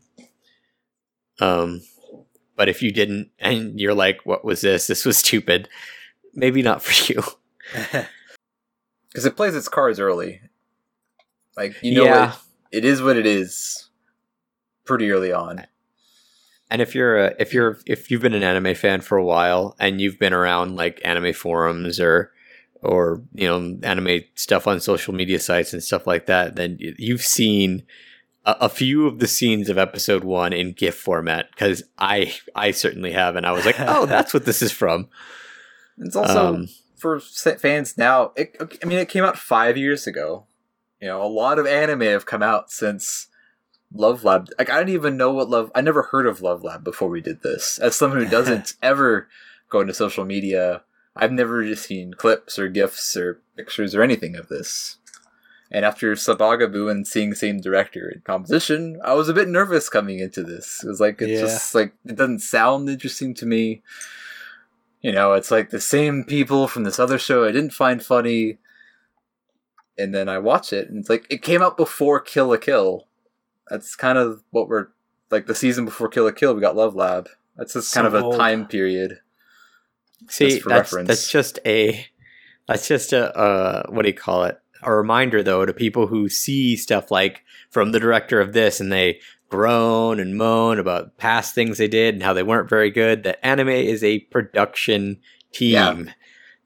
Um, 1.41 1.83
but 2.57 2.69
if 2.69 2.83
you 2.83 2.93
didn't, 2.93 3.31
and 3.39 3.79
you're 3.79 3.95
like, 3.95 4.21
"What 4.25 4.45
was 4.45 4.61
this? 4.63 4.87
This 4.87 5.05
was 5.05 5.19
stupid," 5.19 5.69
maybe 6.33 6.63
not 6.63 6.83
for 6.83 7.13
you. 7.13 7.23
Because 9.15 9.25
it 9.27 9.37
plays 9.37 9.55
its 9.55 9.69
cards 9.69 10.01
early. 10.01 10.41
Like, 11.57 11.77
you 11.83 11.95
know, 11.95 12.05
yeah. 12.05 12.35
it, 12.73 12.79
it 12.79 12.85
is 12.85 13.01
what 13.01 13.17
it 13.17 13.27
is 13.27 13.89
pretty 14.85 15.09
early 15.11 15.33
on. 15.33 15.67
And 16.69 16.83
if 16.83 16.95
you're 16.95 17.27
a, 17.27 17.35
if 17.39 17.55
you're 17.55 17.79
if 17.87 18.11
you've 18.11 18.23
been 18.23 18.35
an 18.35 18.43
anime 18.43 18.75
fan 18.75 19.01
for 19.01 19.17
a 19.17 19.25
while 19.25 19.77
and 19.79 20.01
you've 20.01 20.19
been 20.19 20.33
around 20.33 20.75
like 20.75 21.01
anime 21.05 21.33
forums 21.33 22.01
or 22.01 22.33
or 22.83 23.23
you 23.33 23.47
know 23.47 23.79
anime 23.83 24.23
stuff 24.35 24.67
on 24.67 24.81
social 24.81 25.15
media 25.15 25.39
sites 25.39 25.73
and 25.73 25.83
stuff 25.83 26.07
like 26.07 26.27
that, 26.27 26.57
then 26.57 26.77
you've 26.81 27.23
seen 27.23 27.85
a, 28.45 28.57
a 28.63 28.69
few 28.69 29.07
of 29.07 29.21
the 29.21 29.29
scenes 29.29 29.69
of 29.69 29.79
episode 29.79 30.25
one 30.25 30.53
in 30.53 30.73
GIF 30.73 30.97
format 30.97 31.47
because 31.51 31.85
I 31.99 32.35
I 32.55 32.73
certainly 32.73 33.13
have, 33.13 33.37
and 33.37 33.47
I 33.47 33.53
was 33.53 33.65
like, 33.65 33.77
oh, 33.79 34.07
that's 34.07 34.35
what 34.35 34.45
this 34.45 34.63
is 34.63 34.73
from. 34.73 35.09
It's 35.99 36.17
also, 36.17 36.55
Um, 36.55 36.69
for 36.97 37.21
fans 37.21 37.97
now, 37.99 38.33
it, 38.37 38.57
I 38.83 38.87
mean, 38.87 38.99
it 38.99 39.09
came 39.09 39.25
out 39.25 39.39
five 39.39 39.77
years 39.77 40.07
ago. 40.07 40.47
You 41.01 41.09
know, 41.09 41.23
a 41.23 41.29
lot 41.29 41.59
of 41.59 41.67
anime 41.67 42.01
have 42.03 42.25
come 42.27 42.43
out 42.43 42.71
since 42.71 43.29
Love 43.93 44.25
Lab. 44.25 44.49
Like, 44.59 44.71
I 44.71 44.79
didn't 44.79 44.95
even 44.95 45.17
know 45.17 45.33
what 45.33 45.49
Love... 45.51 45.71
I 45.75 45.81
never 45.81 46.03
heard 46.03 46.27
of 46.27 46.41
Love 46.41 46.63
Lab 46.65 46.83
before 46.83 47.09
we 47.09 47.21
did 47.21 47.43
this. 47.43 47.79
As 47.79 47.95
someone 47.95 48.21
who 48.21 48.29
doesn't 48.29 48.75
ever 48.83 49.29
go 49.69 49.81
into 49.81 49.93
social 49.95 50.25
media, 50.25 50.83
I've 51.15 51.33
never 51.33 51.65
just 51.65 51.85
seen 51.87 52.15
clips 52.15 52.59
or 52.59 52.69
GIFs 52.69 53.17
or 53.17 53.41
pictures 53.57 53.95
or 53.95 54.03
anything 54.03 54.35
of 54.37 54.49
this. 54.49 54.97
And 55.71 55.85
after 55.85 56.13
Sabagebu 56.15 56.91
and 56.91 57.07
seeing 57.07 57.31
the 57.31 57.37
same 57.37 57.61
director 57.61 58.09
and 58.09 58.23
composition, 58.25 59.01
I 59.05 59.15
was 59.15 59.29
a 59.29 59.35
bit 59.35 59.49
nervous 59.49 59.89
coming 59.89 60.21
into 60.21 60.43
this. 60.43 60.83
It 60.85 60.89
was 60.89 61.01
like, 61.01 61.21
it's 61.21 61.33
Yeah. 61.33 61.41
just 61.41 61.75
like, 61.75 61.93
it 62.07 62.17
doesn't 62.17 62.41
sound 62.41 62.89
interesting 62.89 63.35
to 63.35 63.47
me. 63.47 63.83
You 65.05 65.13
know, 65.13 65.35
it's 65.35 65.51
like 65.51 65.69
the 65.69 65.83
same 65.83 66.25
people 66.25 66.67
from 66.67 66.85
this 66.85 66.99
other 66.99 67.19
show 67.19 67.45
I 67.45 67.53
didn't 67.53 67.75
find 67.75 68.03
funny. 68.03 68.57
And 69.99 70.15
then 70.15 70.31
I 70.31 70.39
watch 70.39 70.73
it, 70.73 70.89
and 70.89 70.99
it's 70.99 71.11
like, 71.11 71.27
it 71.29 71.43
came 71.43 71.61
out 71.61 71.77
before 71.77 72.19
Kill 72.21 72.49
la 72.49 72.57
Kill. 72.57 73.07
That's 73.69 73.95
kind 73.97 74.17
of 74.17 74.43
what 74.51 74.67
we're, 74.67 74.89
like 75.31 75.45
the 75.47 75.55
season 75.55 75.85
before 75.85 76.09
Kill 76.09 76.25
la 76.25 76.31
Kill, 76.31 76.55
we 76.55 76.63
got 76.63 76.75
Love 76.75 76.95
Lab. 76.95 77.29
That's 77.55 77.75
just 77.75 77.95
kind 77.95 78.07
of 78.07 78.15
a 78.15 78.37
time 78.37 78.67
period. 78.67 79.21
See, 80.31 80.49
Just 80.49 80.63
for 80.63 80.71
that's 80.71 80.91
reference. 80.91 81.09
that's 81.09 81.31
just 81.31 81.59
a 81.67 82.07
that's 82.67 82.89
just 82.89 83.13
a 83.13 83.37
uh, 83.37 83.83
what 83.91 84.03
do 84.03 84.09
you 84.09 84.15
call 84.15 84.45
it? 84.45 84.59
A 84.83 84.91
reminder 84.91 85.43
though 85.43 85.67
to 85.67 85.75
people 85.75 86.07
who 86.07 86.31
see 86.31 86.77
stuff 86.77 87.11
like 87.11 87.43
from 87.71 87.93
the 87.93 88.01
director 88.01 88.41
of 88.41 88.55
this 88.55 88.81
and 88.81 88.91
they 88.91 89.21
groan 89.55 90.19
and 90.21 90.37
moan 90.37 90.79
about 90.79 91.17
past 91.19 91.55
things 91.55 91.79
they 91.79 91.89
did 91.89 92.15
and 92.15 92.23
how 92.23 92.33
they 92.33 92.43
weren't 92.43 92.69
very 92.69 92.91
good. 92.91 93.23
That 93.23 93.39
anime 93.45 93.69
is 93.69 94.03
a 94.03 94.21
production 94.21 95.21
team. 95.53 95.73
Yeah. 95.73 96.13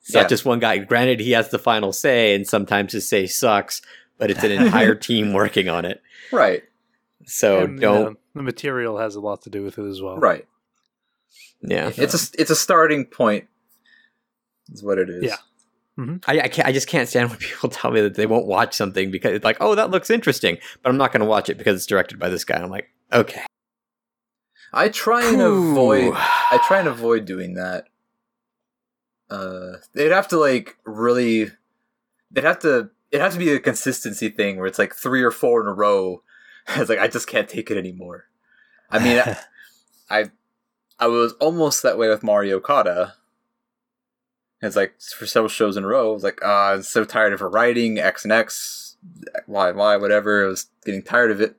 It's 0.00 0.14
Yeah. 0.14 0.22
not 0.22 0.28
just 0.30 0.44
one 0.44 0.58
guy. 0.58 0.78
Granted, 0.78 1.20
he 1.20 1.32
has 1.32 1.50
the 1.50 1.58
final 1.58 1.92
say, 1.92 2.34
and 2.34 2.46
sometimes 2.46 2.92
his 2.92 3.08
say 3.08 3.26
sucks, 3.26 3.82
but 4.16 4.30
it's 4.30 4.42
an 4.42 4.50
entire 4.64 4.94
team 4.94 5.32
working 5.32 5.68
on 5.68 5.84
it. 5.84 6.00
Right, 6.32 6.62
So 7.26 7.60
And, 7.64 7.78
uh, 7.78 7.80
don't. 7.92 8.04
know, 8.12 8.16
the 8.34 8.42
material 8.42 8.98
has 8.98 9.14
a 9.16 9.20
lot 9.20 9.42
to 9.42 9.50
do 9.50 9.62
with 9.62 9.78
it 9.78 9.84
as 9.88 10.00
well. 10.00 10.16
right. 10.16 10.46
yeah, 11.62 11.90
It's 11.96 12.14
a 12.34 12.40
it's 12.40 12.50
a 12.50 12.56
starting 12.56 13.04
point. 13.04 13.46
Is 14.72 14.82
what 14.82 14.98
it 14.98 15.08
is. 15.10 15.24
Yeah. 15.24 15.36
I, 15.98 16.40
I 16.40 16.48
can't. 16.48 16.68
I 16.68 16.72
just 16.72 16.88
can't 16.88 17.08
stand 17.08 17.28
when 17.30 17.38
people 17.38 17.68
tell 17.68 17.90
me 17.90 18.00
that 18.00 18.14
they 18.14 18.26
won't 18.26 18.46
watch 18.46 18.74
something 18.74 19.10
because 19.10 19.32
it's 19.32 19.44
like, 19.44 19.56
oh, 19.60 19.74
that 19.74 19.90
looks 19.90 20.10
interesting, 20.10 20.58
but 20.82 20.90
I'm 20.90 20.96
not 20.96 21.12
going 21.12 21.20
to 21.20 21.26
watch 21.26 21.48
it 21.48 21.58
because 21.58 21.76
it's 21.76 21.86
directed 21.86 22.18
by 22.18 22.28
this 22.28 22.44
guy. 22.44 22.56
And 22.56 22.64
I'm 22.64 22.70
like, 22.70 22.88
okay. 23.12 23.44
I 24.72 24.90
try 24.90 25.26
and 25.26 25.38
Whew. 25.38 25.70
avoid. 25.72 26.12
I 26.14 26.62
try 26.66 26.78
and 26.78 26.88
avoid 26.88 27.24
doing 27.24 27.54
that. 27.54 27.88
Uh, 29.30 29.78
they'd 29.94 30.12
have 30.12 30.28
to 30.28 30.38
like 30.38 30.76
really. 30.84 31.50
They'd 32.30 32.44
have 32.44 32.60
to. 32.60 32.90
It 33.10 33.20
has 33.20 33.32
to 33.32 33.38
be 33.38 33.50
a 33.52 33.58
consistency 33.58 34.28
thing 34.28 34.58
where 34.58 34.66
it's 34.66 34.78
like 34.78 34.94
three 34.94 35.22
or 35.22 35.30
four 35.30 35.62
in 35.62 35.68
a 35.68 35.74
row. 35.74 36.22
It's 36.76 36.90
like 36.90 36.98
I 36.98 37.08
just 37.08 37.26
can't 37.26 37.48
take 37.48 37.70
it 37.70 37.78
anymore. 37.78 38.26
I 38.90 38.98
mean, 38.98 39.18
I, 39.18 39.38
I, 40.10 40.30
I 40.98 41.06
was 41.06 41.32
almost 41.40 41.82
that 41.82 41.96
way 41.96 42.10
with 42.10 42.22
Mari 42.22 42.52
Okada. 42.52 43.14
It's 44.60 44.76
like 44.76 45.00
for 45.00 45.26
several 45.26 45.48
shows 45.48 45.76
in 45.76 45.84
a 45.84 45.86
row, 45.86 46.10
I 46.10 46.14
was 46.14 46.24
like, 46.24 46.40
ah, 46.42 46.72
I'm 46.72 46.82
so 46.82 47.04
tired 47.04 47.32
of 47.32 47.40
her 47.40 47.48
writing 47.48 47.98
X 47.98 48.24
and 48.24 48.32
X, 48.32 48.96
Y 49.46 49.70
Y, 49.70 49.96
whatever. 49.96 50.44
I 50.44 50.48
was 50.48 50.66
getting 50.84 51.02
tired 51.02 51.30
of 51.30 51.40
it. 51.40 51.56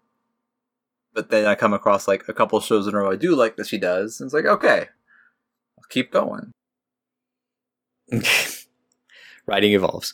But 1.13 1.29
then 1.29 1.45
I 1.45 1.55
come 1.55 1.73
across 1.73 2.07
like 2.07 2.27
a 2.27 2.33
couple 2.33 2.59
shows 2.59 2.87
in 2.87 2.93
a 2.93 2.97
row 2.97 3.11
I 3.11 3.15
do 3.15 3.35
like 3.35 3.55
that 3.55 3.67
she 3.67 3.77
does, 3.77 4.19
and 4.19 4.27
it's 4.27 4.33
like, 4.33 4.45
okay, 4.45 4.87
I'll 5.77 5.85
keep 5.89 6.11
going. 6.11 6.51
writing 9.45 9.73
evolves. 9.73 10.13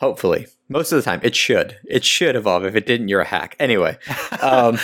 Hopefully, 0.00 0.46
most 0.68 0.92
of 0.92 0.96
the 0.96 1.02
time, 1.02 1.20
it 1.22 1.34
should. 1.34 1.78
It 1.84 2.04
should 2.04 2.36
evolve. 2.36 2.64
If 2.64 2.76
it 2.76 2.86
didn't, 2.86 3.08
you're 3.08 3.22
a 3.22 3.26
hack. 3.26 3.56
Anyway, 3.58 3.98
um, 4.42 4.78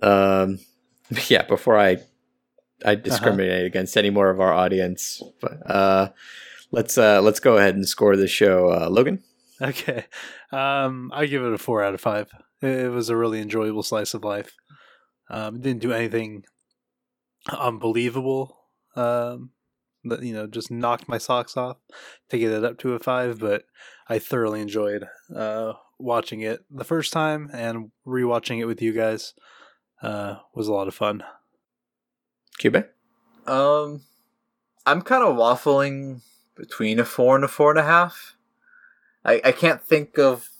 um, 0.00 0.58
yeah. 1.28 1.42
Before 1.42 1.78
I 1.78 1.98
I 2.84 2.94
discriminate 2.94 3.66
against 3.66 3.96
any 3.96 4.10
more 4.10 4.30
of 4.30 4.40
our 4.40 4.52
audience, 4.52 5.22
but 5.40 5.68
uh, 5.70 6.10
let's 6.70 6.96
uh, 6.96 7.20
let's 7.22 7.40
go 7.40 7.58
ahead 7.58 7.74
and 7.74 7.88
score 7.88 8.16
the 8.16 8.28
show, 8.28 8.68
uh, 8.68 8.88
Logan. 8.88 9.22
okay. 9.60 10.04
Um, 10.52 11.10
I 11.14 11.26
give 11.26 11.42
it 11.42 11.52
a 11.52 11.58
four 11.58 11.82
out 11.82 11.94
of 11.94 12.00
five. 12.00 12.30
It 12.60 12.90
was 12.90 13.08
a 13.08 13.16
really 13.16 13.40
enjoyable 13.40 13.82
slice 13.82 14.14
of 14.14 14.24
life. 14.24 14.54
Um, 15.30 15.56
it 15.56 15.62
didn't 15.62 15.82
do 15.82 15.92
anything 15.92 16.44
unbelievable. 17.48 18.56
Um, 18.96 19.50
that 20.04 20.22
you 20.22 20.32
know 20.32 20.46
just 20.46 20.70
knocked 20.70 21.08
my 21.08 21.18
socks 21.18 21.56
off 21.56 21.78
to 22.30 22.38
get 22.38 22.52
it 22.52 22.64
up 22.64 22.78
to 22.78 22.94
a 22.94 22.98
five, 22.98 23.38
but 23.38 23.64
I 24.08 24.18
thoroughly 24.18 24.60
enjoyed 24.60 25.06
uh, 25.34 25.74
watching 25.98 26.40
it 26.40 26.60
the 26.70 26.84
first 26.84 27.12
time 27.12 27.50
and 27.52 27.90
rewatching 28.06 28.58
it 28.58 28.66
with 28.66 28.80
you 28.80 28.92
guys. 28.92 29.34
Uh, 30.00 30.36
was 30.54 30.68
a 30.68 30.72
lot 30.72 30.86
of 30.86 30.94
fun. 30.94 31.24
Cube. 32.58 32.86
Um, 33.46 34.02
I'm 34.84 35.02
kind 35.02 35.24
of 35.24 35.36
waffling 35.36 36.20
between 36.56 36.98
a 36.98 37.04
four 37.04 37.36
and 37.36 37.44
a 37.44 37.48
four 37.48 37.70
and 37.70 37.78
a 37.78 37.84
half. 37.84 38.36
I 39.24 39.40
I 39.44 39.52
can't 39.52 39.82
think 39.82 40.18
of 40.18 40.50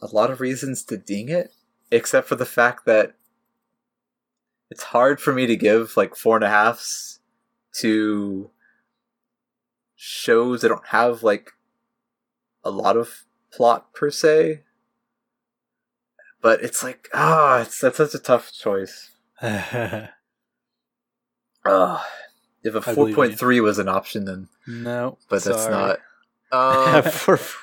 a 0.00 0.06
lot 0.06 0.30
of 0.30 0.40
reasons 0.40 0.82
to 0.84 0.96
ding 0.96 1.28
it, 1.28 1.54
except 1.90 2.26
for 2.26 2.34
the 2.34 2.46
fact 2.46 2.86
that 2.86 3.14
it's 4.70 4.84
hard 4.84 5.20
for 5.20 5.32
me 5.32 5.46
to 5.46 5.56
give 5.56 5.96
like 5.96 6.16
four 6.16 6.36
and 6.36 6.44
a 6.44 6.48
halfs 6.48 7.20
to 7.74 8.50
shows 9.94 10.62
that 10.62 10.68
don't 10.68 10.88
have 10.88 11.22
like 11.22 11.52
a 12.64 12.70
lot 12.70 12.96
of 12.96 13.24
plot 13.52 13.92
per 13.92 14.10
se. 14.10 14.62
But 16.40 16.62
it's 16.62 16.82
like 16.82 17.08
ah, 17.12 17.60
it's 17.60 17.80
that's 17.80 17.98
such 17.98 18.14
a 18.14 18.18
tough 18.18 18.52
choice. 18.52 19.10
Uh, 21.64 22.02
if 22.64 22.74
a 22.74 22.78
I 22.78 22.80
believe 22.80 22.94
four 22.94 23.08
you. 23.08 23.14
point 23.14 23.38
three 23.38 23.60
was 23.60 23.78
an 23.78 23.88
option, 23.88 24.24
then 24.24 24.48
no, 24.66 25.18
but 25.28 25.42
that's 25.44 25.66
not. 25.68 25.98
Uh, 26.54 27.00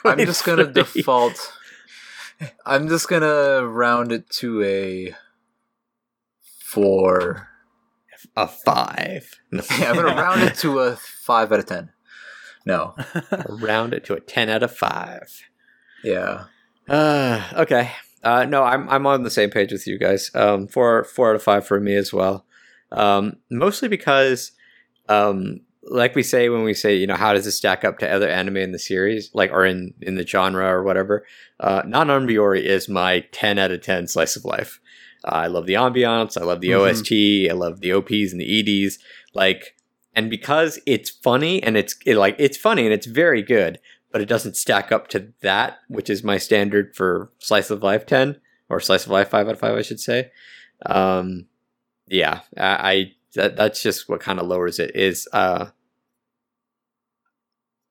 I'm 0.04 0.18
just 0.18 0.44
gonna 0.46 0.66
default. 0.66 1.54
I'm 2.66 2.88
just 2.90 3.08
gonna 3.08 3.64
round 3.68 4.12
it 4.12 4.28
to 4.38 4.64
a 4.64 5.14
four. 6.64 7.48
a 8.36 8.48
five. 8.48 9.40
Yeah, 9.52 9.90
I'm 9.92 9.96
gonna 9.96 10.16
round 10.16 10.42
it 10.42 10.56
to 10.56 10.80
a 10.80 10.96
five 10.96 11.52
out 11.52 11.60
of 11.60 11.66
ten. 11.68 11.92
No, 12.66 12.96
round 13.50 13.94
it 13.94 14.06
to 14.06 14.16
a 14.16 14.20
ten 14.20 14.50
out 14.50 14.64
of 14.64 14.76
five. 14.76 15.42
yeah, 16.04 16.46
Uh, 16.88 17.44
okay. 17.58 17.92
Uh, 18.24 18.46
no, 18.46 18.64
I'm 18.64 18.90
I'm 18.90 19.06
on 19.08 19.22
the 19.24 19.30
same 19.32 19.50
page 19.50 19.72
with 19.72 19.86
you 19.88 19.98
guys. 20.00 20.32
Um, 20.34 20.68
four 20.68 21.04
four 21.04 21.30
out 21.30 21.36
of 21.36 21.44
five 21.44 21.66
for 21.68 21.80
me 21.80 21.96
as 21.96 22.12
well. 22.12 22.46
Um, 22.92 23.38
mostly 23.52 23.88
because, 23.88 24.52
um, 25.08 25.62
like 25.84 26.16
we 26.16 26.24
say 26.24 26.50
when 26.50 26.64
we 26.64 26.74
say, 26.74 26.96
you 26.96 27.08
know, 27.08 27.16
how 27.16 27.34
does 27.34 27.46
this 27.46 27.58
stack 27.58 27.84
up 27.84 28.00
to 28.00 28.10
other 28.10 28.30
anime 28.30 28.58
in 28.58 28.72
the 28.72 28.80
series, 28.80 29.30
like 29.34 29.52
or 29.52 29.66
in 29.66 29.94
in 30.02 30.16
the 30.16 30.26
genre 30.28 30.66
or 30.68 30.84
whatever? 30.84 31.26
Uh, 31.60 31.84
Non 31.86 32.08
Biyori 32.28 32.62
is 32.64 32.90
my 32.90 33.22
ten 33.32 33.58
out 33.58 33.72
of 33.72 33.82
ten 33.82 34.08
slice 34.08 34.36
of 34.36 34.46
life. 34.46 34.80
Uh, 35.24 35.32
I 35.36 35.48
love 35.48 35.66
the 35.66 35.74
ambiance. 35.74 36.40
I 36.40 36.44
love 36.46 36.62
the 36.62 36.70
Mhm. 36.70 36.80
OST. 36.80 37.50
I 37.50 37.54
love 37.54 37.82
the 37.82 37.92
OPs 37.94 38.32
and 38.32 38.40
the 38.42 38.46
EDs. 38.46 39.00
Like, 39.34 39.76
and 40.16 40.30
because 40.30 40.80
it's 40.86 41.10
funny 41.10 41.62
and 41.64 41.76
it's 41.78 41.96
it, 42.06 42.16
like 42.18 42.36
it's 42.40 42.58
funny 42.58 42.84
and 42.86 42.94
it's 42.94 43.08
very 43.08 43.42
good, 43.42 43.80
but 44.12 44.22
it 44.22 44.28
doesn't 44.28 44.58
stack 44.58 44.92
up 44.92 45.08
to 45.10 45.30
that, 45.42 45.78
which 45.88 46.10
is 46.10 46.24
my 46.24 46.38
standard 46.38 46.96
for 46.96 47.32
slice 47.40 47.70
of 47.70 47.84
life 47.84 48.06
ten 48.06 48.40
or 48.70 48.80
slice 48.80 49.06
of 49.06 49.12
life 49.12 49.30
five 49.30 49.48
out 49.48 49.54
of 49.54 49.60
five, 49.60 49.76
I 49.76 49.82
should 49.82 50.00
say. 50.00 50.30
Um, 50.86 51.46
yeah, 52.10 52.42
I, 52.58 52.92
I 52.92 53.12
that 53.36 53.56
that's 53.56 53.82
just 53.82 54.10
what 54.10 54.20
kind 54.20 54.40
of 54.40 54.48
lowers 54.48 54.80
it. 54.80 54.96
Is 54.96 55.28
uh, 55.34 55.68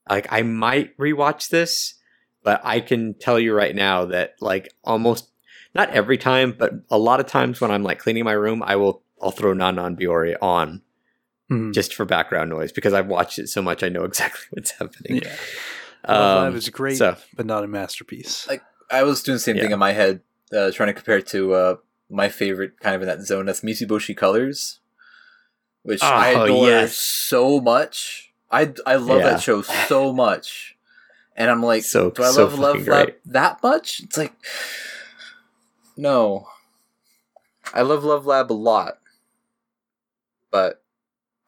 like 0.08 0.26
I 0.30 0.42
might 0.42 0.96
rewatch 0.96 1.48
this, 1.48 1.94
but 2.42 2.60
I 2.64 2.80
can 2.80 3.14
tell 3.14 3.38
you 3.38 3.54
right 3.54 3.74
now 3.74 4.06
that 4.06 4.34
like 4.40 4.72
almost 4.84 5.30
not 5.74 5.90
every 5.90 6.18
time, 6.18 6.54
but 6.58 6.72
a 6.90 6.98
lot 6.98 7.20
of 7.20 7.26
times 7.26 7.60
when 7.60 7.70
I'm 7.70 7.82
like 7.82 7.98
cleaning 7.98 8.24
my 8.24 8.32
room, 8.32 8.62
I 8.62 8.76
will 8.76 9.02
I'll 9.20 9.30
throw 9.30 9.52
Non 9.52 9.76
Non 9.76 9.96
Biyori 9.96 10.36
on 10.40 10.82
Hmm. 11.48 11.72
just 11.72 11.94
for 11.94 12.04
background 12.04 12.50
noise 12.50 12.72
because 12.72 12.92
I've 12.92 13.06
watched 13.06 13.38
it 13.38 13.48
so 13.48 13.62
much 13.62 13.82
I 13.82 13.88
know 13.88 14.04
exactly 14.04 14.44
what's 14.50 14.72
happening. 14.72 15.22
yeah. 15.22 15.34
Love 16.06 16.36
Lab 16.36 16.50
Um, 16.52 16.56
is 16.56 16.68
great, 16.68 16.98
So 16.98 17.16
but 17.34 17.46
not 17.46 17.64
a 17.64 17.66
masterpiece. 17.66 18.46
Like, 18.46 18.62
I 18.90 19.02
was 19.02 19.22
doing 19.22 19.36
the 19.36 19.40
same 19.40 19.56
thing 19.56 19.70
in 19.72 19.78
my 19.78 19.92
head, 19.92 20.20
uh, 20.52 20.70
trying 20.70 20.88
to 20.88 20.92
compare 20.92 21.18
it 21.18 21.26
to 21.28 21.52
uh, 21.54 21.76
my 22.10 22.28
favorite 22.28 22.80
kind 22.80 22.94
of 22.96 23.02
in 23.02 23.08
that 23.08 23.22
zone. 23.22 23.46
That's 23.46 23.60
Mitsuboshi 23.60 24.16
Colors, 24.16 24.80
which 25.82 26.00
ah, 26.02 26.18
I 26.18 26.34
Oh, 26.34 26.44
adore 26.44 26.66
yes. 26.68 26.96
so 26.96 27.60
much. 27.60 28.32
I 28.50 28.72
I 28.86 28.96
love 28.96 29.18
Yeah. 29.20 29.30
that 29.32 29.42
show 29.42 29.62
so 29.62 30.12
much, 30.24 30.76
and 31.36 31.50
I'm 31.50 31.62
like, 31.62 31.82
So- 31.82 32.10
do 32.10 32.22
I 32.22 32.30
so 32.30 32.44
love 32.44 32.58
Love 32.58 32.86
Lab 32.88 33.14
that 33.26 33.62
much? 33.62 34.00
It's 34.00 34.16
like, 34.16 34.32
no. 35.96 36.46
I 37.74 37.82
love 37.82 38.02
Love 38.04 38.24
Lab 38.24 38.50
a 38.50 38.54
lot, 38.54 38.98
but 40.50 40.82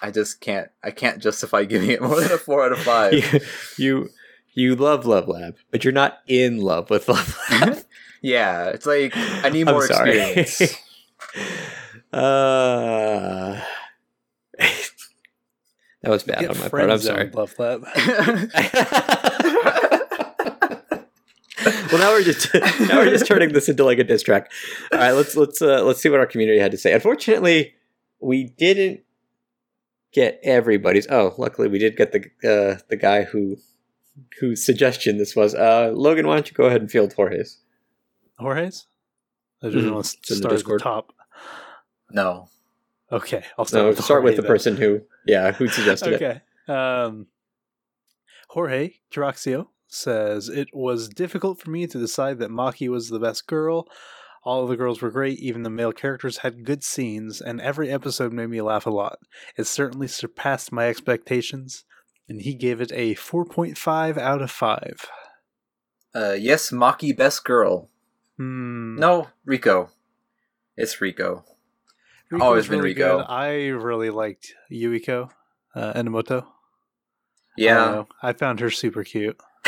I 0.00 0.10
just 0.10 0.40
can't. 0.40 0.70
I 0.84 0.90
can't 0.90 1.22
justify 1.22 1.64
giving 1.72 1.90
it 1.90 2.02
more 2.02 2.20
than 2.20 2.32
a 2.32 2.38
four 2.38 2.64
out 2.64 2.72
of 2.72 2.78
five. 2.82 3.14
you, 3.14 3.40
you 3.78 4.10
you 4.52 4.76
love 4.76 5.06
Love 5.06 5.28
Lab, 5.28 5.56
but 5.70 5.84
you're 5.84 5.92
not 5.94 6.18
in 6.26 6.58
love 6.60 6.90
with 6.90 7.08
Love 7.08 7.38
Lab. 7.50 7.78
Yeah, 8.22 8.68
it's 8.68 8.86
like 8.86 9.12
I 9.16 9.48
need 9.48 9.64
more 9.66 9.84
experience. 9.84 10.60
uh, 12.12 13.60
that 14.58 16.10
was 16.10 16.22
bad 16.24 16.46
on 16.46 16.58
my 16.58 16.68
part. 16.68 16.90
I'm 16.90 16.98
sorry. 16.98 17.30
Love 17.30 17.54
Lab. 17.58 17.82
well, 21.92 21.98
now 21.98 22.10
we're 22.10 22.22
just 22.22 22.52
now 22.54 22.98
we're 22.98 23.10
just 23.10 23.26
turning 23.26 23.52
this 23.52 23.68
into 23.68 23.84
like 23.84 23.98
a 23.98 24.04
diss 24.04 24.22
track. 24.22 24.50
All 24.92 24.98
right, 24.98 25.12
let's 25.12 25.36
let's 25.36 25.62
uh, 25.62 25.82
let's 25.82 26.00
see 26.00 26.08
what 26.08 26.20
our 26.20 26.26
community 26.26 26.58
had 26.58 26.72
to 26.72 26.78
say. 26.78 26.92
Unfortunately, 26.92 27.74
we 28.20 28.44
didn't 28.44 29.00
get 30.12 30.40
everybody's. 30.42 31.06
Oh, 31.08 31.34
luckily 31.38 31.68
we 31.68 31.78
did 31.78 31.96
get 31.96 32.12
the 32.12 32.24
uh, 32.48 32.80
the 32.88 32.96
guy 32.96 33.22
who 33.24 33.56
whose 34.40 34.64
suggestion 34.64 35.18
this 35.18 35.34
was. 35.34 35.54
Uh, 35.54 35.92
Logan, 35.94 36.26
why 36.26 36.34
don't 36.34 36.50
you 36.50 36.54
go 36.54 36.64
ahead 36.64 36.80
and 36.80 36.90
field 36.90 37.14
Jorge's? 37.14 37.58
Jorge's? 38.40 38.86
I 39.62 39.68
just 39.68 39.84
Mhm. 39.86 39.92
want 39.92 40.04
to 40.06 40.34
in 40.34 40.40
the 40.40 40.48
start 40.48 40.54
at 40.54 40.64
the 40.66 40.78
top. 40.78 41.12
no. 42.10 42.48
Okay, 43.12 43.44
I'll 43.58 43.64
start 43.64 43.82
No, 43.82 43.88
with 43.88 44.04
start 44.04 44.22
with 44.22 44.34
Jorge 44.34 44.36
the 44.36 44.42
then. 44.42 44.48
person 44.48 44.76
who, 44.76 45.00
yeah, 45.26 45.50
who 45.52 45.66
suggested 45.68 46.12
it. 46.12 46.22
Okay. 46.22 46.40
Um, 46.72 47.26
Jorge 48.50 48.94
Caraxio 49.12 49.68
says 49.88 50.48
it 50.48 50.68
was 50.72 51.08
difficult 51.08 51.60
for 51.60 51.70
me 51.70 51.86
to 51.88 51.98
decide 51.98 52.38
that 52.38 52.50
Maki 52.50 52.88
was 52.88 53.08
the 53.08 53.18
best 53.18 53.46
girl. 53.48 53.88
All 54.44 54.62
of 54.62 54.68
the 54.68 54.76
girls 54.76 55.02
were 55.02 55.10
great, 55.10 55.38
even 55.40 55.64
the 55.64 55.70
male 55.70 55.92
characters 55.92 56.38
had 56.38 56.64
good 56.64 56.82
scenes, 56.84 57.40
and 57.40 57.60
every 57.60 57.90
episode 57.90 58.32
made 58.32 58.46
me 58.48 58.62
laugh 58.62 58.86
a 58.86 58.90
lot. 58.90 59.18
It 59.56 59.64
certainly 59.64 60.06
surpassed 60.06 60.70
my 60.72 60.86
expectations, 60.88 61.84
and 62.28 62.40
he 62.40 62.54
gave 62.54 62.80
it 62.80 62.92
a 62.92 63.14
4.5 63.16 64.16
out 64.16 64.40
of 64.40 64.50
5. 64.52 65.06
Uh, 66.14 66.36
yes, 66.38 66.70
Maki 66.70 67.14
best 67.16 67.44
girl. 67.44 67.90
Hmm. 68.40 68.96
No, 68.96 69.28
Riko. 69.46 69.90
It's 70.74 70.96
Riko. 70.96 71.42
Riko's 72.32 72.40
always 72.40 72.68
been 72.68 72.78
really 72.80 72.94
Riko. 72.94 73.18
good. 73.18 73.26
I 73.28 73.66
really 73.66 74.08
liked 74.08 74.54
Yuiko 74.72 75.28
uh, 75.74 75.92
Enomoto. 75.92 76.46
Yeah. 77.58 77.74
know. 77.74 78.08
I 78.22 78.32
found 78.32 78.60
her 78.60 78.70
super 78.70 79.04
cute. 79.04 79.38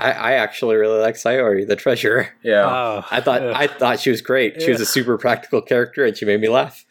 I, 0.00 0.12
I 0.12 0.32
actually 0.34 0.76
really 0.76 1.00
like 1.00 1.16
Sayori, 1.16 1.66
the 1.66 1.74
treasurer. 1.74 2.28
yeah. 2.44 2.64
Oh, 2.64 3.04
I 3.10 3.20
thought 3.20 3.42
ugh. 3.42 3.52
I 3.56 3.66
thought 3.66 3.98
she 3.98 4.10
was 4.10 4.20
great. 4.20 4.62
She 4.62 4.70
was 4.70 4.80
a 4.80 4.86
super 4.86 5.18
practical 5.18 5.60
character, 5.60 6.04
and 6.04 6.16
she 6.16 6.24
made 6.24 6.40
me 6.40 6.48
laugh. 6.48 6.84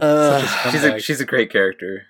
Uh, 0.00 0.40
she's 0.70 0.82
a 0.82 0.98
she's 0.98 1.20
a 1.20 1.26
great 1.26 1.50
character. 1.52 2.06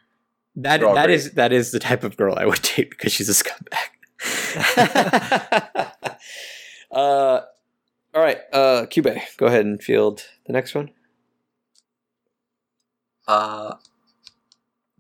That 0.55 0.79
They're 0.79 0.89
all 0.89 0.95
that 0.95 1.07
great. 1.07 1.17
is 1.17 1.33
that 1.33 1.53
is 1.53 1.73
the 1.73 1.81
type 1.81 2.05
of 2.05 2.17
girl 2.17 2.37
I 2.39 2.47
would 2.47 2.63
date 2.63 2.91
because 2.91 3.13
she's 3.13 3.29
a 3.29 3.33
scumbag. 3.33 3.79
uh, 6.91 7.41
all 8.13 8.23
right, 8.23 8.39
uh, 8.53 8.87
Cube, 8.87 9.09
go 9.37 9.47
ahead 9.47 9.65
and 9.65 9.83
field 9.83 10.25
the 10.47 10.53
next 10.53 10.75
one. 10.75 10.91
Uh, 13.27 13.75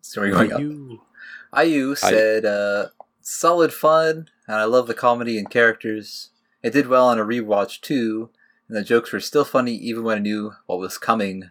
so 0.01 0.21
we're 0.21 0.31
going 0.31 0.53
up. 0.53 0.61
you. 0.61 1.03
Ayu 1.53 1.97
said, 1.99 2.45
uh, 2.45 2.89
solid 3.21 3.73
fun, 3.73 4.29
and 4.47 4.57
I 4.57 4.65
love 4.65 4.87
the 4.87 4.95
comedy 4.95 5.37
and 5.39 5.51
characters. 5.51 6.31
It 6.63 6.73
did 6.73 6.87
well 6.87 7.09
on 7.09 7.19
a 7.19 7.25
rewatch 7.25 7.81
too, 7.81 8.31
and 8.69 8.77
the 8.77 8.85
jokes 8.85 9.13
were 9.13 9.21
still 9.21 9.45
funny 9.45 9.75
even 9.75 10.05
when 10.05 10.19
I 10.19 10.21
knew 10.21 10.53
what 10.67 10.79
was 10.79 10.97
coming. 10.99 11.51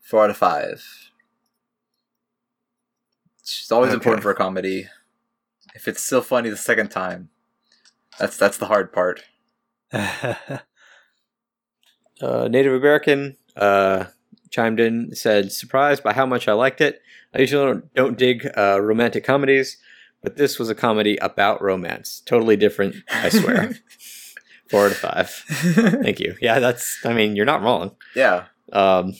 Four 0.00 0.24
out 0.24 0.30
of 0.30 0.36
five. 0.38 1.10
It's 3.40 3.70
always 3.70 3.88
Okay. 3.88 3.96
important 3.96 4.22
for 4.22 4.30
a 4.30 4.34
comedy. 4.36 4.88
If 5.76 5.86
it's 5.86 6.02
still 6.02 6.22
funny 6.22 6.50
the 6.50 6.56
second 6.56 6.88
time, 6.90 7.28
that's 8.18 8.36
that's 8.36 8.58
the 8.58 8.66
hard 8.66 8.92
part. 8.92 9.22
uh, 9.92 10.58
Native 12.20 12.72
American 12.72 13.36
uh, 13.56 14.06
chimed 14.50 14.80
in, 14.80 15.14
said, 15.14 15.52
surprised 15.52 16.02
by 16.02 16.12
how 16.14 16.26
much 16.26 16.48
I 16.48 16.54
liked 16.54 16.80
it. 16.80 17.02
I 17.34 17.40
usually 17.40 17.66
don't, 17.66 17.94
don't 17.94 18.18
dig 18.18 18.48
uh, 18.56 18.80
romantic 18.80 19.22
comedies, 19.24 19.76
but 20.22 20.36
this 20.36 20.58
was 20.58 20.70
a 20.70 20.74
comedy 20.74 21.18
about 21.18 21.62
romance. 21.62 22.22
Totally 22.24 22.56
different, 22.56 22.96
I 23.10 23.28
swear. 23.28 23.74
Four 24.70 24.86
out 24.86 24.92
of 24.92 24.96
five. 24.96 25.30
Thank 25.30 26.18
you. 26.18 26.36
Yeah, 26.40 26.58
that's, 26.58 26.98
I 27.04 27.12
mean, 27.12 27.36
you're 27.36 27.44
not 27.44 27.62
wrong. 27.62 27.94
yeah. 28.16 28.46
Um, 28.72 29.14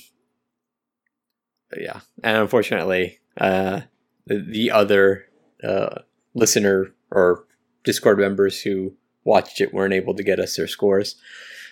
yeah, 1.77 2.01
and 2.25 2.39
unfortunately, 2.39 3.21
uh, 3.37 3.83
the, 4.27 4.39
the 4.39 4.71
other 4.71 5.27
uh, 5.63 6.01
listener 6.37 6.93
or 7.11 7.45
Discord 7.84 8.18
members 8.18 8.61
who 8.62 8.95
watched 9.24 9.61
it 9.61 9.74
weren't 9.74 9.95
able 9.95 10.14
to 10.14 10.22
get 10.22 10.39
us 10.39 10.57
their 10.57 10.66
scores. 10.68 11.16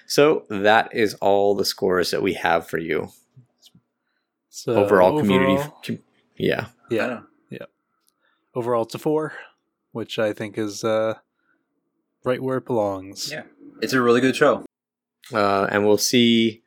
So 0.07 0.45
that 0.49 0.95
is 0.95 1.15
all 1.15 1.55
the 1.55 1.65
scores 1.65 2.11
that 2.11 2.23
we 2.23 2.35
have 2.35 2.67
for 2.67 2.79
you. 2.79 3.09
so 4.49 4.75
overall, 4.75 5.19
community. 5.19 5.53
overall- 5.53 5.81
com- 5.85 5.99
yeah. 6.37 6.67
I 6.91 7.21
Yeah. 7.51 7.67
Overall, 8.55 8.83
it's 8.83 8.95
a 8.95 8.99
four, 8.99 9.33
which 9.93 10.19
I 10.19 10.33
think 10.33 10.59
is 10.59 10.85
uh, 10.85 11.15
right 12.25 12.43
where 12.43 12.59
it 12.59 12.67
belongs. 12.67 13.31
Yeah. 13.31 13.45
It's 13.83 13.93
a 13.93 14.01
really 14.01 14.21
good 14.21 14.37
show. 14.37 14.65
Uh, 15.33 15.67
and 15.71 15.85
we'll 15.85 15.99
see. 15.99 16.63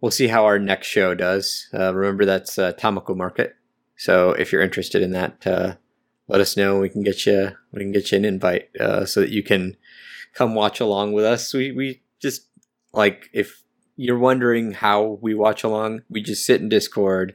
We'll 0.00 0.10
see 0.10 0.28
how 0.28 0.46
our 0.46 0.58
next 0.58 0.86
show 0.86 1.14
does. 1.14 1.68
Uh, 1.74 1.94
remember 1.94 2.24
that's 2.24 2.58
uh, 2.58 2.72
Tamako 2.72 3.14
Market. 3.16 3.54
So 3.96 4.30
if 4.32 4.50
you're 4.50 4.62
interested 4.62 5.02
in 5.02 5.10
that, 5.12 5.46
uh, 5.46 5.74
let 6.30 6.40
us 6.40 6.56
know. 6.56 6.78
We 6.78 6.88
can 6.88 7.02
get 7.02 7.26
you. 7.26 7.50
We 7.72 7.80
can 7.80 7.90
get 7.90 8.12
you 8.12 8.18
an 8.18 8.24
invite 8.24 8.68
uh, 8.78 9.04
so 9.04 9.20
that 9.20 9.30
you 9.30 9.42
can 9.42 9.76
come 10.32 10.54
watch 10.54 10.78
along 10.78 11.12
with 11.12 11.24
us. 11.24 11.52
We 11.52 11.72
we 11.72 12.02
just 12.20 12.46
like 12.92 13.28
if 13.32 13.64
you're 13.96 14.18
wondering 14.18 14.72
how 14.72 15.18
we 15.20 15.34
watch 15.34 15.64
along, 15.64 16.02
we 16.08 16.22
just 16.22 16.46
sit 16.46 16.60
in 16.60 16.68
Discord 16.68 17.34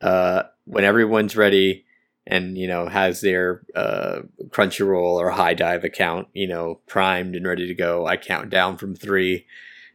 uh, 0.00 0.44
when 0.64 0.84
everyone's 0.84 1.36
ready 1.36 1.84
and 2.24 2.56
you 2.56 2.68
know 2.68 2.86
has 2.86 3.22
their 3.22 3.62
uh, 3.74 4.20
Crunchyroll 4.50 5.14
or 5.14 5.32
HIDIVE 5.32 5.82
account 5.82 6.28
you 6.32 6.46
know 6.46 6.80
primed 6.86 7.34
and 7.34 7.44
ready 7.44 7.66
to 7.66 7.74
go. 7.74 8.06
I 8.06 8.16
count 8.16 8.50
down 8.50 8.76
from 8.76 8.94
three, 8.94 9.46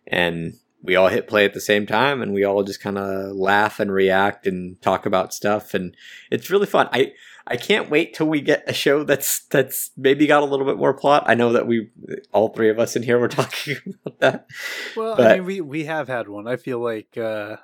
and 0.06 0.56
we 0.84 0.98
all 0.98 1.08
hit 1.08 1.30
play 1.30 1.46
at 1.46 1.54
the 1.54 1.62
same 1.62 1.86
time, 1.86 2.22
and 2.22 2.34
we 2.34 2.44
all 2.44 2.64
just 2.64 2.82
kind 2.82 2.98
of 2.98 3.38
laugh 3.38 3.80
and 3.80 3.90
react 3.90 4.46
and 4.48 4.82
talk 4.82 5.06
about 5.06 5.34
stuff, 5.34 5.74
and 5.74 5.96
it's 6.30 6.50
really 6.50 6.68
fun. 6.68 6.90
I 6.92 7.14
I 7.50 7.56
can't 7.58 7.90
wait 7.90 8.14
till 8.14 8.28
we 8.28 8.42
get 8.42 8.64
a 8.68 8.74
show 8.74 9.04
that's 9.04 9.46
that's 9.46 9.92
maybe 9.96 10.28
got 10.28 10.44
a 10.44 10.46
little 10.46 10.66
bit 10.66 10.78
more 10.78 10.94
plot. 10.94 11.24
I 11.28 11.36
know 11.36 11.54
that 11.54 11.66
we 11.68 11.90
all 12.34 12.50
three 12.50 12.70
of 12.70 12.80
us 12.80 12.96
in 12.96 13.04
here 13.04 13.18
were 13.20 13.28
talking 13.40 13.78
about 14.06 14.20
that. 14.20 14.48
Well, 14.96 15.22
I 15.22 15.36
mean, 15.36 15.46
we 15.46 15.62
we 15.62 15.84
have 15.86 16.08
had 16.08 16.28
one. 16.28 16.48
I 16.48 16.58
feel 16.58 16.80
like 16.80 17.18
uh, 17.18 17.58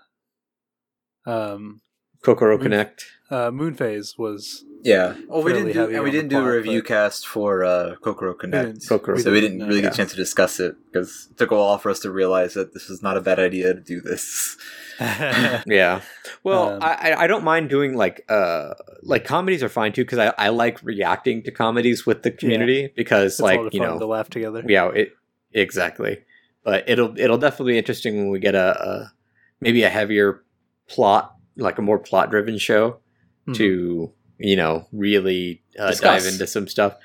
um, 1.25 1.81
Kokoro 2.23 2.57
We- 2.57 2.63
Connect. 2.63 3.05
uh, 3.29 3.51
Moon 3.51 3.73
Phase 3.73 4.15
was 4.17 4.63
Yeah. 4.83 5.15
Oh, 5.29 5.41
we 5.41 5.53
didn't 5.53 5.73
do, 5.73 5.89
and 5.93 6.03
we 6.03 6.11
didn't 6.11 6.29
do 6.29 6.39
a 6.39 6.51
review 6.51 6.81
but- 6.81 6.87
cast 6.87 7.27
for 7.27 7.63
uh, 7.63 7.95
Kokoro 8.01 8.33
Connect. 8.33 8.65
didn't- 8.75 8.87
Kokoro. 8.87 9.17
so 9.17 9.31
we 9.31 9.41
didn't 9.41 9.57
no, 9.57 9.67
really 9.67 9.81
get 9.81 9.87
yeah. 9.87 9.93
a 9.93 9.97
chance 9.97 10.11
to 10.11 10.17
discuss 10.17 10.59
it 10.59 10.75
because 10.91 11.27
it 11.31 11.37
took 11.37 11.51
a 11.51 11.55
while 11.55 11.77
for 11.77 11.89
us 11.89 11.99
to 11.99 12.11
realize 12.11 12.53
that 12.53 12.73
this 12.73 12.89
was 12.89 13.01
not 13.01 13.17
a 13.17 13.21
bad 13.21 13.39
idea 13.39 13.73
to 13.73 13.79
do 13.81 14.01
this. 14.01 14.57
Yeah. 15.67 16.01
Well, 16.43 16.73
Um, 16.73 16.79
I 16.81 17.13
I- 17.17 17.27
don't 17.27 17.43
mind 17.43 17.69
doing 17.69 17.95
like 17.95 18.25
uh 18.29 18.73
like 19.01 19.25
comedies 19.25 19.63
are 19.63 19.69
fine 19.69 19.93
too 19.93 20.03
because 20.03 20.19
I 20.19 20.33
I 20.37 20.49
like 20.49 20.81
reacting 20.83 21.43
to 21.43 21.51
comedies 21.51 22.05
with 22.05 22.23
the 22.23 22.31
community 22.31 22.91
because 22.95 23.33
It's 23.33 23.41
like 23.41 23.73
you 23.73 23.79
know 23.79 23.99
to 23.99 24.05
laugh 24.05 24.29
together. 24.29 24.63
yeah 24.67 24.89
it 24.89 25.13
exactly 25.53 26.19
but 26.63 26.83
it'll 26.89 27.17
it'll 27.19 27.37
definitely 27.37 27.73
be 27.73 27.77
interesting 27.77 28.17
when 28.17 28.29
we 28.29 28.39
get 28.39 28.55
a, 28.55 28.69
a 28.89 29.13
maybe 29.61 29.83
a 29.83 29.89
heavier 29.89 30.43
plot 30.89 31.35
like 31.57 31.77
a 31.77 31.81
more 31.81 31.99
plot 31.99 32.31
driven 32.31 32.57
show 32.57 32.99
Mhm. 33.47 33.55
to 33.55 34.11
you 34.39 34.55
know 34.55 34.87
really 34.91 35.61
uh, 35.77 35.93
dive 35.93 36.25
into 36.25 36.47
some 36.47 36.67
stuff 36.67 36.95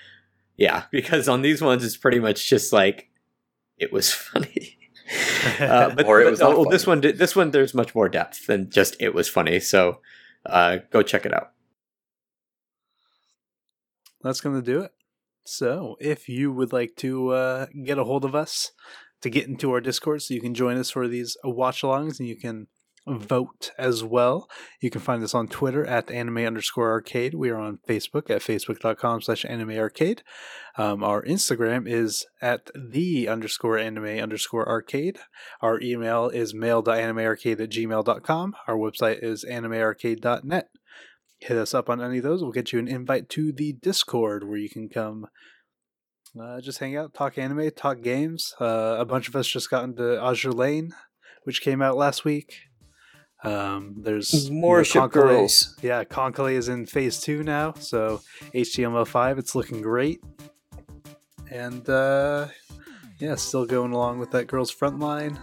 yeah 0.57 0.85
because 0.91 1.29
on 1.29 1.43
these 1.43 1.61
ones 1.61 1.85
it's 1.85 1.97
pretty 1.97 2.21
much 2.21 2.49
just 2.49 2.73
like 2.73 3.11
it 3.77 3.93
was 3.93 4.11
funny 4.29 4.78
uh, 5.61 5.95
but, 5.95 6.07
Or 6.07 6.21
it 6.21 6.25
but 6.25 6.31
was 6.31 6.41
not 6.41 6.55
oh, 6.55 6.71
this 6.71 6.87
one 6.87 7.01
this 7.01 7.35
one 7.35 7.51
there's 7.51 7.75
much 7.75 7.95
more 7.95 8.09
depth 8.09 8.47
than 8.47 8.71
just 8.71 8.97
it 9.01 9.15
was 9.15 9.29
funny 9.29 9.61
so 9.61 10.01
uh, 10.47 10.79
go 10.91 11.03
check 11.03 11.27
it 11.27 11.35
out 11.35 11.53
that's 14.23 14.41
going 14.41 14.57
to 14.57 14.63
do 14.63 14.81
it. 14.81 14.93
So, 15.45 15.97
if 16.01 16.29
you 16.29 16.53
would 16.53 16.73
like 16.73 16.97
to 16.97 17.31
uh, 17.31 17.67
get 17.85 17.99
a 17.99 18.05
hold 18.05 18.25
of 18.25 18.35
us 18.35 18.73
to 19.23 19.31
get 19.31 19.49
into 19.49 19.73
our 19.73 19.81
Discord 19.81 20.23
so 20.23 20.35
you 20.35 20.41
can 20.41 20.55
join 20.55 20.77
us 20.77 20.91
for 20.91 21.09
these 21.09 21.37
watch 21.43 21.83
alongs 21.83 22.19
and 22.19 22.29
you 22.29 22.37
can 22.37 22.67
vote 23.09 23.71
as 23.79 24.05
well, 24.05 24.49
you 24.81 24.91
can 24.91 25.01
find 25.01 25.23
us 25.23 25.35
on 25.35 25.49
Twitter 25.49 25.85
at 25.85 26.11
anime 26.11 26.39
underscore 26.39 26.91
arcade. 26.91 27.35
We 27.35 27.51
are 27.51 27.59
on 27.59 27.79
Facebook 27.89 28.31
at 28.31 28.43
facebook.com 28.43 29.23
slash 29.23 29.45
anime 29.45 29.79
arcade. 29.79 30.23
Um, 30.77 31.03
our 31.03 31.23
Instagram 31.23 31.89
is 31.89 32.27
at 32.41 32.71
the 32.75 33.29
underscore 33.29 33.79
anime 33.79 34.05
underscore 34.05 34.69
arcade. 34.69 35.19
Our 35.61 35.81
email 35.81 36.29
is 36.29 36.55
mail.animearcade 36.55 37.61
at 37.61 37.71
gmail.com. 37.71 38.55
Our 38.67 38.77
website 38.77 39.23
is 39.23 39.45
animearcade.net. 39.45 40.69
hit 41.41 41.57
us 41.57 41.75
up 41.75 41.89
on 41.89 42.03
any 42.03 42.19
of 42.19 42.25
those. 42.25 42.43
We'll 42.43 42.53
get 42.53 42.73
you 42.73 42.79
an 42.79 42.89
invite 42.89 43.29
to 43.31 43.53
the 43.53 43.73
Discord 43.73 44.49
where 44.49 44.59
you 44.59 44.69
can 44.69 44.89
come 44.89 45.27
uh, 46.41 46.61
just 46.61 46.79
hang 46.79 46.97
out, 46.97 47.15
talk 47.15 47.39
anime, 47.39 47.71
talk 47.71 48.03
games. 48.03 48.55
Uh, 48.61 48.97
a 48.99 49.05
bunch 49.05 49.29
of 49.29 49.37
us 49.37 49.49
just 49.49 49.71
got 49.71 49.85
into 49.85 50.03
Azur 50.03 50.55
Lane, 50.55 50.93
which 51.45 51.63
came 51.63 51.83
out 51.83 51.97
last 51.97 52.25
week. 52.25 52.68
Um, 53.45 53.95
there's 53.99 54.51
More 54.51 54.83
ship 54.85 55.01
Conclave- 55.03 55.13
girls. 55.29 55.77
Yeah, 55.83 56.05
Conclave 56.05 56.57
is 56.59 56.69
in 56.69 56.87
phase 56.87 57.21
two 57.21 57.43
now, 57.43 57.73
so 57.79 58.21
HTML5, 58.55 59.39
it's 59.39 59.55
looking 59.55 59.81
great. 59.81 60.21
And 61.51 61.89
uh, 61.89 62.49
yeah, 63.21 63.37
still 63.37 63.65
going 63.65 63.93
along 63.93 64.19
with 64.19 64.31
that 64.33 64.47
Girls' 64.49 64.75
Frontline. 64.75 65.39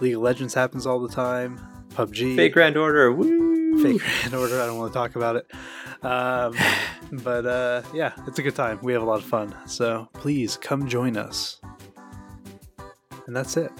League 0.00 0.14
of 0.16 0.22
Legends 0.22 0.54
happens 0.54 0.86
all 0.86 1.00
the 1.00 1.08
time. 1.08 1.60
PUBG. 1.94 2.36
Fate/Grand 2.36 2.76
Order. 2.76 3.12
Woo! 3.12 3.82
Fate/Grand 3.82 4.34
Order. 4.34 4.60
I 4.60 4.66
don't 4.66 4.78
want 4.78 4.92
to 4.92 4.98
talk 4.98 5.16
about 5.16 5.36
it. 5.36 5.46
Um, 6.04 6.54
but 7.24 7.46
uh, 7.46 7.82
yeah, 7.94 8.12
it's 8.26 8.38
a 8.38 8.42
good 8.42 8.54
time. 8.54 8.78
We 8.82 8.92
have 8.92 9.02
a 9.02 9.06
lot 9.06 9.18
of 9.20 9.24
fun. 9.24 9.54
So 9.66 10.08
please 10.12 10.56
come 10.56 10.86
join 10.88 11.16
us. 11.16 11.60
And 13.26 13.34
that's 13.36 13.56
it. 13.56 13.72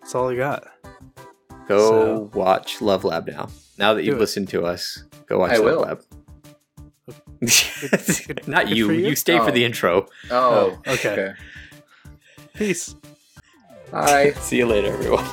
That's 0.00 0.14
all 0.14 0.28
I 0.30 0.36
got. 0.36 0.64
Go 1.70 1.78
So- 1.88 2.30
watch 2.34 2.80
Love 2.82 3.04
Lab 3.04 3.28
now. 3.28 3.48
Now 3.78 3.94
that 3.94 4.00
Do 4.02 4.06
you've 4.08 4.16
it. 4.16 4.20
listened 4.20 4.48
to 4.50 4.64
us, 4.64 5.04
go 5.26 5.38
watch 5.38 5.52
I 5.52 5.56
Love 5.58 5.64
will. 5.64 5.80
Lab. 5.82 6.02
good- 7.40 8.46
Not 8.48 8.66
good 8.66 8.76
you. 8.76 8.90
you. 8.90 9.08
you. 9.10 9.14
stay 9.16 9.38
for 9.38 9.48
Oh. 9.48 9.50
the 9.52 9.64
intro. 9.64 10.06
Oh, 10.32 10.80
oh 10.86 10.92
okay. 10.94 11.34
Peace. 12.54 12.94
Bye. 13.92 14.32
See 14.40 14.58
you 14.58 14.66
later, 14.66 14.92
everyone. 14.92 15.24